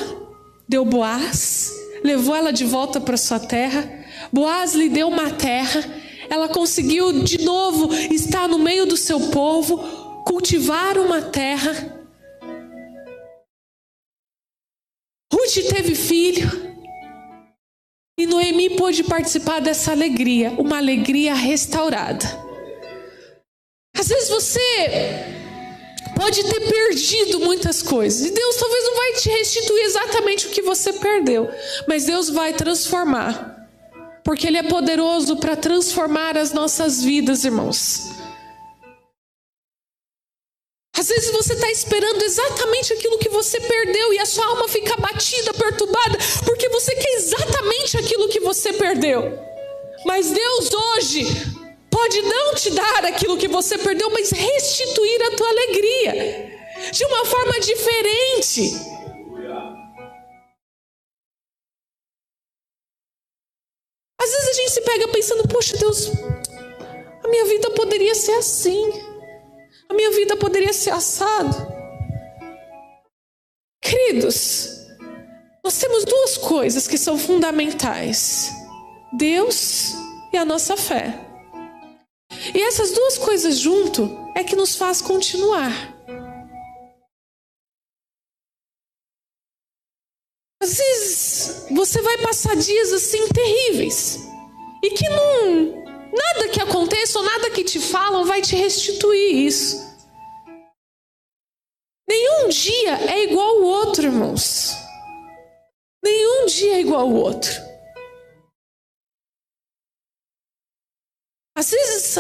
deu 0.69 0.85
Boaz, 0.85 1.73
levou 2.05 2.37
ela 2.37 2.53
de 2.53 2.65
volta 2.65 3.01
para 3.01 3.17
sua 3.17 3.41
terra. 3.41 4.04
Boaz 4.33 4.75
lhe 4.75 4.89
deu 4.89 5.09
uma 5.09 5.31
terra, 5.31 5.85
ela 6.29 6.49
conseguiu 6.49 7.23
de 7.23 7.43
novo 7.43 7.95
estar 7.95 8.49
no 8.49 8.59
meio 8.59 8.87
do 8.87 8.97
seu 8.97 9.29
povo, 9.31 9.79
cultivar 10.25 10.99
uma 10.99 11.23
terra. 11.23 11.73
Ruth 15.33 15.69
teve 15.69 15.95
filho. 15.95 16.65
E 18.19 18.27
Noemi 18.27 18.77
pôde 18.77 19.03
participar 19.03 19.61
dessa 19.61 19.91
alegria, 19.91 20.51
uma 20.53 20.79
alegria 20.79 21.35
restaurada. 21.35 22.25
Às 23.97 24.09
vezes 24.09 24.29
você 24.29 24.61
pode 26.17 26.43
ter 26.45 26.61
perdido 26.61 27.41
muitas 27.41 27.83
coisas. 27.83 28.27
E 28.27 28.31
Deus 28.31 28.57
talvez 28.57 28.85
não 28.85 28.97
vai 28.97 29.13
te 29.15 29.29
restituir 29.29 29.83
exatamente 29.85 30.47
o 30.47 30.51
que 30.51 30.63
você 30.63 30.93
perdeu. 30.93 31.49
Mas 31.89 32.05
Deus 32.05 32.31
vai 32.31 32.53
transformar. 32.53 33.64
Porque 34.25 34.47
Ele 34.47 34.57
é 34.57 34.63
poderoso 34.63 35.37
para 35.37 35.55
transformar 35.55 36.39
as 36.39 36.53
nossas 36.53 37.03
vidas, 37.03 37.45
irmãos. 37.45 38.15
Às 40.97 41.09
vezes 41.09 41.31
você 41.33 41.53
está 41.55 41.71
esperando 41.71 42.23
exatamente 42.23 42.93
aquilo 42.93 43.19
que 43.19 43.29
você 43.29 43.61
perdeu 43.61 44.13
e 44.15 44.19
a 44.21 44.25
sua 44.25 44.47
alma 44.47 44.69
fica 44.69 44.97
batida, 44.97 45.53
perturbada, 45.53 46.17
porque 46.47 46.69
você 46.69 46.95
quer 46.95 47.15
exatamente 47.17 47.99
aquilo 47.99 48.29
que 48.29 48.41
você 48.41 48.73
perdeu. 48.73 49.39
Mas 50.07 50.31
Deus 50.31 50.73
hoje 50.73 51.27
pode 51.91 52.23
não 52.23 52.55
te 52.55 52.71
dar 52.71 53.05
aquilo 53.07 53.37
que 53.37 53.49
você 53.49 53.77
perdeu, 53.77 54.09
mas 54.11 54.31
restituir 54.31 55.23
a 55.25 55.31
tua 55.33 55.49
alegria 55.49 56.55
de 56.93 57.05
uma 57.07 57.25
forma 57.25 57.61
diferente. 57.61 58.94
Se 64.75 64.81
pega 64.81 65.07
pensando, 65.07 65.47
poxa 65.47 65.77
Deus, 65.77 66.11
a 67.23 67.29
minha 67.29 67.45
vida 67.45 67.71
poderia 67.71 68.13
ser 68.13 68.33
assim, 68.33 68.91
a 69.89 69.95
minha 69.95 70.11
vida 70.11 70.37
poderia 70.37 70.73
ser 70.73 70.91
assado. 70.91 71.55
Queridos, 73.81 74.69
nós 75.63 75.79
temos 75.79 76.05
duas 76.05 76.37
coisas 76.39 76.89
que 76.89 76.99
são 76.99 77.17
fundamentais: 77.17 78.51
Deus 79.13 79.95
e 80.33 80.37
a 80.37 80.45
nossa 80.45 80.77
fé. 80.77 81.21
E 82.53 82.61
essas 82.61 82.91
duas 82.91 83.17
coisas 83.17 83.59
junto 83.59 84.11
é 84.35 84.43
que 84.43 84.57
nos 84.57 84.75
faz 84.75 85.01
continuar. 85.01 85.95
Às 90.61 90.77
vezes 90.79 91.67
você 91.71 92.03
vai 92.03 92.19
passar 92.19 92.57
dias 92.57 92.93
assim 92.93 93.29
terríveis 93.29 94.34
e 94.85 94.91
que 94.91 95.09
não 95.09 95.83
nada 96.13 96.49
que 96.53 96.61
aconteça 96.61 97.19
ou 97.19 97.25
nada 97.25 97.51
que 97.51 97.65
te 97.65 97.81
falam 97.81 98.27
vai 98.27 98.43
te 98.43 98.55
restituir 98.55 99.47
isso. 99.47 99.83
Nenhum 102.07 102.49
dia 102.51 103.11
é 103.11 103.25
igual 103.25 103.49
ao 103.49 103.63
outro, 103.63 104.05
irmãos. 104.05 104.75
Nenhum 106.05 106.45
dia 106.47 106.75
é 106.75 106.81
igual 106.81 107.01
ao 107.01 107.13
outro. 107.13 107.51
Às 111.57 111.71
vezes 111.71 112.19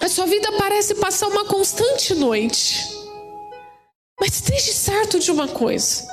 a 0.00 0.08
sua 0.08 0.26
vida 0.26 0.52
parece 0.58 0.94
passar 0.94 1.26
uma 1.26 1.44
constante 1.44 2.14
noite. 2.14 2.86
Mas 4.20 4.34
esteja 4.34 4.72
certo 4.72 5.18
de 5.18 5.32
uma 5.32 5.48
coisa: 5.48 6.06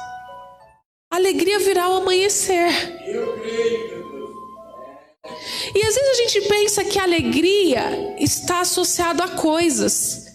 a 1.12 1.18
alegria 1.18 1.60
virá 1.60 1.84
ao 1.84 1.98
amanhecer. 1.98 2.72
E 5.76 5.86
às 5.86 5.94
vezes 5.94 6.10
a 6.10 6.24
gente 6.24 6.42
pensa 6.48 6.86
que 6.86 6.98
a 6.98 7.04
alegria 7.04 8.16
está 8.18 8.62
associada 8.62 9.26
a 9.26 9.30
coisas. 9.30 10.26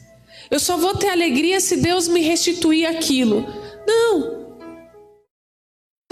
Eu 0.51 0.61
só 0.61 0.77
vou 0.77 0.95
ter 0.95 1.09
alegria 1.09 1.59
se 1.61 1.79
Deus 1.79 2.09
me 2.09 2.21
restituir 2.21 2.85
aquilo. 2.85 3.47
Não. 3.87 4.39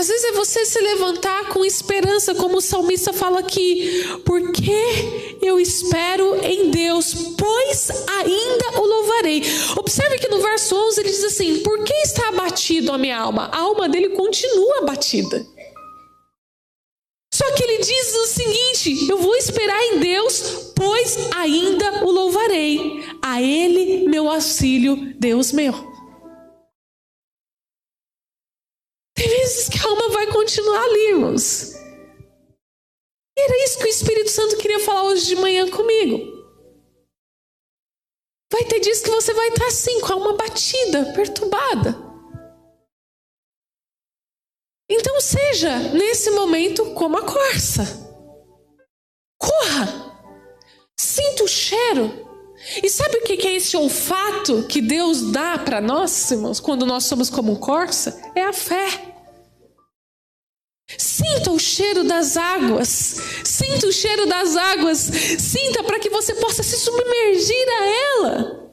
Às 0.00 0.06
vezes 0.06 0.24
é 0.26 0.32
você 0.32 0.64
se 0.64 0.80
levantar 0.80 1.48
com 1.48 1.64
esperança, 1.64 2.32
como 2.32 2.58
o 2.58 2.60
salmista 2.60 3.12
fala 3.12 3.40
aqui, 3.40 4.00
porque 4.24 4.72
eu 5.42 5.58
espero 5.58 6.36
em 6.42 6.70
Deus, 6.70 7.12
pois 7.36 7.90
ainda 8.06 8.80
o 8.80 8.86
louvarei. 8.86 9.42
Observe 9.76 10.18
que 10.18 10.28
no 10.28 10.40
verso 10.40 10.74
11 10.74 11.00
ele 11.00 11.10
diz 11.10 11.24
assim: 11.24 11.58
Por 11.58 11.82
que 11.82 11.92
está 11.94 12.28
abatido 12.28 12.92
a 12.92 12.98
minha 12.98 13.18
alma? 13.18 13.50
A 13.52 13.58
alma 13.58 13.88
dele 13.88 14.10
continua 14.10 14.78
abatida. 14.78 15.44
Ele 17.78 17.84
diz 17.84 18.14
o 18.14 18.26
seguinte: 18.26 19.08
Eu 19.08 19.18
vou 19.18 19.36
esperar 19.36 19.80
em 19.84 20.00
Deus, 20.00 20.72
pois 20.74 21.16
ainda 21.36 22.04
o 22.04 22.10
louvarei. 22.10 23.04
A 23.22 23.40
Ele 23.40 24.08
meu 24.08 24.28
auxílio, 24.28 25.14
Deus 25.16 25.52
meu. 25.52 25.72
Tem 29.14 29.28
vezes 29.28 29.68
que 29.68 29.78
a 29.78 29.88
alma 29.88 30.08
vai 30.08 30.26
continuar 30.32 30.82
ali, 30.82 31.10
irmãos. 31.10 31.74
E 33.36 33.40
era 33.40 33.64
isso 33.64 33.78
que 33.78 33.84
o 33.84 33.88
Espírito 33.88 34.30
Santo 34.30 34.56
queria 34.56 34.80
falar 34.80 35.04
hoje 35.04 35.26
de 35.26 35.36
manhã 35.36 35.70
comigo. 35.70 36.36
Vai 38.52 38.64
ter 38.64 38.80
dias 38.80 39.02
que 39.02 39.10
você 39.10 39.32
vai 39.32 39.48
estar 39.48 39.66
assim, 39.66 40.00
com 40.00 40.06
a 40.06 40.14
alma 40.14 40.32
batida, 40.36 41.12
perturbada. 41.14 42.07
Então 44.90 45.20
seja, 45.20 45.78
nesse 45.92 46.30
momento, 46.30 46.94
como 46.94 47.18
a 47.18 47.22
corça. 47.22 48.08
Corra. 49.38 50.08
Sinta 50.98 51.44
o 51.44 51.48
cheiro. 51.48 52.26
E 52.82 52.88
sabe 52.88 53.18
o 53.18 53.22
que 53.22 53.46
é 53.46 53.54
esse 53.54 53.76
olfato 53.76 54.64
que 54.68 54.80
Deus 54.80 55.30
dá 55.30 55.58
para 55.58 55.80
nós, 55.80 56.30
irmãos, 56.30 56.58
quando 56.58 56.84
nós 56.84 57.04
somos 57.04 57.30
como 57.30 57.58
corça? 57.58 58.20
É 58.34 58.44
a 58.44 58.52
fé. 58.52 59.14
Sinta 60.96 61.50
o 61.50 61.58
cheiro 61.58 62.02
das 62.04 62.36
águas. 62.36 62.88
Sinta 63.44 63.86
o 63.86 63.92
cheiro 63.92 64.26
das 64.26 64.56
águas. 64.56 64.98
Sinta 64.98 65.84
para 65.84 65.98
que 65.98 66.08
você 66.08 66.34
possa 66.34 66.62
se 66.62 66.78
submergir 66.78 67.68
a 67.68 67.86
ela. 67.86 68.67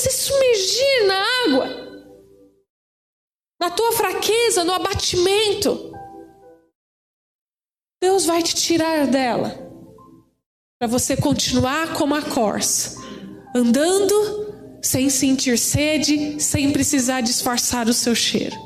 Você 0.00 0.10
submergir 0.10 1.06
na 1.06 1.44
água, 1.44 1.66
na 3.60 3.70
tua 3.70 3.92
fraqueza, 3.92 4.64
no 4.64 4.72
abatimento, 4.72 5.92
Deus 8.02 8.24
vai 8.24 8.42
te 8.42 8.54
tirar 8.54 9.06
dela 9.06 9.68
para 10.78 10.88
você 10.88 11.14
continuar 11.14 11.94
como 11.98 12.14
a 12.14 12.22
corça, 12.22 12.98
andando 13.54 14.80
sem 14.82 15.10
sentir 15.10 15.58
sede, 15.58 16.40
sem 16.40 16.72
precisar 16.72 17.20
disfarçar 17.20 17.86
o 17.86 17.92
seu 17.92 18.14
cheiro. 18.14 18.56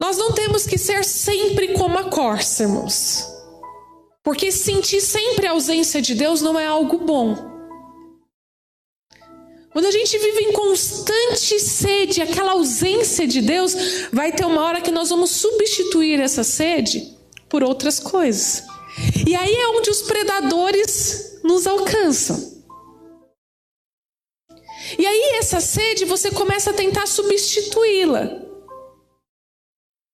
Nós 0.00 0.16
não 0.18 0.32
temos 0.32 0.66
que 0.66 0.76
ser 0.76 1.04
sempre 1.04 1.74
como 1.74 1.96
a 1.96 2.10
corça, 2.10 2.64
irmãos. 2.64 3.24
Porque 4.24 4.50
sentir 4.50 5.00
sempre 5.00 5.46
a 5.46 5.52
ausência 5.52 6.02
de 6.02 6.16
Deus 6.16 6.42
não 6.42 6.58
é 6.58 6.66
algo 6.66 6.98
bom. 6.98 7.53
Quando 9.74 9.86
a 9.86 9.90
gente 9.90 10.16
vive 10.16 10.44
em 10.44 10.52
constante 10.52 11.58
sede, 11.58 12.22
aquela 12.22 12.52
ausência 12.52 13.26
de 13.26 13.40
Deus, 13.40 13.74
vai 14.12 14.30
ter 14.30 14.44
uma 14.44 14.62
hora 14.62 14.80
que 14.80 14.92
nós 14.92 15.10
vamos 15.10 15.32
substituir 15.32 16.20
essa 16.20 16.44
sede 16.44 17.12
por 17.48 17.64
outras 17.64 17.98
coisas. 17.98 18.62
E 19.26 19.34
aí 19.34 19.52
é 19.52 19.68
onde 19.70 19.90
os 19.90 20.02
predadores 20.02 21.40
nos 21.42 21.66
alcançam. 21.66 22.62
E 24.96 25.04
aí 25.04 25.38
essa 25.40 25.60
sede 25.60 26.04
você 26.04 26.30
começa 26.30 26.70
a 26.70 26.74
tentar 26.74 27.08
substituí-la 27.08 28.42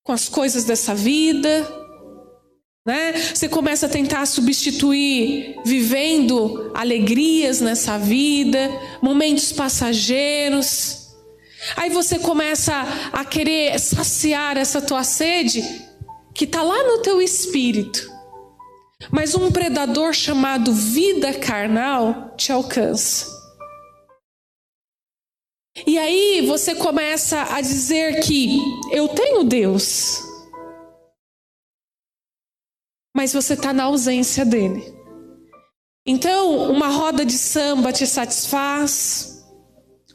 com 0.02 0.12
as 0.12 0.26
coisas 0.26 0.64
dessa 0.64 0.94
vida, 0.94 1.79
né? 2.86 3.12
Você 3.12 3.48
começa 3.48 3.86
a 3.86 3.88
tentar 3.88 4.26
substituir 4.26 5.56
vivendo 5.64 6.70
alegrias 6.74 7.60
nessa 7.60 7.98
vida, 7.98 8.70
momentos 9.02 9.52
passageiros. 9.52 11.08
Aí 11.76 11.90
você 11.90 12.18
começa 12.18 12.72
a 13.12 13.24
querer 13.24 13.78
saciar 13.78 14.56
essa 14.56 14.80
tua 14.80 15.04
sede 15.04 15.62
que 16.34 16.44
está 16.44 16.62
lá 16.62 16.82
no 16.84 17.02
teu 17.02 17.20
espírito. 17.20 18.10
Mas 19.10 19.34
um 19.34 19.50
predador 19.50 20.12
chamado 20.12 20.72
vida 20.72 21.32
carnal 21.34 22.34
te 22.36 22.52
alcança. 22.52 23.26
E 25.86 25.96
aí 25.98 26.44
você 26.46 26.74
começa 26.74 27.54
a 27.54 27.60
dizer 27.60 28.20
que 28.20 28.60
eu 28.90 29.08
tenho 29.08 29.44
Deus, 29.44 30.22
mas 33.20 33.34
você 33.34 33.52
está 33.52 33.70
na 33.70 33.82
ausência 33.82 34.46
dele. 34.46 34.82
Então, 36.06 36.72
uma 36.72 36.88
roda 36.88 37.22
de 37.22 37.34
samba 37.34 37.92
te 37.92 38.06
satisfaz, 38.06 39.44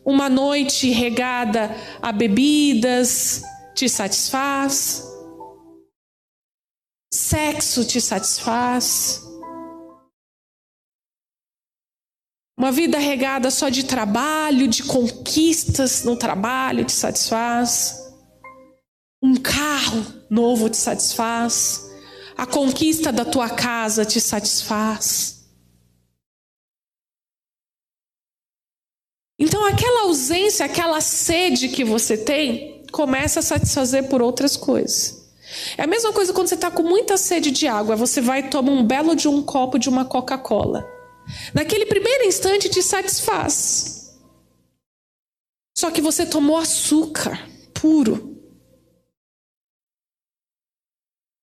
uma 0.03 0.27
noite 0.27 0.89
regada 0.89 1.69
a 2.01 2.11
bebidas 2.11 3.43
te 3.75 3.87
satisfaz, 3.87 5.03
sexo 7.13 7.85
te 7.85 8.01
satisfaz. 8.01 9.21
Uma 12.57 12.71
vida 12.71 12.97
regada 12.97 13.51
só 13.51 13.69
de 13.69 13.83
trabalho, 13.83 14.67
de 14.67 14.81
conquistas 14.81 16.03
no 16.03 16.17
trabalho 16.17 16.83
te 16.83 16.93
satisfaz. 16.93 17.99
Um 19.21 19.35
carro 19.35 20.03
novo 20.27 20.71
te 20.71 20.77
satisfaz. 20.77 21.85
A 22.37 22.45
conquista 22.45 23.11
da 23.11 23.23
tua 23.23 23.49
casa 23.49 24.05
te 24.05 24.19
satisfaz. 24.19 25.35
Então, 29.37 29.65
aquela 29.65 30.03
ausência, 30.03 30.65
aquela 30.65 31.01
sede 31.01 31.69
que 31.69 31.83
você 31.83 32.17
tem, 32.17 32.83
começa 32.91 33.39
a 33.39 33.43
satisfazer 33.43 34.07
por 34.07 34.21
outras 34.21 34.55
coisas. 34.55 35.25
É 35.77 35.83
a 35.83 35.87
mesma 35.87 36.11
coisa 36.13 36.33
quando 36.33 36.47
você 36.47 36.55
está 36.55 36.71
com 36.71 36.83
muita 36.83 37.17
sede 37.17 37.51
de 37.51 37.67
água, 37.67 37.95
você 37.95 38.21
vai 38.21 38.39
e 38.39 38.49
toma 38.49 38.71
um 38.71 38.85
belo 38.85 39.15
de 39.15 39.27
um 39.27 39.43
copo 39.43 39.77
de 39.77 39.89
uma 39.89 40.05
Coca-Cola. 40.05 40.85
Naquele 41.53 41.85
primeiro 41.85 42.25
instante 42.25 42.69
te 42.69 42.81
satisfaz. 42.81 44.17
Só 45.77 45.91
que 45.91 46.01
você 46.01 46.25
tomou 46.25 46.57
açúcar 46.57 47.49
puro. 47.73 48.34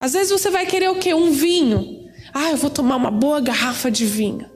Às 0.03 0.15
vezes 0.15 0.33
você 0.33 0.51
vai 0.51 0.67
querer 0.67 0.91
o 0.91 0.99
quê? 0.99 1.15
Um 1.15 1.31
vinho. 1.31 2.11
Ah, 2.35 2.51
eu 2.51 2.57
vou 2.57 2.69
tomar 2.69 2.97
uma 2.97 3.11
boa 3.11 3.41
garrafa 3.41 3.89
de 3.89 4.05
vinho. 4.05 4.51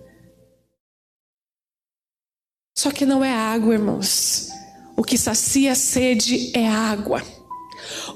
Só 2.77 2.91
que 2.91 3.07
não 3.07 3.23
é 3.23 3.33
água, 3.33 3.75
irmãos. 3.75 4.49
O 4.97 5.05
que 5.05 5.17
sacia 5.17 5.71
a 5.71 5.77
sede 5.77 6.51
é 6.53 6.69
água. 6.69 7.23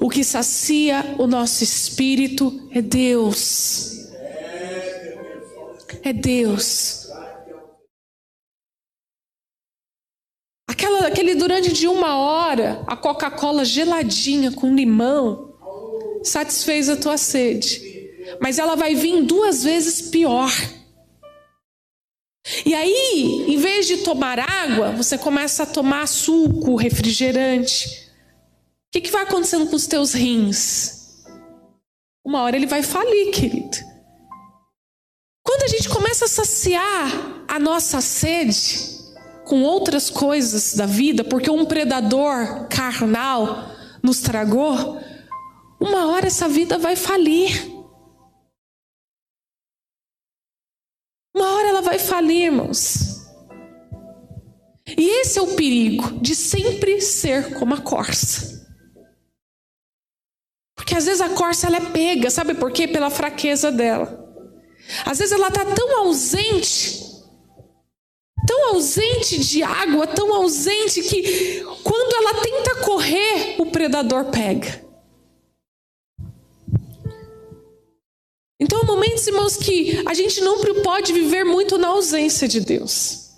O 0.01 0.09
que 0.09 0.25
sacia 0.25 1.15
o 1.17 1.25
nosso 1.25 1.63
espírito 1.63 2.67
é 2.69 2.81
Deus. 2.81 3.93
É 6.03 6.11
Deus. 6.11 7.07
Aquela, 10.67 11.07
aquele 11.07 11.35
durante 11.35 11.71
de 11.71 11.87
uma 11.87 12.17
hora, 12.17 12.83
a 12.87 12.97
Coca-Cola 12.97 13.63
geladinha 13.63 14.51
com 14.51 14.75
limão 14.75 15.50
satisfez 16.23 16.89
a 16.89 16.95
tua 16.95 17.17
sede. 17.17 17.81
Mas 18.39 18.59
ela 18.59 18.75
vai 18.75 18.95
vir 18.95 19.23
duas 19.23 19.63
vezes 19.63 20.01
pior. 20.01 20.51
E 22.65 22.73
aí, 22.73 23.45
em 23.47 23.57
vez 23.57 23.87
de 23.87 23.97
tomar 23.97 24.39
água, 24.39 24.91
você 24.91 25.17
começa 25.17 25.63
a 25.63 25.67
tomar 25.67 26.07
suco, 26.07 26.75
refrigerante. 26.75 27.87
O 27.87 28.91
que, 28.91 29.01
que 29.01 29.11
vai 29.11 29.23
acontecendo 29.23 29.67
com 29.67 29.75
os 29.75 29.87
teus 29.87 30.13
rins? 30.13 31.23
Uma 32.25 32.41
hora 32.41 32.55
ele 32.55 32.67
vai 32.67 32.83
falir, 32.83 33.31
querido. 33.31 33.77
Quando 35.43 35.63
a 35.63 35.67
gente 35.67 35.89
começa 35.89 36.25
a 36.25 36.27
saciar 36.27 37.45
a 37.47 37.59
nossa 37.59 37.99
sede 37.99 38.91
com 39.45 39.63
outras 39.63 40.09
coisas 40.09 40.75
da 40.75 40.85
vida, 40.85 41.23
porque 41.23 41.49
um 41.49 41.65
predador 41.65 42.67
carnal 42.69 43.71
nos 44.03 44.21
tragou, 44.21 44.99
uma 45.81 46.05
hora 46.11 46.27
essa 46.27 46.47
vida 46.47 46.77
vai 46.77 46.95
falir. 46.95 47.69
Uma 51.35 51.55
hora 51.55 51.69
ela 51.69 51.81
vai 51.81 51.97
falir, 51.97 52.45
irmãos. 52.45 53.25
E 54.85 55.21
esse 55.21 55.39
é 55.39 55.41
o 55.41 55.55
perigo 55.55 56.19
de 56.21 56.35
sempre 56.35 57.01
ser 57.01 57.55
como 57.55 57.73
a 57.73 57.81
corça. 57.81 58.61
Porque 60.75 60.95
às 60.95 61.05
vezes 61.05 61.21
a 61.21 61.29
corça 61.29 61.65
ela 61.65 61.77
é 61.77 61.91
pega, 61.91 62.29
sabe 62.29 62.53
por 62.53 62.71
quê? 62.71 62.87
Pela 62.87 63.09
fraqueza 63.09 63.71
dela. 63.71 64.19
Às 65.05 65.17
vezes 65.17 65.33
ela 65.33 65.47
está 65.47 65.65
tão 65.65 65.99
ausente, 65.99 66.99
tão 68.45 68.73
ausente 68.73 69.39
de 69.39 69.63
água, 69.63 70.05
tão 70.05 70.33
ausente 70.33 71.01
que 71.01 71.63
quando 71.83 72.13
ela 72.13 72.41
tenta 72.41 72.83
correr, 72.83 73.55
o 73.59 73.65
predador 73.67 74.25
pega. 74.25 74.90
Então, 78.63 78.79
há 78.79 78.85
momentos, 78.85 79.25
irmãos, 79.25 79.57
que 79.57 80.03
a 80.07 80.13
gente 80.13 80.39
não 80.39 80.61
pode 80.83 81.11
viver 81.11 81.43
muito 81.43 81.79
na 81.79 81.87
ausência 81.87 82.47
de 82.47 82.59
Deus. 82.59 83.31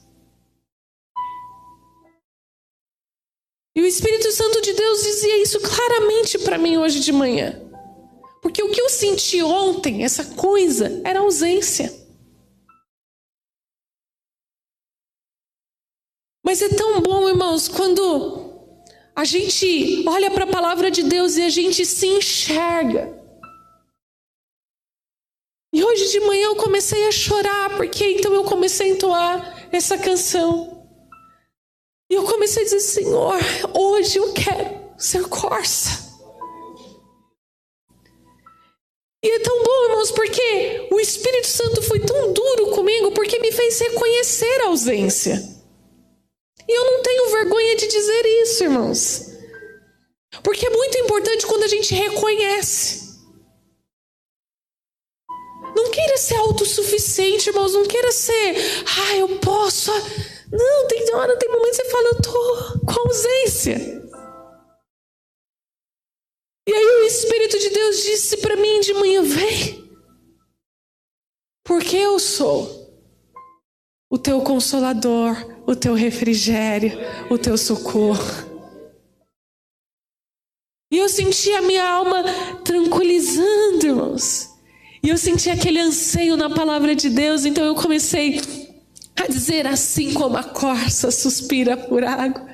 E 3.74 3.82
o 3.82 3.86
Espírito 3.86 4.30
Santo 4.34 4.62
de 4.62 4.74
Deus 4.74 5.02
dizia 5.02 5.42
isso 5.42 5.62
claramente 5.62 6.38
para 6.40 6.58
mim 6.58 6.76
hoje 6.76 7.00
de 7.00 7.14
manhã. 7.14 7.58
Porque 8.42 8.62
o 8.62 8.70
que 8.70 8.82
eu 8.82 8.90
senti 8.90 9.42
ontem, 9.42 10.04
essa 10.04 10.26
coisa, 10.36 11.02
era 11.06 11.22
ausência. 11.22 11.90
Mas 16.46 16.62
é 16.62 16.68
tão 16.68 17.00
bom, 17.00 17.30
irmãos, 17.30 17.70
quando 17.70 18.76
a 19.16 19.24
gente 19.24 20.04
olha 20.06 20.30
para 20.30 20.44
a 20.44 20.52
palavra 20.52 20.92
de 20.92 21.02
Deus 21.02 21.38
e 21.38 21.44
a 21.44 21.50
gente 21.50 21.86
se 21.86 22.08
enxerga. 22.08 23.23
Hoje 25.84 26.10
de 26.12 26.20
manhã 26.22 26.46
eu 26.46 26.56
comecei 26.56 27.06
a 27.08 27.12
chorar, 27.12 27.76
porque 27.76 28.06
então 28.12 28.34
eu 28.34 28.46
comecei 28.46 28.88
a 28.88 28.94
entoar 28.94 29.68
essa 29.70 29.98
canção. 29.98 30.88
E 32.10 32.14
eu 32.16 32.24
comecei 32.24 32.62
a 32.62 32.66
dizer: 32.66 32.80
Senhor, 32.80 33.36
hoje 33.74 34.18
eu 34.18 34.32
quero 34.34 34.80
ser 34.98 35.28
corça. 35.28 36.04
E 39.22 39.30
é 39.30 39.40
tão 39.40 39.64
bom, 39.64 39.84
irmãos, 39.90 40.12
porque 40.12 40.88
o 40.92 41.00
Espírito 41.00 41.48
Santo 41.48 41.82
foi 41.82 42.00
tão 42.00 42.32
duro 42.32 42.72
comigo, 42.72 43.12
porque 43.12 43.40
me 43.40 43.52
fez 43.52 43.80
reconhecer 43.80 44.62
a 44.62 44.68
ausência. 44.68 45.42
E 46.68 46.72
eu 46.72 46.86
não 46.86 47.02
tenho 47.02 47.32
vergonha 47.32 47.76
de 47.76 47.88
dizer 47.88 48.26
isso, 48.42 48.64
irmãos. 48.64 49.34
Porque 50.42 50.66
é 50.66 50.70
muito 50.70 50.98
importante 50.98 51.46
quando 51.46 51.64
a 51.64 51.68
gente 51.68 51.94
reconhece. 51.94 53.03
Queira 55.94 56.18
ser 56.18 56.38
autossuficiente, 56.38 57.50
irmãos. 57.50 57.74
Não 57.74 57.86
queira 57.86 58.12
ser, 58.12 58.56
ah, 58.98 59.16
eu 59.16 59.38
posso. 59.38 59.92
Não, 60.52 60.88
tem 60.88 61.14
hora, 61.14 61.38
tem 61.38 61.48
momento 61.50 61.70
que 61.70 61.84
você 61.84 61.90
fala, 61.92 62.08
eu 62.08 62.22
tô 62.22 62.86
com 62.86 63.08
ausência. 63.08 63.78
E 66.68 66.74
aí 66.74 66.84
o 66.84 67.04
Espírito 67.04 67.60
de 67.60 67.70
Deus 67.70 67.98
disse 67.98 68.38
para 68.38 68.56
mim 68.56 68.80
de 68.80 68.94
manhã: 68.96 69.22
vem, 69.22 69.88
porque 71.64 71.98
eu 71.98 72.18
sou 72.18 72.92
o 74.10 74.18
teu 74.18 74.42
consolador, 74.42 75.36
o 75.68 75.76
teu 75.76 75.94
refrigério, 75.94 76.92
o 77.30 77.38
teu 77.38 77.56
socorro. 77.56 78.52
E 80.92 80.98
eu 80.98 81.08
senti 81.08 81.54
a 81.54 81.62
minha 81.62 81.88
alma 81.88 82.24
tranquilizando, 82.64 83.86
irmãos. 83.86 84.53
E 85.04 85.10
eu 85.10 85.18
senti 85.18 85.50
aquele 85.50 85.80
anseio 85.80 86.38
na 86.38 86.50
palavra 86.50 86.96
de 86.96 87.10
Deus, 87.10 87.46
então 87.46 87.66
eu 87.66 87.76
comecei 87.76 88.40
a 89.18 89.28
dizer 89.28 89.68
assim 89.68 90.14
como 90.14 90.38
a 90.38 90.44
corça 90.44 91.12
suspira 91.12 91.76
por 91.76 92.06
água. 92.06 92.48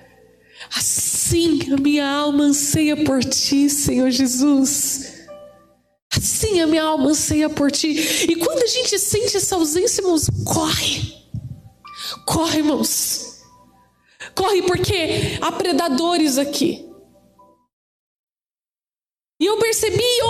Assim 0.75 1.71
a 1.71 1.77
minha 1.77 2.09
alma 2.09 2.45
anseia 2.45 3.03
por 3.03 3.23
ti, 3.23 3.69
Senhor 3.69 4.09
Jesus. 4.09 5.19
Assim 6.11 6.59
a 6.59 6.65
minha 6.65 6.83
alma 6.83 7.11
anseia 7.11 7.49
por 7.49 7.71
ti. 7.71 7.89
E 8.27 8.35
quando 8.35 8.63
a 8.63 8.67
gente 8.67 8.97
sente 8.97 9.37
essa 9.37 9.55
ausência, 9.55 10.01
irmãos, 10.01 10.27
corre. 10.43 11.13
Corre, 12.25 12.57
irmãos. 12.57 13.43
Corre 14.33 14.63
porque 14.63 15.37
há 15.39 15.51
predadores 15.51 16.39
aqui. 16.39 16.89
E 19.39 19.45
eu 19.45 19.57
percebi 19.57 20.21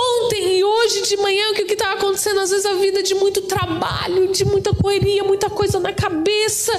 hoje 0.90 1.04
de 1.04 1.18
manhã 1.18 1.54
que 1.54 1.62
o 1.62 1.68
que 1.68 1.74
estava 1.74 1.94
acontecendo, 1.94 2.40
às 2.40 2.50
vezes, 2.50 2.66
a 2.66 2.74
vida 2.74 3.04
de 3.04 3.14
muito 3.14 3.44
trabalho, 3.44 4.32
de 4.32 4.44
muita 4.44 4.74
correria, 4.74 5.24
muita 5.24 5.48
coisa 5.48 5.80
na 5.80 5.94
cabeça, 5.94 6.72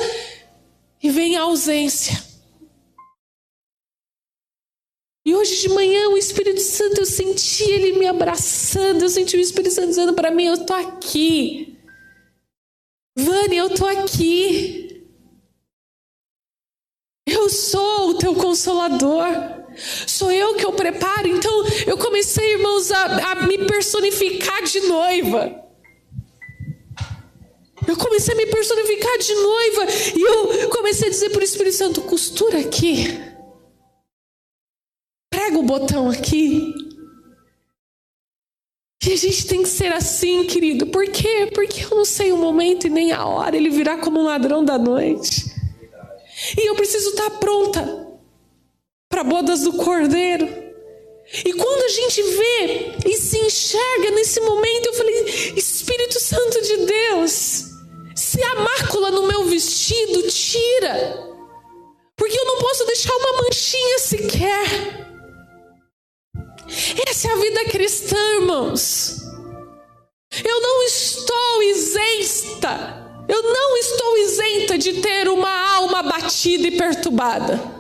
e 1.01 1.09
vem 1.11 1.37
a 1.37 1.43
ausência. 1.43 2.21
E 5.25 5.35
hoje 5.35 5.61
de 5.61 5.69
manhã 5.69 6.09
o 6.09 6.17
Espírito 6.17 6.61
Santo, 6.61 7.01
eu 7.01 7.07
senti 7.07 7.63
ele 7.63 7.99
me 7.99 8.07
abraçando, 8.07 9.03
eu 9.03 9.09
senti 9.09 9.37
o 9.37 9.41
Espírito 9.41 9.75
Santo 9.75 9.89
dizendo 9.89 10.13
para 10.13 10.31
mim: 10.31 10.47
Eu 10.47 10.55
estou 10.55 10.75
aqui. 10.75 11.79
Vânia, 13.17 13.59
eu 13.59 13.67
estou 13.69 13.87
aqui. 13.87 15.07
Eu 17.27 17.49
sou 17.49 18.11
o 18.11 18.19
teu 18.19 18.35
consolador. 18.35 19.60
Sou 20.07 20.31
eu 20.31 20.55
que 20.55 20.65
eu 20.65 20.73
preparo. 20.73 21.29
Então 21.29 21.65
eu 21.87 21.97
comecei, 21.97 22.53
irmãos, 22.53 22.91
a, 22.91 23.33
a 23.33 23.35
me 23.47 23.59
personificar 23.59 24.63
de 24.65 24.81
noiva. 24.81 25.71
Eu 27.87 27.97
comecei 27.97 28.35
a 28.35 28.37
me 28.37 28.47
personificar 28.47 29.19
de 29.19 29.35
noiva. 29.35 29.87
E 30.17 30.23
eu 30.23 30.69
comecei 30.69 31.09
a 31.09 31.11
dizer 31.11 31.31
para 31.31 31.41
o 31.41 31.45
Espírito 31.45 31.77
Santo: 31.77 32.03
costura 32.03 32.59
aqui. 32.61 33.19
Prega 35.31 35.59
o 35.59 35.63
botão 35.63 36.11
aqui. 36.11 36.75
E 39.03 39.13
a 39.13 39.17
gente 39.17 39.47
tem 39.47 39.63
que 39.63 39.69
ser 39.69 39.93
assim, 39.93 40.45
querido. 40.45 40.87
Por 40.87 41.07
quê? 41.09 41.51
Porque 41.55 41.85
eu 41.85 41.91
não 41.91 42.05
sei 42.05 42.33
o 42.33 42.37
momento 42.37 42.87
e 42.87 42.91
nem 42.91 43.13
a 43.13 43.25
hora. 43.25 43.57
Ele 43.57 43.71
virá 43.71 43.97
como 43.97 44.21
um 44.21 44.25
ladrão 44.25 44.63
da 44.63 44.79
noite. 44.79 45.47
E 46.57 46.69
eu 46.69 46.75
preciso 46.75 47.11
estar 47.11 47.31
pronta 47.31 48.10
para 49.21 49.25
bodas 49.25 49.61
do 49.61 49.75
Cordeiro. 49.75 50.49
E 51.45 51.53
quando 51.53 51.83
a 51.83 51.89
gente 51.89 52.23
vê 52.23 52.93
e 53.07 53.17
se 53.17 53.39
enxerga 53.39 54.11
nesse 54.13 54.41
momento, 54.41 54.87
eu 54.87 54.95
falei: 54.95 55.25
Espírito 55.57 56.19
Santo 56.19 56.61
de 56.63 56.77
Deus, 56.87 57.65
se 58.17 58.43
a 58.43 58.55
mácula 58.57 59.11
no 59.11 59.27
meu 59.27 59.45
vestido, 59.45 60.23
tira, 60.23 61.29
porque 62.17 62.39
eu 62.39 62.45
não 62.47 62.59
posso 62.59 62.85
deixar 62.87 63.15
uma 63.15 63.43
manchinha 63.43 63.99
sequer. 63.99 65.01
Essa 67.07 67.29
é 67.29 67.33
a 67.33 67.37
vida 67.37 67.65
cristã, 67.67 68.17
irmãos. 68.41 69.19
Eu 70.45 70.61
não 70.61 70.83
estou 70.85 71.63
isenta, 71.63 73.25
eu 73.29 73.43
não 73.43 73.77
estou 73.77 74.19
isenta 74.19 74.79
de 74.79 74.95
ter 74.95 75.29
uma 75.29 75.75
alma 75.75 76.03
batida 76.03 76.69
e 76.69 76.77
perturbada. 76.77 77.80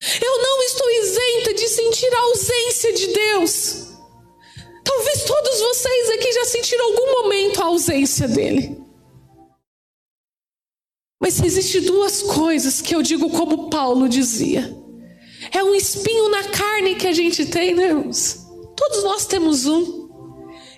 Eu 0.00 0.38
não 0.42 0.62
estou 0.62 0.90
isenta 0.90 1.54
de 1.54 1.68
sentir 1.68 2.14
a 2.14 2.20
ausência 2.20 2.92
de 2.92 3.06
Deus. 3.08 3.88
Talvez 4.84 5.24
todos 5.24 5.60
vocês 5.60 6.10
aqui 6.10 6.32
já 6.32 6.44
sentiram 6.46 6.84
algum 6.86 7.22
momento 7.22 7.60
a 7.60 7.66
ausência 7.66 8.28
dele. 8.28 8.78
Mas 11.20 11.42
existem 11.42 11.82
duas 11.82 12.22
coisas 12.22 12.80
que 12.80 12.94
eu 12.94 13.02
digo 13.02 13.28
como 13.30 13.68
Paulo 13.68 14.08
dizia. 14.08 14.74
É 15.52 15.62
um 15.62 15.74
espinho 15.74 16.28
na 16.28 16.44
carne 16.44 16.94
que 16.94 17.06
a 17.06 17.12
gente 17.12 17.46
tem, 17.46 17.74
né, 17.74 17.88
irmãos? 17.88 18.46
Todos 18.76 19.02
nós 19.02 19.26
temos 19.26 19.66
um. 19.66 20.08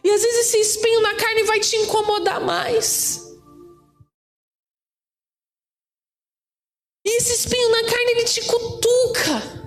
E 0.02 0.10
às 0.10 0.22
vezes 0.22 0.46
esse 0.46 0.58
espinho 0.58 1.02
na 1.02 1.14
carne 1.14 1.44
vai 1.44 1.60
te 1.60 1.76
incomodar 1.76 2.40
mais. 2.40 3.29
E 7.04 7.16
esse 7.18 7.32
espinho 7.32 7.70
na 7.70 7.84
carne, 7.84 8.12
ele 8.12 8.24
te 8.24 8.40
cutuca. 8.42 9.60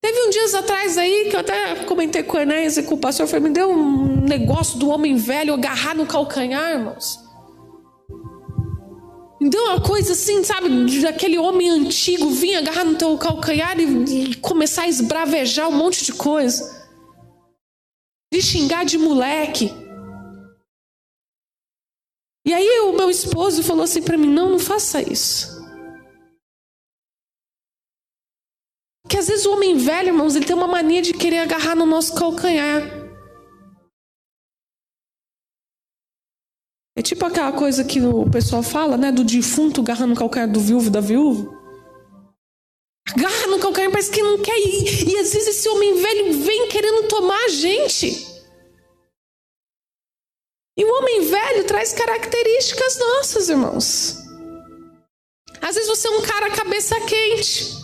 Teve 0.00 0.26
um 0.26 0.30
dias 0.30 0.54
atrás 0.54 0.96
aí 0.96 1.28
que 1.28 1.36
eu 1.36 1.40
até 1.40 1.84
comentei 1.84 2.22
com 2.22 2.36
o 2.36 2.40
Enéas 2.40 2.76
e 2.76 2.84
com 2.84 2.94
o 2.94 2.98
pastor, 2.98 3.26
foi, 3.26 3.40
me 3.40 3.50
deu 3.50 3.68
um 3.70 4.20
negócio 4.20 4.78
do 4.78 4.88
homem 4.88 5.16
velho 5.16 5.52
agarrar 5.52 5.94
no 5.94 6.06
calcanhar, 6.06 6.72
irmãos. 6.72 7.18
Me 9.40 9.50
deu 9.50 9.62
uma 9.64 9.80
coisa 9.80 10.12
assim, 10.12 10.42
sabe, 10.42 10.68
daquele 11.00 11.38
homem 11.38 11.68
antigo 11.68 12.30
vir 12.30 12.56
agarrar 12.56 12.84
no 12.84 12.96
teu 12.96 13.16
calcanhar 13.18 13.78
e, 13.78 14.30
e 14.30 14.34
começar 14.36 14.82
a 14.82 14.88
esbravejar 14.88 15.68
um 15.68 15.72
monte 15.72 16.04
de 16.04 16.12
coisa. 16.12 16.88
De 18.32 18.40
xingar 18.40 18.84
de 18.84 18.98
moleque. 18.98 19.72
Meu 23.08 23.10
esposo 23.10 23.62
falou 23.62 23.84
assim 23.84 24.02
para 24.02 24.18
mim: 24.18 24.28
não, 24.28 24.50
não 24.50 24.58
faça 24.58 25.00
isso. 25.00 25.58
Porque 29.02 29.16
às 29.16 29.26
vezes 29.26 29.46
o 29.46 29.52
homem 29.52 29.78
velho, 29.78 30.08
irmãos, 30.08 30.36
ele 30.36 30.44
tem 30.44 30.54
uma 30.54 30.68
mania 30.68 31.00
de 31.00 31.14
querer 31.14 31.38
agarrar 31.38 31.74
no 31.74 31.86
nosso 31.86 32.14
calcanhar. 32.14 32.82
É 36.94 37.00
tipo 37.00 37.24
aquela 37.24 37.52
coisa 37.52 37.84
que 37.84 38.00
o 38.00 38.28
pessoal 38.28 38.62
fala, 38.62 38.98
né? 38.98 39.10
Do 39.10 39.24
defunto 39.24 39.80
agarrando 39.80 40.10
no 40.10 40.18
calcanhar 40.18 40.50
do 40.50 40.60
viúvo 40.60 40.90
da 40.90 41.00
viúva. 41.00 41.56
Agarra 43.10 43.46
no 43.46 43.58
calcanhar, 43.58 43.90
parece 43.90 44.10
que 44.10 44.22
não 44.22 44.42
quer 44.42 44.58
ir. 44.58 45.08
E 45.08 45.18
às 45.18 45.32
vezes 45.32 45.48
esse 45.48 45.68
homem 45.70 45.94
velho 45.94 46.32
vem 46.44 46.68
querendo 46.68 47.08
tomar 47.08 47.42
a 47.46 47.48
gente. 47.48 48.27
Homem 50.98 51.20
velho 51.30 51.64
traz 51.64 51.92
características 51.92 52.98
nossas, 52.98 53.48
irmãos. 53.48 54.16
Às 55.62 55.76
vezes 55.76 55.88
você 55.88 56.08
é 56.08 56.10
um 56.10 56.22
cara 56.22 56.50
cabeça 56.50 56.96
quente. 57.02 57.78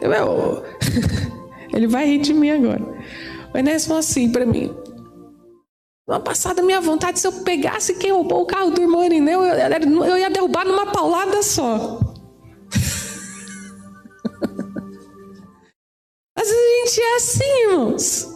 Eu, 0.00 0.64
ele 1.72 1.86
vai 1.86 2.06
rir 2.06 2.18
de 2.18 2.34
mim 2.34 2.50
agora. 2.50 2.82
O 3.54 3.58
Enéas 3.58 3.86
falou 3.86 4.00
assim 4.00 4.30
para 4.30 4.44
mim. 4.44 4.74
Uma 6.06 6.20
passada, 6.20 6.62
minha 6.62 6.80
vontade, 6.80 7.20
se 7.20 7.26
eu 7.26 7.32
pegasse 7.44 7.94
quem 7.94 8.12
roubou 8.12 8.42
o 8.42 8.46
carro 8.46 8.70
do 8.70 8.80
irmão 8.80 9.04
Irineu, 9.04 9.44
eu, 9.44 10.04
eu 10.04 10.18
ia 10.18 10.30
derrubar 10.30 10.64
numa 10.64 10.86
paulada 10.92 11.42
só. 11.42 12.00
Assim, 17.16 17.68
irmãos. 17.68 18.26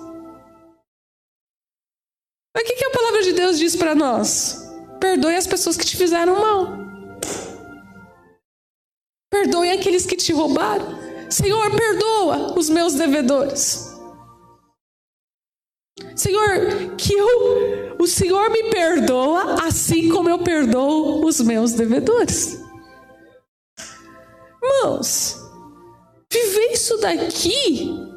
Mas 2.55 2.65
o 2.65 2.67
que, 2.67 2.75
que 2.75 2.85
a 2.85 2.91
palavra 2.91 3.23
de 3.23 3.33
Deus 3.33 3.59
diz 3.59 3.77
para 3.77 3.95
nós? 3.95 4.69
Perdoe 4.99 5.37
as 5.37 5.47
pessoas 5.47 5.77
que 5.77 5.85
te 5.85 5.97
fizeram 5.97 6.41
mal. 6.41 6.79
Perdoe 9.31 9.71
aqueles 9.71 10.05
que 10.05 10.17
te 10.17 10.33
roubaram. 10.33 10.99
Senhor, 11.31 11.71
perdoa 11.71 12.59
os 12.59 12.69
meus 12.69 12.95
devedores. 12.95 13.89
Senhor, 16.17 16.97
que 16.97 17.15
eu, 17.15 17.97
o 17.99 18.07
Senhor 18.07 18.51
me 18.51 18.71
perdoa 18.71 19.67
assim 19.67 20.09
como 20.09 20.29
eu 20.29 20.43
perdoo 20.43 21.25
os 21.25 21.41
meus 21.41 21.73
devedores. 21.73 22.59
Irmãos, 24.63 25.41
Viver 26.33 26.73
isso 26.73 26.97
daqui 26.99 28.10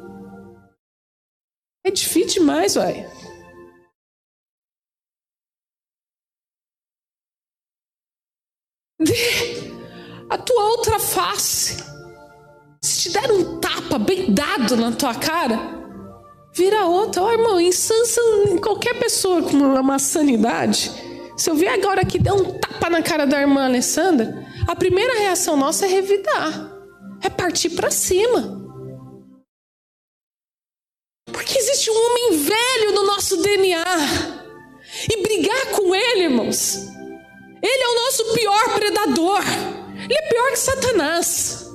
é 1.84 1.90
difícil 1.90 2.40
demais, 2.40 2.76
uai. 2.76 3.06
a 10.30 10.38
tua 10.38 10.64
outra 10.70 10.98
face. 10.98 11.84
Se 12.82 13.02
te 13.02 13.12
der 13.12 13.30
um 13.30 13.60
tapa 13.60 13.98
bem 13.98 14.32
dado 14.32 14.76
na 14.76 14.92
tua 14.92 15.14
cara, 15.14 15.58
vira 16.54 16.86
outra. 16.86 17.22
Ó, 17.22 17.26
oh, 17.26 17.32
irmão, 17.32 17.60
em 17.60 17.70
Sansa, 17.70 18.20
qualquer 18.62 18.98
pessoa 18.98 19.42
com 19.42 19.56
uma 19.56 19.98
sanidade, 19.98 20.90
se 21.36 21.50
eu 21.50 21.54
ver 21.54 21.68
agora 21.68 22.04
que 22.04 22.18
deu 22.18 22.34
um 22.34 22.58
tapa 22.58 22.88
na 22.88 23.02
cara 23.02 23.26
da 23.26 23.40
irmã 23.40 23.64
Alessandra, 23.66 24.46
a 24.66 24.74
primeira 24.74 25.18
reação 25.18 25.56
nossa 25.56 25.84
é 25.84 25.88
revidar, 25.88 26.70
é 27.22 27.28
partir 27.28 27.70
para 27.70 27.90
cima. 27.90 28.63
Um 31.94 32.06
homem 32.06 32.38
velho 32.38 32.92
no 32.94 33.06
nosso 33.06 33.36
DNA. 33.38 33.84
E 35.10 35.22
brigar 35.22 35.70
com 35.72 35.94
ele, 35.94 36.24
irmãos, 36.24 36.76
ele 37.62 37.82
é 37.82 37.88
o 37.88 37.94
nosso 37.94 38.34
pior 38.34 38.74
predador. 38.74 39.42
Ele 40.04 40.14
é 40.14 40.28
pior 40.28 40.50
que 40.50 40.58
Satanás. 40.58 41.66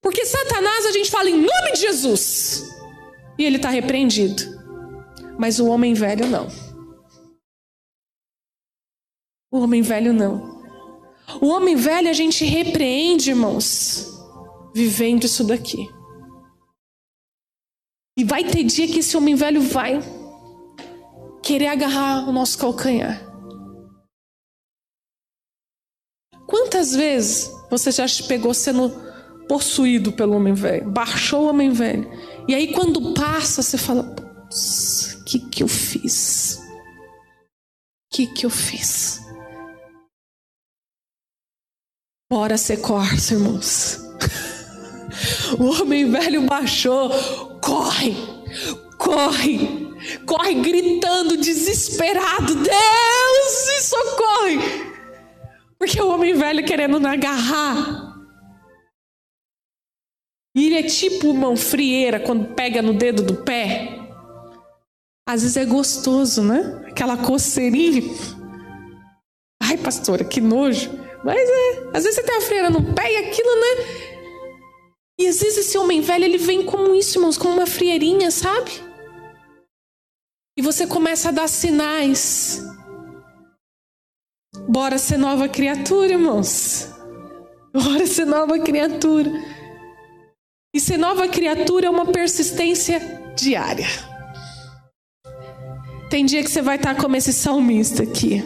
Porque 0.00 0.24
Satanás 0.24 0.86
a 0.86 0.92
gente 0.92 1.10
fala 1.10 1.28
em 1.28 1.36
nome 1.36 1.72
de 1.72 1.80
Jesus. 1.80 2.64
E 3.38 3.44
ele 3.44 3.56
está 3.56 3.68
repreendido. 3.70 4.42
Mas 5.38 5.58
o 5.58 5.66
homem 5.66 5.94
velho 5.94 6.26
não. 6.26 6.48
O 9.50 9.60
homem 9.60 9.82
velho 9.82 10.12
não. 10.12 10.56
O 11.40 11.48
homem 11.48 11.74
velho 11.74 12.08
a 12.08 12.12
gente 12.12 12.44
repreende, 12.44 13.30
irmãos, 13.30 14.06
vivendo 14.74 15.24
isso 15.24 15.44
daqui. 15.44 15.88
E 18.18 18.24
vai 18.24 18.44
ter 18.44 18.64
dia 18.64 18.86
que 18.86 19.00
esse 19.00 19.14
homem 19.14 19.34
velho 19.34 19.60
vai 19.60 20.00
querer 21.42 21.66
agarrar 21.66 22.26
o 22.26 22.32
nosso 22.32 22.56
calcanhar. 22.56 23.22
Quantas 26.46 26.94
vezes 26.94 27.50
você 27.70 27.90
já 27.90 28.08
se 28.08 28.26
pegou 28.26 28.54
sendo 28.54 28.90
possuído 29.46 30.12
pelo 30.12 30.34
homem 30.34 30.54
velho? 30.54 30.90
Baixou 30.90 31.44
o 31.44 31.48
homem 31.48 31.70
velho. 31.70 32.08
E 32.48 32.54
aí 32.54 32.72
quando 32.72 33.12
passa, 33.12 33.62
você 33.62 33.76
fala: 33.76 34.02
o 34.02 35.24
que 35.24 35.38
que 35.50 35.62
eu 35.62 35.68
fiz? 35.68 36.58
O 36.58 38.16
que 38.16 38.26
que 38.28 38.46
eu 38.46 38.50
fiz? 38.50 39.20
Bora 42.30 42.56
ser 42.56 42.78
corça, 42.78 43.34
irmãos. 43.34 43.98
o 45.58 45.64
homem 45.70 46.10
velho 46.10 46.42
baixou. 46.42 47.10
Corre! 47.60 48.16
Corre! 48.98 49.86
Corre 50.24 50.54
gritando, 50.54 51.36
desesperado. 51.36 52.54
Deus, 52.54 53.66
me 53.68 53.80
socorre! 53.80 54.86
Porque 55.78 56.00
o 56.00 56.08
homem 56.08 56.34
velho 56.34 56.64
querendo 56.64 57.00
me 57.00 57.06
agarrar. 57.06 58.14
E 60.54 60.66
ele 60.66 60.78
é 60.78 60.82
tipo 60.82 61.34
mão 61.34 61.56
frieira 61.56 62.18
quando 62.18 62.54
pega 62.54 62.80
no 62.80 62.94
dedo 62.94 63.22
do 63.22 63.36
pé. 63.36 64.06
Às 65.28 65.42
vezes 65.42 65.56
é 65.56 65.64
gostoso, 65.64 66.42
né? 66.42 66.84
Aquela 66.88 67.16
coceirinha. 67.16 68.02
Ai, 69.62 69.76
pastora, 69.76 70.24
que 70.24 70.40
nojo. 70.40 70.90
Mas 71.24 71.36
é. 71.36 71.90
Às 71.92 72.04
vezes 72.04 72.14
você 72.14 72.22
tem 72.22 72.36
a 72.36 72.40
frieira 72.40 72.70
no 72.70 72.94
pé 72.94 73.12
e 73.12 73.16
aquilo, 73.16 73.54
né? 73.56 74.15
E 75.18 75.26
às 75.26 75.40
vezes 75.40 75.58
esse 75.58 75.78
homem 75.78 76.00
velho, 76.00 76.24
ele 76.24 76.38
vem 76.38 76.64
como 76.64 76.94
isso, 76.94 77.18
irmãos, 77.18 77.38
como 77.38 77.54
uma 77.54 77.66
frieirinha, 77.66 78.30
sabe? 78.30 78.70
E 80.58 80.62
você 80.62 80.86
começa 80.86 81.28
a 81.30 81.32
dar 81.32 81.48
sinais. 81.48 82.62
Bora 84.68 84.98
ser 84.98 85.16
nova 85.16 85.48
criatura, 85.48 86.12
irmãos. 86.12 86.88
Bora 87.72 88.06
ser 88.06 88.26
nova 88.26 88.58
criatura. 88.58 89.30
E 90.74 90.80
ser 90.80 90.98
nova 90.98 91.28
criatura 91.28 91.86
é 91.86 91.90
uma 91.90 92.06
persistência 92.06 93.00
diária. 93.36 93.86
Tem 96.10 96.24
dia 96.24 96.42
que 96.42 96.50
você 96.50 96.62
vai 96.62 96.76
estar 96.76 96.94
como 96.96 97.16
esse 97.16 97.32
salmista 97.32 98.02
aqui. 98.02 98.42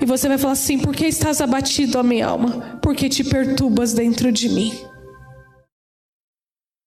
E 0.00 0.06
você 0.06 0.28
vai 0.28 0.38
falar 0.38 0.52
assim: 0.52 0.78
Por 0.78 0.94
que 0.94 1.06
estás 1.06 1.40
abatido, 1.40 1.98
ó 1.98 2.02
minha 2.02 2.26
alma? 2.26 2.78
Porque 2.82 3.08
te 3.08 3.24
perturbas 3.24 3.92
dentro 3.92 4.30
de 4.30 4.48
mim. 4.48 4.72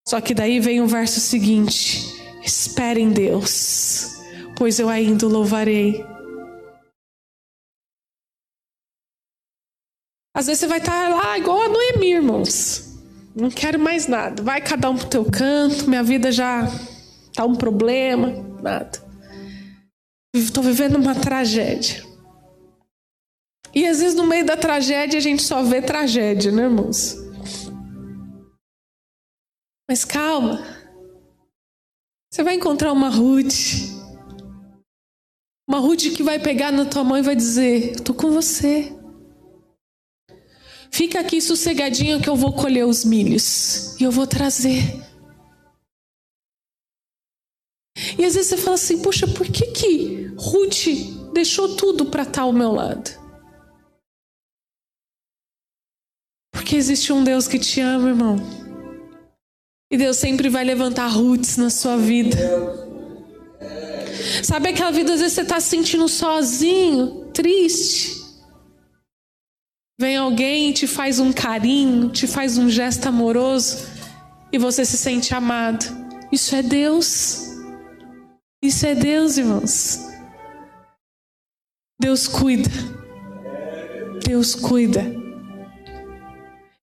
Só 0.10 0.20
que 0.20 0.34
daí 0.34 0.60
vem 0.60 0.82
o 0.82 0.88
verso 0.88 1.20
seguinte: 1.20 2.20
Espere 2.44 3.00
em 3.00 3.12
Deus, 3.12 4.20
pois 4.58 4.80
eu 4.80 4.90
ainda 4.90 5.28
o 5.28 5.30
louvarei 5.30 6.04
Às 10.36 10.48
vezes 10.48 10.62
você 10.62 10.68
vai 10.68 10.80
estar 10.80 11.10
lá 11.10 11.38
igual 11.38 11.62
a 11.62 11.68
Noemi, 11.68 12.14
irmãos. 12.14 12.98
Não 13.36 13.52
quero 13.52 13.78
mais 13.78 14.08
nada. 14.08 14.42
Vai 14.42 14.62
cada 14.62 14.90
um 14.90 14.98
pro 14.98 15.08
teu 15.08 15.26
canto. 15.26 15.88
Minha 15.88 16.02
vida 16.02 16.32
já 16.32 16.66
tá 17.36 17.46
um 17.46 17.56
problema. 17.56 18.32
Nada. 18.64 19.04
Estou 20.34 20.64
vivendo 20.64 20.96
uma 20.96 21.14
tragédia. 21.14 22.04
E 23.76 23.86
às 23.86 24.00
vezes 24.00 24.16
no 24.16 24.26
meio 24.26 24.46
da 24.46 24.56
tragédia 24.56 25.20
a 25.20 25.22
gente 25.22 25.44
só 25.44 25.62
vê 25.62 25.82
tragédia, 25.82 26.52
né, 26.52 26.64
irmãos? 26.64 27.29
Mas 29.90 30.06
calma. 30.06 30.64
Você 32.32 32.44
vai 32.44 32.54
encontrar 32.54 32.94
uma 32.94 33.10
Ruth. 33.10 33.90
Uma 35.68 35.80
Ruth 35.80 36.16
que 36.16 36.22
vai 36.22 36.38
pegar 36.38 36.72
na 36.72 36.86
tua 36.86 37.04
mão 37.04 37.18
e 37.18 37.24
vai 37.24 37.36
dizer: 37.36 37.96
Eu 37.98 38.04
tô 38.04 38.14
com 38.14 38.30
você. 38.30 38.96
Fica 40.92 41.20
aqui 41.20 41.42
sossegadinho 41.42 42.22
que 42.22 42.30
eu 42.30 42.36
vou 42.36 42.54
colher 42.54 42.86
os 42.86 43.04
milhos 43.04 44.00
e 44.00 44.04
eu 44.04 44.12
vou 44.12 44.28
trazer. 44.28 44.84
E 48.18 48.24
às 48.26 48.36
vezes 48.36 48.50
você 48.50 48.58
fala 48.58 48.76
assim: 48.76 49.02
puxa, 49.02 49.28
por 49.28 49.48
que 49.48 49.72
que 49.72 50.26
Ruth 50.38 51.34
deixou 51.34 51.76
tudo 51.76 52.06
para 52.06 52.22
estar 52.22 52.44
ao 52.44 52.54
meu 52.54 52.72
lado? 52.72 53.10
Porque 56.52 56.76
existe 56.76 57.12
um 57.12 57.24
Deus 57.24 57.48
que 57.48 57.58
te 57.58 57.82
ama, 57.82 58.10
irmão. 58.10 58.69
E 59.92 59.98
Deus 59.98 60.18
sempre 60.18 60.50
vai 60.50 60.64
levantar 60.64 61.08
Ruths 61.08 61.58
na 61.58 61.70
sua 61.70 61.98
vida. 61.98 62.38
Sabe 64.44 64.70
aquela 64.70 64.92
vida, 64.92 65.14
às 65.14 65.20
vezes 65.20 65.34
você 65.34 65.42
está 65.42 65.60
se 65.60 65.70
sentindo 65.70 66.08
sozinho, 66.08 67.30
triste. 67.34 68.20
Vem 70.00 70.16
alguém 70.16 70.72
te 70.72 70.88
faz 70.88 71.20
um 71.20 71.34
carinho, 71.34 72.10
te 72.10 72.28
faz 72.28 72.58
um 72.58 72.70
gesto 72.70 73.08
amoroso 73.08 73.88
e 74.52 74.58
você 74.58 74.86
se 74.86 74.98
sente 74.98 75.34
amado. 75.34 75.86
Isso 76.32 76.56
é 76.56 76.62
Deus. 76.62 77.50
Isso 78.62 78.86
é 78.86 78.94
Deus, 78.94 79.38
irmãos. 79.38 80.00
Deus 82.00 82.28
cuida. 82.28 82.70
Deus 84.24 84.54
cuida. 84.54 85.04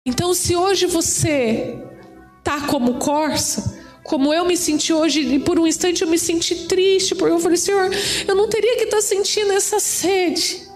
Então, 0.05 0.35
se 0.35 0.55
hoje 0.55 0.87
você 0.87 1.86
tá 2.47 2.67
como 2.67 2.99
corça, 2.99 3.79
como 4.03 4.33
eu 4.33 4.45
me 4.45 4.57
senti 4.57 4.93
hoje, 4.93 5.21
e 5.21 5.39
por 5.39 5.59
um 5.59 5.67
instante 5.67 6.03
eu 6.03 6.09
me 6.09 6.19
senti 6.19 6.67
triste, 6.67 7.15
porque 7.15 7.33
eu 7.33 7.41
falei, 7.41 7.57
Senhor, 7.57 7.91
eu 8.27 8.35
não 8.35 8.49
teria 8.49 8.77
que 8.77 8.85
estar 8.85 8.99
tá 8.99 9.03
sentindo 9.03 9.53
essa 9.53 9.79
sede 9.81 10.67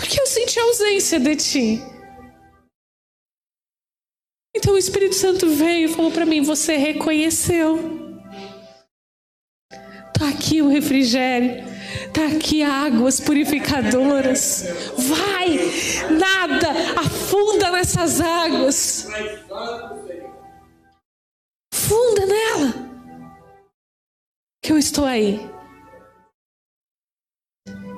porque 0.00 0.18
eu 0.18 0.26
senti 0.26 0.58
a 0.58 0.62
ausência 0.62 1.20
de 1.20 1.36
ti. 1.36 1.82
Então 4.56 4.74
o 4.74 4.78
Espírito 4.78 5.14
Santo 5.14 5.48
veio 5.48 5.88
e 5.88 5.92
falou 5.92 6.10
para 6.10 6.24
mim: 6.24 6.42
Você 6.42 6.76
reconheceu. 6.76 8.00
Tá 10.18 10.28
aqui 10.30 10.62
o 10.62 10.68
refrigério. 10.68 11.68
Tá 12.12 12.26
aqui 12.26 12.62
águas 12.62 13.20
purificadoras. 13.20 14.64
Vai, 14.96 15.58
nada, 16.10 17.00
afunda 17.40 17.70
nessas 17.70 18.20
águas. 18.20 19.06
Funda 21.72 22.26
nela. 22.26 22.74
Que 24.62 24.72
eu 24.72 24.78
estou 24.78 25.06
aí. 25.06 25.40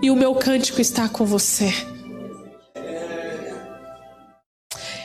E 0.00 0.10
o 0.10 0.16
meu 0.16 0.34
cântico 0.34 0.80
está 0.80 1.08
com 1.08 1.24
você. 1.24 1.70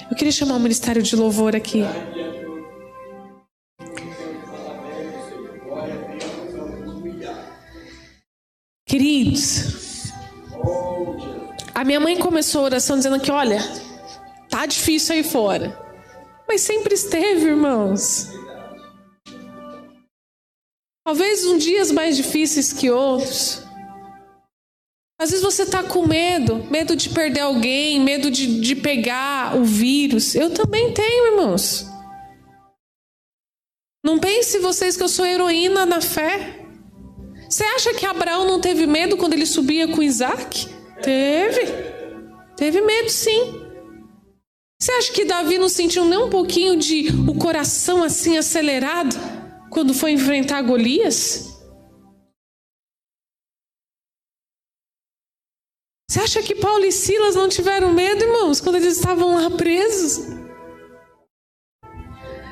Eu 0.09 0.15
queria 0.15 0.31
chamar 0.31 0.55
o 0.55 0.59
ministério 0.59 1.01
de 1.01 1.15
louvor 1.15 1.55
aqui. 1.55 1.81
Queridos, 8.85 10.13
a 11.75 11.83
minha 11.83 11.99
mãe 11.99 12.17
começou 12.17 12.61
a 12.61 12.65
oração 12.65 12.95
dizendo 12.95 13.19
que, 13.19 13.29
olha, 13.29 13.59
tá 14.57 14.65
difícil 14.65 15.13
aí 15.13 15.23
fora. 15.23 15.77
Mas 16.47 16.61
sempre 16.61 16.95
esteve, 16.95 17.45
irmãos. 17.47 18.27
Talvez 21.05 21.45
um 21.45 21.59
dias 21.59 21.91
mais 21.91 22.17
difíceis 22.17 22.73
que 22.73 22.89
outros. 22.89 23.61
Às 25.19 25.29
vezes 25.29 25.43
você 25.43 25.63
está 25.63 25.83
com 25.83 26.07
medo, 26.07 26.63
medo 26.71 26.95
de 26.95 27.09
perder 27.09 27.41
alguém, 27.41 27.99
medo 27.99 28.31
de, 28.31 28.59
de 28.59 28.75
pegar 28.75 29.55
o 29.55 29.63
vírus. 29.63 30.33
Eu 30.33 30.49
também 30.49 30.91
tenho, 30.91 31.33
irmãos. 31.33 31.85
Não 34.03 34.19
pense 34.19 34.57
vocês 34.59 34.97
que 34.97 35.03
eu 35.03 35.09
sou 35.09 35.25
heroína 35.25 35.85
na 35.85 36.01
fé. 36.01 36.65
Você 37.47 37.63
acha 37.63 37.93
que 37.93 38.05
Abraão 38.05 38.45
não 38.45 38.59
teve 38.59 38.87
medo 38.87 39.17
quando 39.17 39.33
ele 39.33 39.45
subia 39.45 39.87
com 39.87 40.01
Isaac? 40.01 40.67
Teve. 41.01 41.61
Teve 42.55 42.81
medo, 42.81 43.09
sim. 43.09 43.66
Você 44.87 44.93
acha 44.93 45.11
que 45.11 45.25
Davi 45.25 45.57
não 45.57 45.67
sentiu 45.67 46.05
nem 46.05 46.17
um 46.17 46.29
pouquinho 46.29 46.77
de 46.77 47.09
o 47.29 47.37
coração 47.37 48.01
assim 48.01 48.37
acelerado 48.37 49.17
quando 49.69 49.93
foi 49.93 50.11
enfrentar 50.11 50.61
Golias? 50.61 51.59
Você 56.09 56.21
acha 56.21 56.41
que 56.41 56.55
Paulo 56.55 56.85
e 56.85 56.91
Silas 56.93 57.35
não 57.35 57.49
tiveram 57.49 57.91
medo, 57.91 58.23
irmãos, 58.23 58.61
quando 58.61 58.77
eles 58.77 58.95
estavam 58.95 59.35
lá 59.35 59.51
presos? 59.51 60.25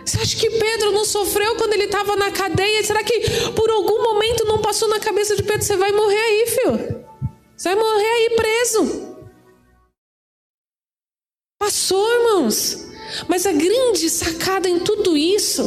Você 0.05 0.19
acha 0.19 0.36
que 0.36 0.49
Pedro 0.49 0.91
não 0.91 1.05
sofreu 1.05 1.55
quando 1.55 1.71
ele 1.71 1.86
estava 1.86 2.17
na 2.17 2.31
cadeia? 2.31 2.83
Será 2.83 3.01
que 3.01 3.17
por 3.55 3.69
algum 3.69 4.03
momento 4.03 4.43
não 4.43 4.61
passou 4.61 4.89
na 4.89 4.99
cabeça 4.99 5.38
de 5.38 5.43
Pedro? 5.43 5.61
Você 5.61 5.77
vai 5.77 5.93
morrer 5.93 6.19
aí, 6.19 6.47
filho. 6.47 7.05
Você 7.55 7.73
vai 7.73 7.81
morrer 7.81 8.05
aí 8.05 8.29
preso. 8.36 9.14
Passou, 11.66 12.07
irmãos. 12.20 12.86
Mas 13.28 13.43
a 13.47 13.51
grande 13.51 14.07
sacada 14.07 14.70
em 14.70 14.82
tudo 14.82 15.18
isso 15.18 15.63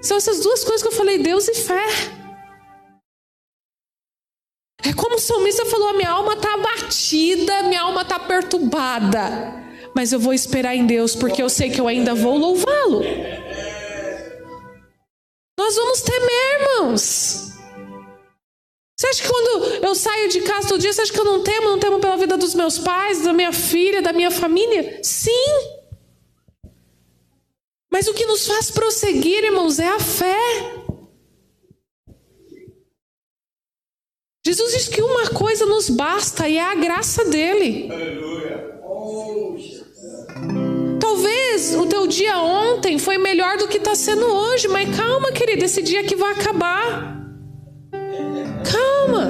são 0.00 0.16
essas 0.16 0.38
duas 0.38 0.62
coisas 0.62 0.80
que 0.80 0.94
eu 0.94 0.96
falei: 0.96 1.18
Deus 1.18 1.48
e 1.48 1.54
fé. 1.54 1.86
É 4.84 4.92
como 4.92 5.16
o 5.16 5.18
salmista 5.18 5.66
falou: 5.66 5.88
a 5.88 5.94
minha 5.94 6.10
alma 6.10 6.34
está 6.34 6.54
abatida, 6.54 7.64
minha 7.64 7.80
alma 7.80 8.02
está 8.02 8.20
perturbada. 8.20 9.20
Mas 9.92 10.12
eu 10.12 10.20
vou 10.20 10.32
esperar 10.32 10.76
em 10.76 10.86
Deus, 10.86 11.16
porque 11.16 11.42
eu 11.42 11.48
sei 11.48 11.68
que 11.68 11.80
eu 11.80 11.88
ainda 11.88 12.14
vou 12.14 12.38
louvá-lo. 12.38 13.02
Nós 15.58 15.74
vamos 15.74 16.00
temer, 16.00 16.60
irmãos. 16.60 17.47
Você 18.98 19.06
acha 19.06 19.22
que 19.22 19.28
quando 19.28 19.84
eu 19.86 19.94
saio 19.94 20.28
de 20.28 20.40
casa 20.40 20.68
todo 20.70 20.80
dia, 20.80 20.92
você 20.92 21.02
acha 21.02 21.12
que 21.12 21.20
eu 21.20 21.24
não 21.24 21.40
temo? 21.40 21.68
Não 21.68 21.78
temo 21.78 22.00
pela 22.00 22.16
vida 22.16 22.36
dos 22.36 22.52
meus 22.52 22.78
pais, 22.78 23.22
da 23.22 23.32
minha 23.32 23.52
filha, 23.52 24.02
da 24.02 24.12
minha 24.12 24.30
família? 24.30 24.98
Sim. 25.04 25.30
Mas 27.92 28.08
o 28.08 28.14
que 28.14 28.26
nos 28.26 28.44
faz 28.44 28.72
prosseguir, 28.72 29.44
irmãos, 29.44 29.78
é 29.78 29.86
a 29.86 30.00
fé. 30.00 30.36
Jesus 34.44 34.72
diz 34.72 34.88
que 34.88 35.00
uma 35.00 35.30
coisa 35.30 35.64
nos 35.64 35.88
basta 35.88 36.48
e 36.48 36.56
é 36.56 36.62
a 36.62 36.74
graça 36.74 37.24
dele. 37.24 37.88
Talvez 41.00 41.74
o 41.76 41.86
teu 41.86 42.08
dia 42.08 42.36
ontem 42.38 42.98
foi 42.98 43.16
melhor 43.16 43.58
do 43.58 43.68
que 43.68 43.78
está 43.78 43.94
sendo 43.94 44.26
hoje, 44.26 44.66
mas 44.66 44.96
calma, 44.96 45.30
querida, 45.30 45.66
esse 45.66 45.82
dia 45.82 46.02
que 46.02 46.16
vai 46.16 46.32
acabar. 46.32 47.17
Calma. 48.70 49.28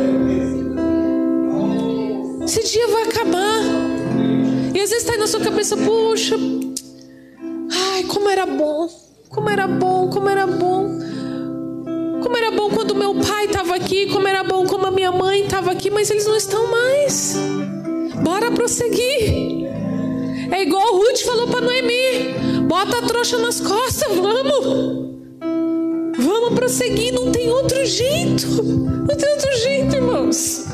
Esse 2.44 2.62
dia 2.72 2.88
vai 2.88 3.02
acabar. 3.04 3.62
E 4.74 4.80
às 4.80 4.90
vezes 4.90 4.98
está 4.98 5.12
aí 5.12 5.18
na 5.18 5.26
sua 5.26 5.40
cabeça, 5.40 5.76
puxa, 5.76 6.36
ai, 7.70 8.02
como 8.04 8.28
era 8.28 8.46
bom, 8.46 8.88
como 9.28 9.48
era 9.48 9.66
bom, 9.66 10.08
como 10.10 10.28
era 10.28 10.46
bom. 10.46 10.98
Como 12.22 12.36
era 12.36 12.50
bom 12.50 12.68
quando 12.70 12.94
meu 12.94 13.14
pai 13.14 13.46
estava 13.46 13.76
aqui, 13.76 14.06
como 14.06 14.26
era 14.26 14.42
bom 14.42 14.66
quando 14.66 14.86
a 14.86 14.90
minha 14.90 15.12
mãe 15.12 15.44
estava 15.44 15.70
aqui, 15.70 15.88
mas 15.90 16.10
eles 16.10 16.26
não 16.26 16.36
estão 16.36 16.70
mais. 16.70 17.36
Bora 18.22 18.50
prosseguir. 18.50 19.66
É 20.50 20.62
igual 20.62 20.94
o 20.94 20.98
Ruth 20.98 21.20
falou 21.24 21.46
para 21.48 21.60
Noemi: 21.60 22.62
bota 22.66 22.98
a 22.98 23.02
trouxa 23.02 23.38
nas 23.38 23.60
costas, 23.60 24.14
vamos. 24.16 25.07
Vamos 26.48 26.60
prosseguir, 26.60 27.12
não 27.12 27.30
tem 27.30 27.50
outro 27.50 27.84
jeito. 27.84 28.46
Não 28.62 29.14
tem 29.14 29.30
outro 29.32 29.58
jeito, 29.58 29.96
irmãos. 29.96 30.64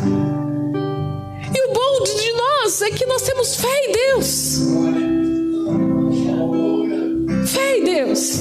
E 1.53 1.69
o 1.69 1.73
bom 1.73 2.05
de 2.05 2.33
nós 2.33 2.81
é 2.83 2.91
que 2.93 3.05
nós 3.07 3.23
temos 3.23 3.57
fé 3.57 3.85
em 3.85 3.93
Deus. 3.93 4.61
Fé 7.49 7.79
em 7.79 7.85
Deus 7.85 8.41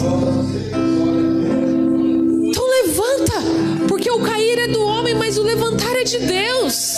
levanta, 2.85 3.33
porque 3.87 4.11
o 4.11 4.19
cair 4.19 4.59
é 4.59 4.67
do 4.67 4.81
homem, 4.81 5.15
mas 5.15 5.37
o 5.39 5.43
levantar 5.43 5.95
é 5.95 6.03
de 6.03 6.19
Deus. 6.19 6.97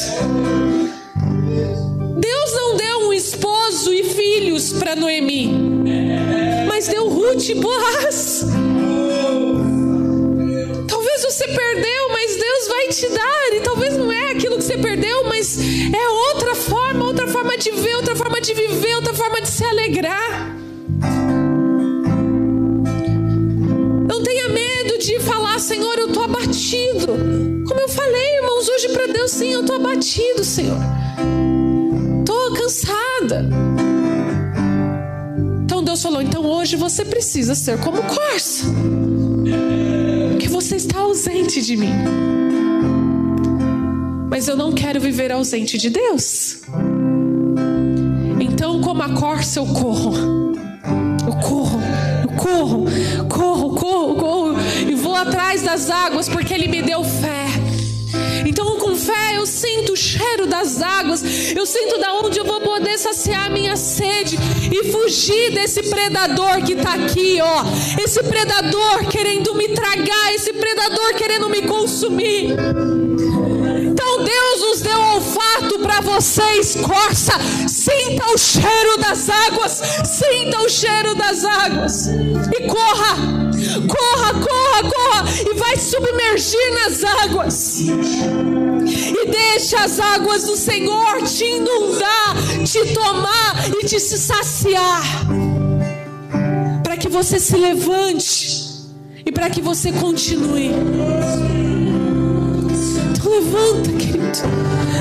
Deus 2.19 2.53
não 2.53 2.75
deu 2.75 3.07
um 3.07 3.13
esposo 3.13 3.93
e 3.93 4.03
filhos 4.03 4.73
para 4.73 4.97
Noemi, 4.97 5.53
mas 6.67 6.88
deu 6.88 7.07
Ruth 7.07 7.47
e 7.47 7.55
Boaz. 7.55 8.45
Você 11.26 11.47
perdeu, 11.47 12.09
mas 12.11 12.36
Deus 12.36 12.67
vai 12.67 12.88
te 12.89 13.09
dar, 13.09 13.53
e 13.53 13.61
talvez 13.61 13.97
não 13.97 14.11
é 14.11 14.32
aquilo 14.32 14.57
que 14.57 14.63
você 14.63 14.78
perdeu, 14.78 15.23
mas 15.26 15.57
é 15.59 16.09
outra 16.34 16.55
forma, 16.55 17.03
outra 17.03 17.28
forma 17.28 17.57
de 17.57 17.71
ver, 17.71 17.95
outra 17.95 18.15
forma 18.15 18.39
de 18.39 18.53
viver, 18.53 18.95
outra 18.95 19.13
forma 19.13 19.41
de 19.41 19.49
se 19.49 19.63
alegrar. 19.65 20.55
de 25.05 25.19
falar, 25.19 25.59
Senhor, 25.59 25.97
eu 25.99 26.07
estou 26.07 26.23
abatido. 26.23 27.05
Como 27.67 27.80
eu 27.80 27.88
falei, 27.88 28.38
irmãos, 28.38 28.67
hoje 28.67 28.89
para 28.89 29.05
Deus, 29.07 29.32
sim, 29.32 29.49
eu 29.49 29.61
estou 29.61 29.76
abatido, 29.76 30.43
Senhor. 30.43 30.80
Estou 32.19 32.53
cansada. 32.53 33.47
Então 35.63 35.84
Deus 35.84 36.01
falou: 36.01 36.21
então 36.21 36.43
hoje 36.45 36.76
você 36.76 37.05
precisa 37.05 37.53
ser 37.53 37.80
como 37.80 38.01
porque 38.01 39.14
você 40.56 40.78
está 40.78 40.99
ausente 40.99 41.62
de 41.62 41.76
mim. 41.76 41.91
Mas 44.30 44.47
eu 44.47 44.56
não 44.56 44.72
quero 44.72 45.01
viver 45.01 45.30
ausente 45.30 45.78
de 45.78 45.89
Deus. 45.89 46.62
Então, 48.39 48.80
como 48.80 49.03
a 49.03 49.10
corça, 49.10 49.60
eu 49.60 49.66
corro. 49.66 50.16
Eu 51.28 51.34
corro, 51.41 51.82
eu 52.24 52.30
corro, 52.38 52.86
corro, 53.28 53.76
corro, 53.76 54.16
corro 54.16 54.95
vou 54.95 55.16
atrás 55.16 55.62
das 55.62 55.89
águas 55.89 56.30
porque 56.30 56.53
Ele 56.53 56.70
me 56.70 56.82
deu 56.82 57.03
fé. 57.03 57.44
Eu 59.45 59.45
sinto 59.45 59.93
o 59.93 59.95
cheiro 59.95 60.47
das 60.47 60.82
águas, 60.82 61.24
eu 61.56 61.68
sinto 61.68 61.99
da 61.99 62.16
onde 62.16 62.39
eu 62.39 62.45
vou 62.45 62.60
poder 62.62 62.97
saciar 62.97 63.51
minha 63.51 63.76
sede 63.76 64.38
e 64.72 64.91
fugir 64.91 65.53
desse 65.53 65.84
predador 65.84 66.64
que 66.64 66.74
está 66.74 66.95
aqui, 66.95 67.38
ó. 67.39 67.64
Esse 68.03 68.24
predador 68.24 69.06
querendo 69.08 69.53
me 69.53 69.70
tragar, 69.70 70.34
esse 70.34 70.51
predador 70.51 71.14
querendo 71.14 71.47
me 71.47 71.62
consumir. 71.62 72.56
Então, 73.84 74.24
Deus 74.24 74.62
nos 74.62 74.82
deu 74.82 74.99
olfato 74.99 75.80
para 75.80 76.01
vocês, 76.01 76.76
corça. 76.76 77.34
Sinta 77.68 78.26
o 78.34 78.38
cheiro 78.39 78.97
das 78.97 79.30
águas, 79.30 79.82
sinta 80.06 80.60
o 80.62 80.70
cheiro 80.70 81.14
das 81.14 81.45
águas 81.45 82.08
e 82.08 82.68
corra 82.68 83.45
corra, 83.88 84.34
corra, 84.34 84.89
corra 84.89 85.26
e 85.49 85.53
vai 85.56 85.78
submergir 85.78 86.74
nas 86.74 87.03
águas. 87.03 88.64
E 89.26 89.28
deixa 89.28 89.84
as 89.84 89.99
águas 89.99 90.43
do 90.43 90.55
Senhor 90.55 91.23
te 91.23 91.43
inundar, 91.43 92.36
te 92.63 92.93
tomar 92.93 93.71
e 93.82 93.86
te 93.86 93.99
saciar. 93.99 95.03
Para 96.84 96.95
que 96.95 97.09
você 97.09 97.39
se 97.39 97.57
levante 97.57 98.65
e 99.26 99.32
para 99.32 99.49
que 99.49 99.61
você 99.61 99.91
continue. 99.91 100.69
Então 103.09 103.32
levanta, 103.32 103.91
querido. 103.93 104.26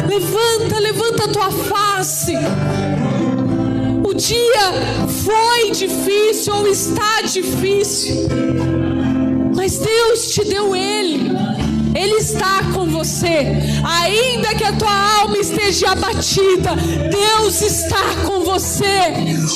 Levanta, 0.08 0.78
levanta 0.78 1.24
a 1.24 1.28
tua 1.28 1.50
face. 1.50 2.32
O 4.02 4.14
dia 4.14 5.06
foi 5.22 5.70
difícil 5.70 6.54
ou 6.54 6.66
está 6.66 7.20
difícil, 7.22 8.26
mas 9.54 9.78
Deus 9.78 10.30
te 10.30 10.44
deu 10.44 10.74
Ele. 10.74 11.30
Ele 11.94 12.16
está 12.16 12.62
com 12.74 12.86
você, 12.86 13.46
ainda 13.84 14.54
que 14.54 14.64
a 14.64 14.72
tua 14.72 15.20
alma 15.20 15.38
esteja 15.38 15.92
abatida, 15.92 16.74
Deus 17.10 17.62
está 17.62 18.02
com 18.26 18.40
você. 18.40 19.12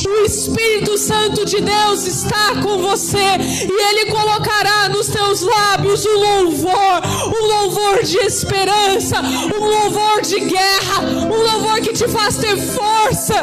O 0.06 0.24
Espírito 0.24 0.96
Santo 0.96 1.44
de 1.44 1.60
Deus 1.60 2.06
está 2.06 2.54
com 2.62 2.78
você 2.78 3.18
e 3.18 3.88
Ele 3.90 4.10
colocará 4.10 4.88
nos 4.88 5.08
teus 5.08 5.42
lábios 5.42 6.06
um 6.06 6.44
louvor, 6.44 7.02
um 7.26 7.46
louvor 7.46 8.02
de 8.04 8.18
esperança, 8.18 9.20
um 9.20 9.64
louvor 9.64 10.20
de 10.22 10.40
guerra, 10.40 11.00
um 11.02 11.42
louvor 11.42 11.80
que 11.80 11.92
te 11.92 12.06
faz 12.06 12.36
ter 12.36 12.56
força. 12.56 13.42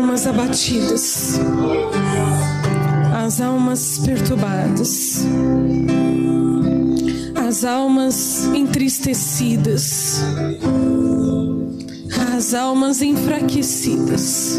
Almas 0.00 0.26
abatidas, 0.26 1.38
as 3.22 3.38
almas 3.38 3.98
perturbadas, 3.98 5.26
as 7.46 7.64
almas 7.66 8.46
entristecidas, 8.54 10.22
as 12.34 12.54
almas 12.54 13.02
enfraquecidas, 13.02 14.58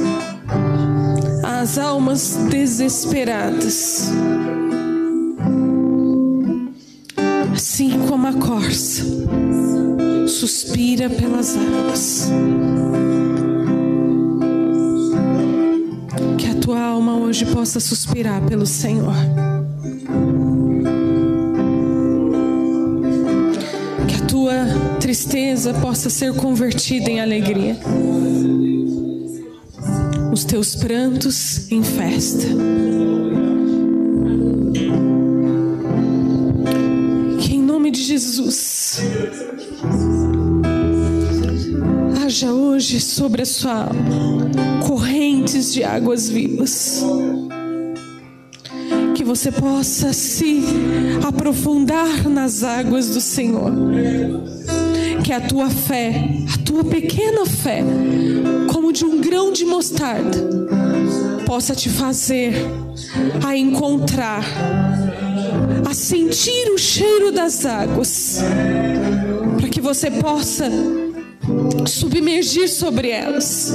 as 1.43 1.79
almas 1.79 2.37
desesperadas. 2.51 4.11
Assim 7.51 7.99
como 8.07 8.27
a 8.27 8.33
corça 8.33 9.03
suspira 10.27 11.09
pelas 11.09 11.57
águas. 11.57 12.29
Hoje 17.31 17.45
possa 17.45 17.79
suspirar 17.79 18.41
pelo 18.45 18.65
Senhor. 18.65 19.15
Que 24.05 24.15
a 24.21 24.25
tua 24.27 24.53
tristeza 24.99 25.73
possa 25.75 26.09
ser 26.09 26.33
convertida 26.33 27.09
em 27.09 27.21
alegria. 27.21 27.77
Os 30.33 30.43
teus 30.43 30.75
prantos 30.75 31.71
em 31.71 31.81
festa. 31.81 32.47
Que 37.39 37.55
em 37.55 37.61
nome 37.61 37.91
de 37.91 38.03
Jesus 38.03 38.99
haja 42.25 42.51
hoje 42.51 42.99
sobre 42.99 43.43
a 43.43 43.45
sua 43.45 43.85
alma 43.85 44.40
de 45.51 45.83
águas 45.83 46.29
vivas. 46.29 47.03
Que 49.15 49.23
você 49.23 49.51
possa 49.51 50.13
se 50.13 50.63
aprofundar 51.27 52.29
nas 52.29 52.63
águas 52.63 53.09
do 53.09 53.19
Senhor. 53.19 53.71
Que 55.23 55.33
a 55.33 55.41
tua 55.41 55.69
fé, 55.69 56.13
a 56.53 56.57
tua 56.63 56.83
pequena 56.85 57.45
fé, 57.45 57.83
como 58.71 58.93
de 58.93 59.03
um 59.03 59.19
grão 59.19 59.51
de 59.51 59.65
mostarda, 59.65 60.37
possa 61.45 61.75
te 61.75 61.89
fazer 61.89 62.53
a 63.45 63.55
encontrar, 63.55 64.45
a 65.87 65.93
sentir 65.93 66.71
o 66.71 66.77
cheiro 66.77 67.31
das 67.31 67.65
águas, 67.65 68.41
para 69.59 69.67
que 69.67 69.81
você 69.81 70.09
possa 70.09 70.69
submergir 71.85 72.69
sobre 72.69 73.09
elas 73.09 73.73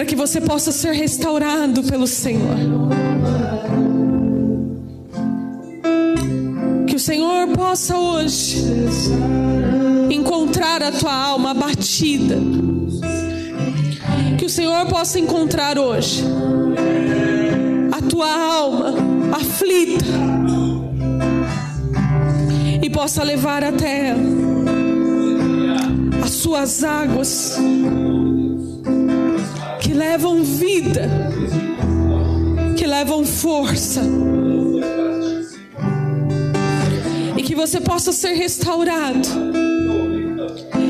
para 0.00 0.06
que 0.06 0.16
você 0.16 0.40
possa 0.40 0.72
ser 0.72 0.92
restaurado 0.92 1.82
pelo 1.82 2.06
Senhor. 2.06 2.56
Que 6.86 6.96
o 6.96 6.98
Senhor 6.98 7.48
possa 7.48 7.98
hoje 7.98 8.64
encontrar 10.10 10.82
a 10.82 10.90
tua 10.90 11.12
alma 11.12 11.50
abatida. 11.50 12.38
Que 14.38 14.46
o 14.46 14.48
Senhor 14.48 14.86
possa 14.86 15.18
encontrar 15.18 15.78
hoje 15.78 16.24
a 17.92 18.00
tua 18.00 18.32
alma 18.32 18.94
aflita 19.32 20.06
e 22.80 22.88
possa 22.88 23.22
levar 23.22 23.62
até 23.62 24.08
ela 24.08 24.40
as 26.24 26.30
suas 26.30 26.82
águas 26.82 27.58
que 29.80 29.94
levam 29.94 30.42
vida, 30.42 31.08
que 32.76 32.86
levam 32.86 33.24
força. 33.24 34.02
E 37.36 37.42
que 37.42 37.54
você 37.54 37.80
possa 37.80 38.12
ser 38.12 38.34
restaurado. 38.34 39.28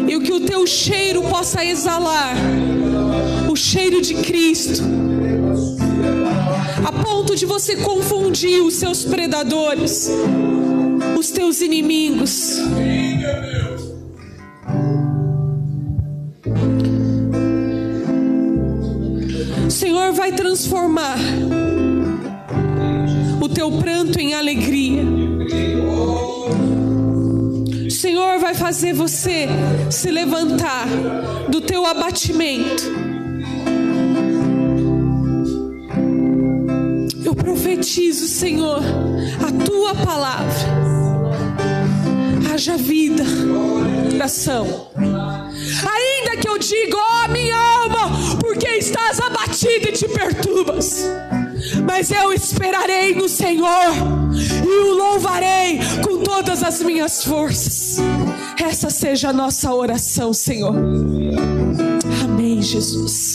E 0.08 0.16
o 0.16 0.20
que 0.20 0.32
o 0.32 0.40
teu 0.40 0.66
cheiro 0.66 1.22
possa 1.22 1.64
exalar 1.64 2.34
o 3.48 3.56
cheiro 3.56 4.00
de 4.00 4.14
Cristo. 4.14 4.82
A 6.84 6.92
ponto 6.92 7.36
de 7.36 7.46
você 7.46 7.76
confundir 7.76 8.62
os 8.62 8.74
seus 8.74 9.04
predadores, 9.04 10.10
os 11.16 11.30
teus 11.30 11.60
inimigos. 11.60 12.58
Transformar 20.50 21.16
o 23.40 23.48
teu 23.48 23.70
pranto 23.78 24.18
em 24.18 24.34
alegria. 24.34 25.04
O 27.86 27.90
Senhor 27.90 28.40
vai 28.40 28.52
fazer 28.52 28.92
você 28.92 29.46
se 29.88 30.10
levantar 30.10 30.88
do 31.48 31.60
teu 31.60 31.86
abatimento. 31.86 32.82
Eu 37.24 37.34
profetizo, 37.36 38.26
Senhor, 38.26 38.82
a 39.46 39.64
tua 39.64 39.94
palavra. 39.94 40.68
Haja 42.52 42.76
vida, 42.76 43.22
coração. 44.10 44.88
Ainda 44.96 46.36
que 46.40 46.48
eu 46.48 46.58
diga, 46.58 46.96
ó 46.96 47.24
oh, 47.24 47.28
minha 47.28 47.56
alma, 47.56 48.10
porque 48.40 48.66
estás 48.66 49.20
abatida 49.20 49.39
e 49.68 49.92
te 49.92 50.08
perturbas. 50.08 51.04
Mas 51.86 52.10
eu 52.10 52.32
esperarei 52.32 53.14
no 53.14 53.28
Senhor 53.28 53.92
e 54.64 54.84
o 54.84 54.94
louvarei 54.94 55.78
com 56.02 56.22
todas 56.22 56.62
as 56.62 56.82
minhas 56.82 57.24
forças. 57.24 57.98
Essa 58.62 58.90
seja 58.90 59.30
a 59.30 59.32
nossa 59.32 59.72
oração, 59.72 60.32
Senhor. 60.32 60.74
Amém, 62.24 62.62
Jesus. 62.62 63.29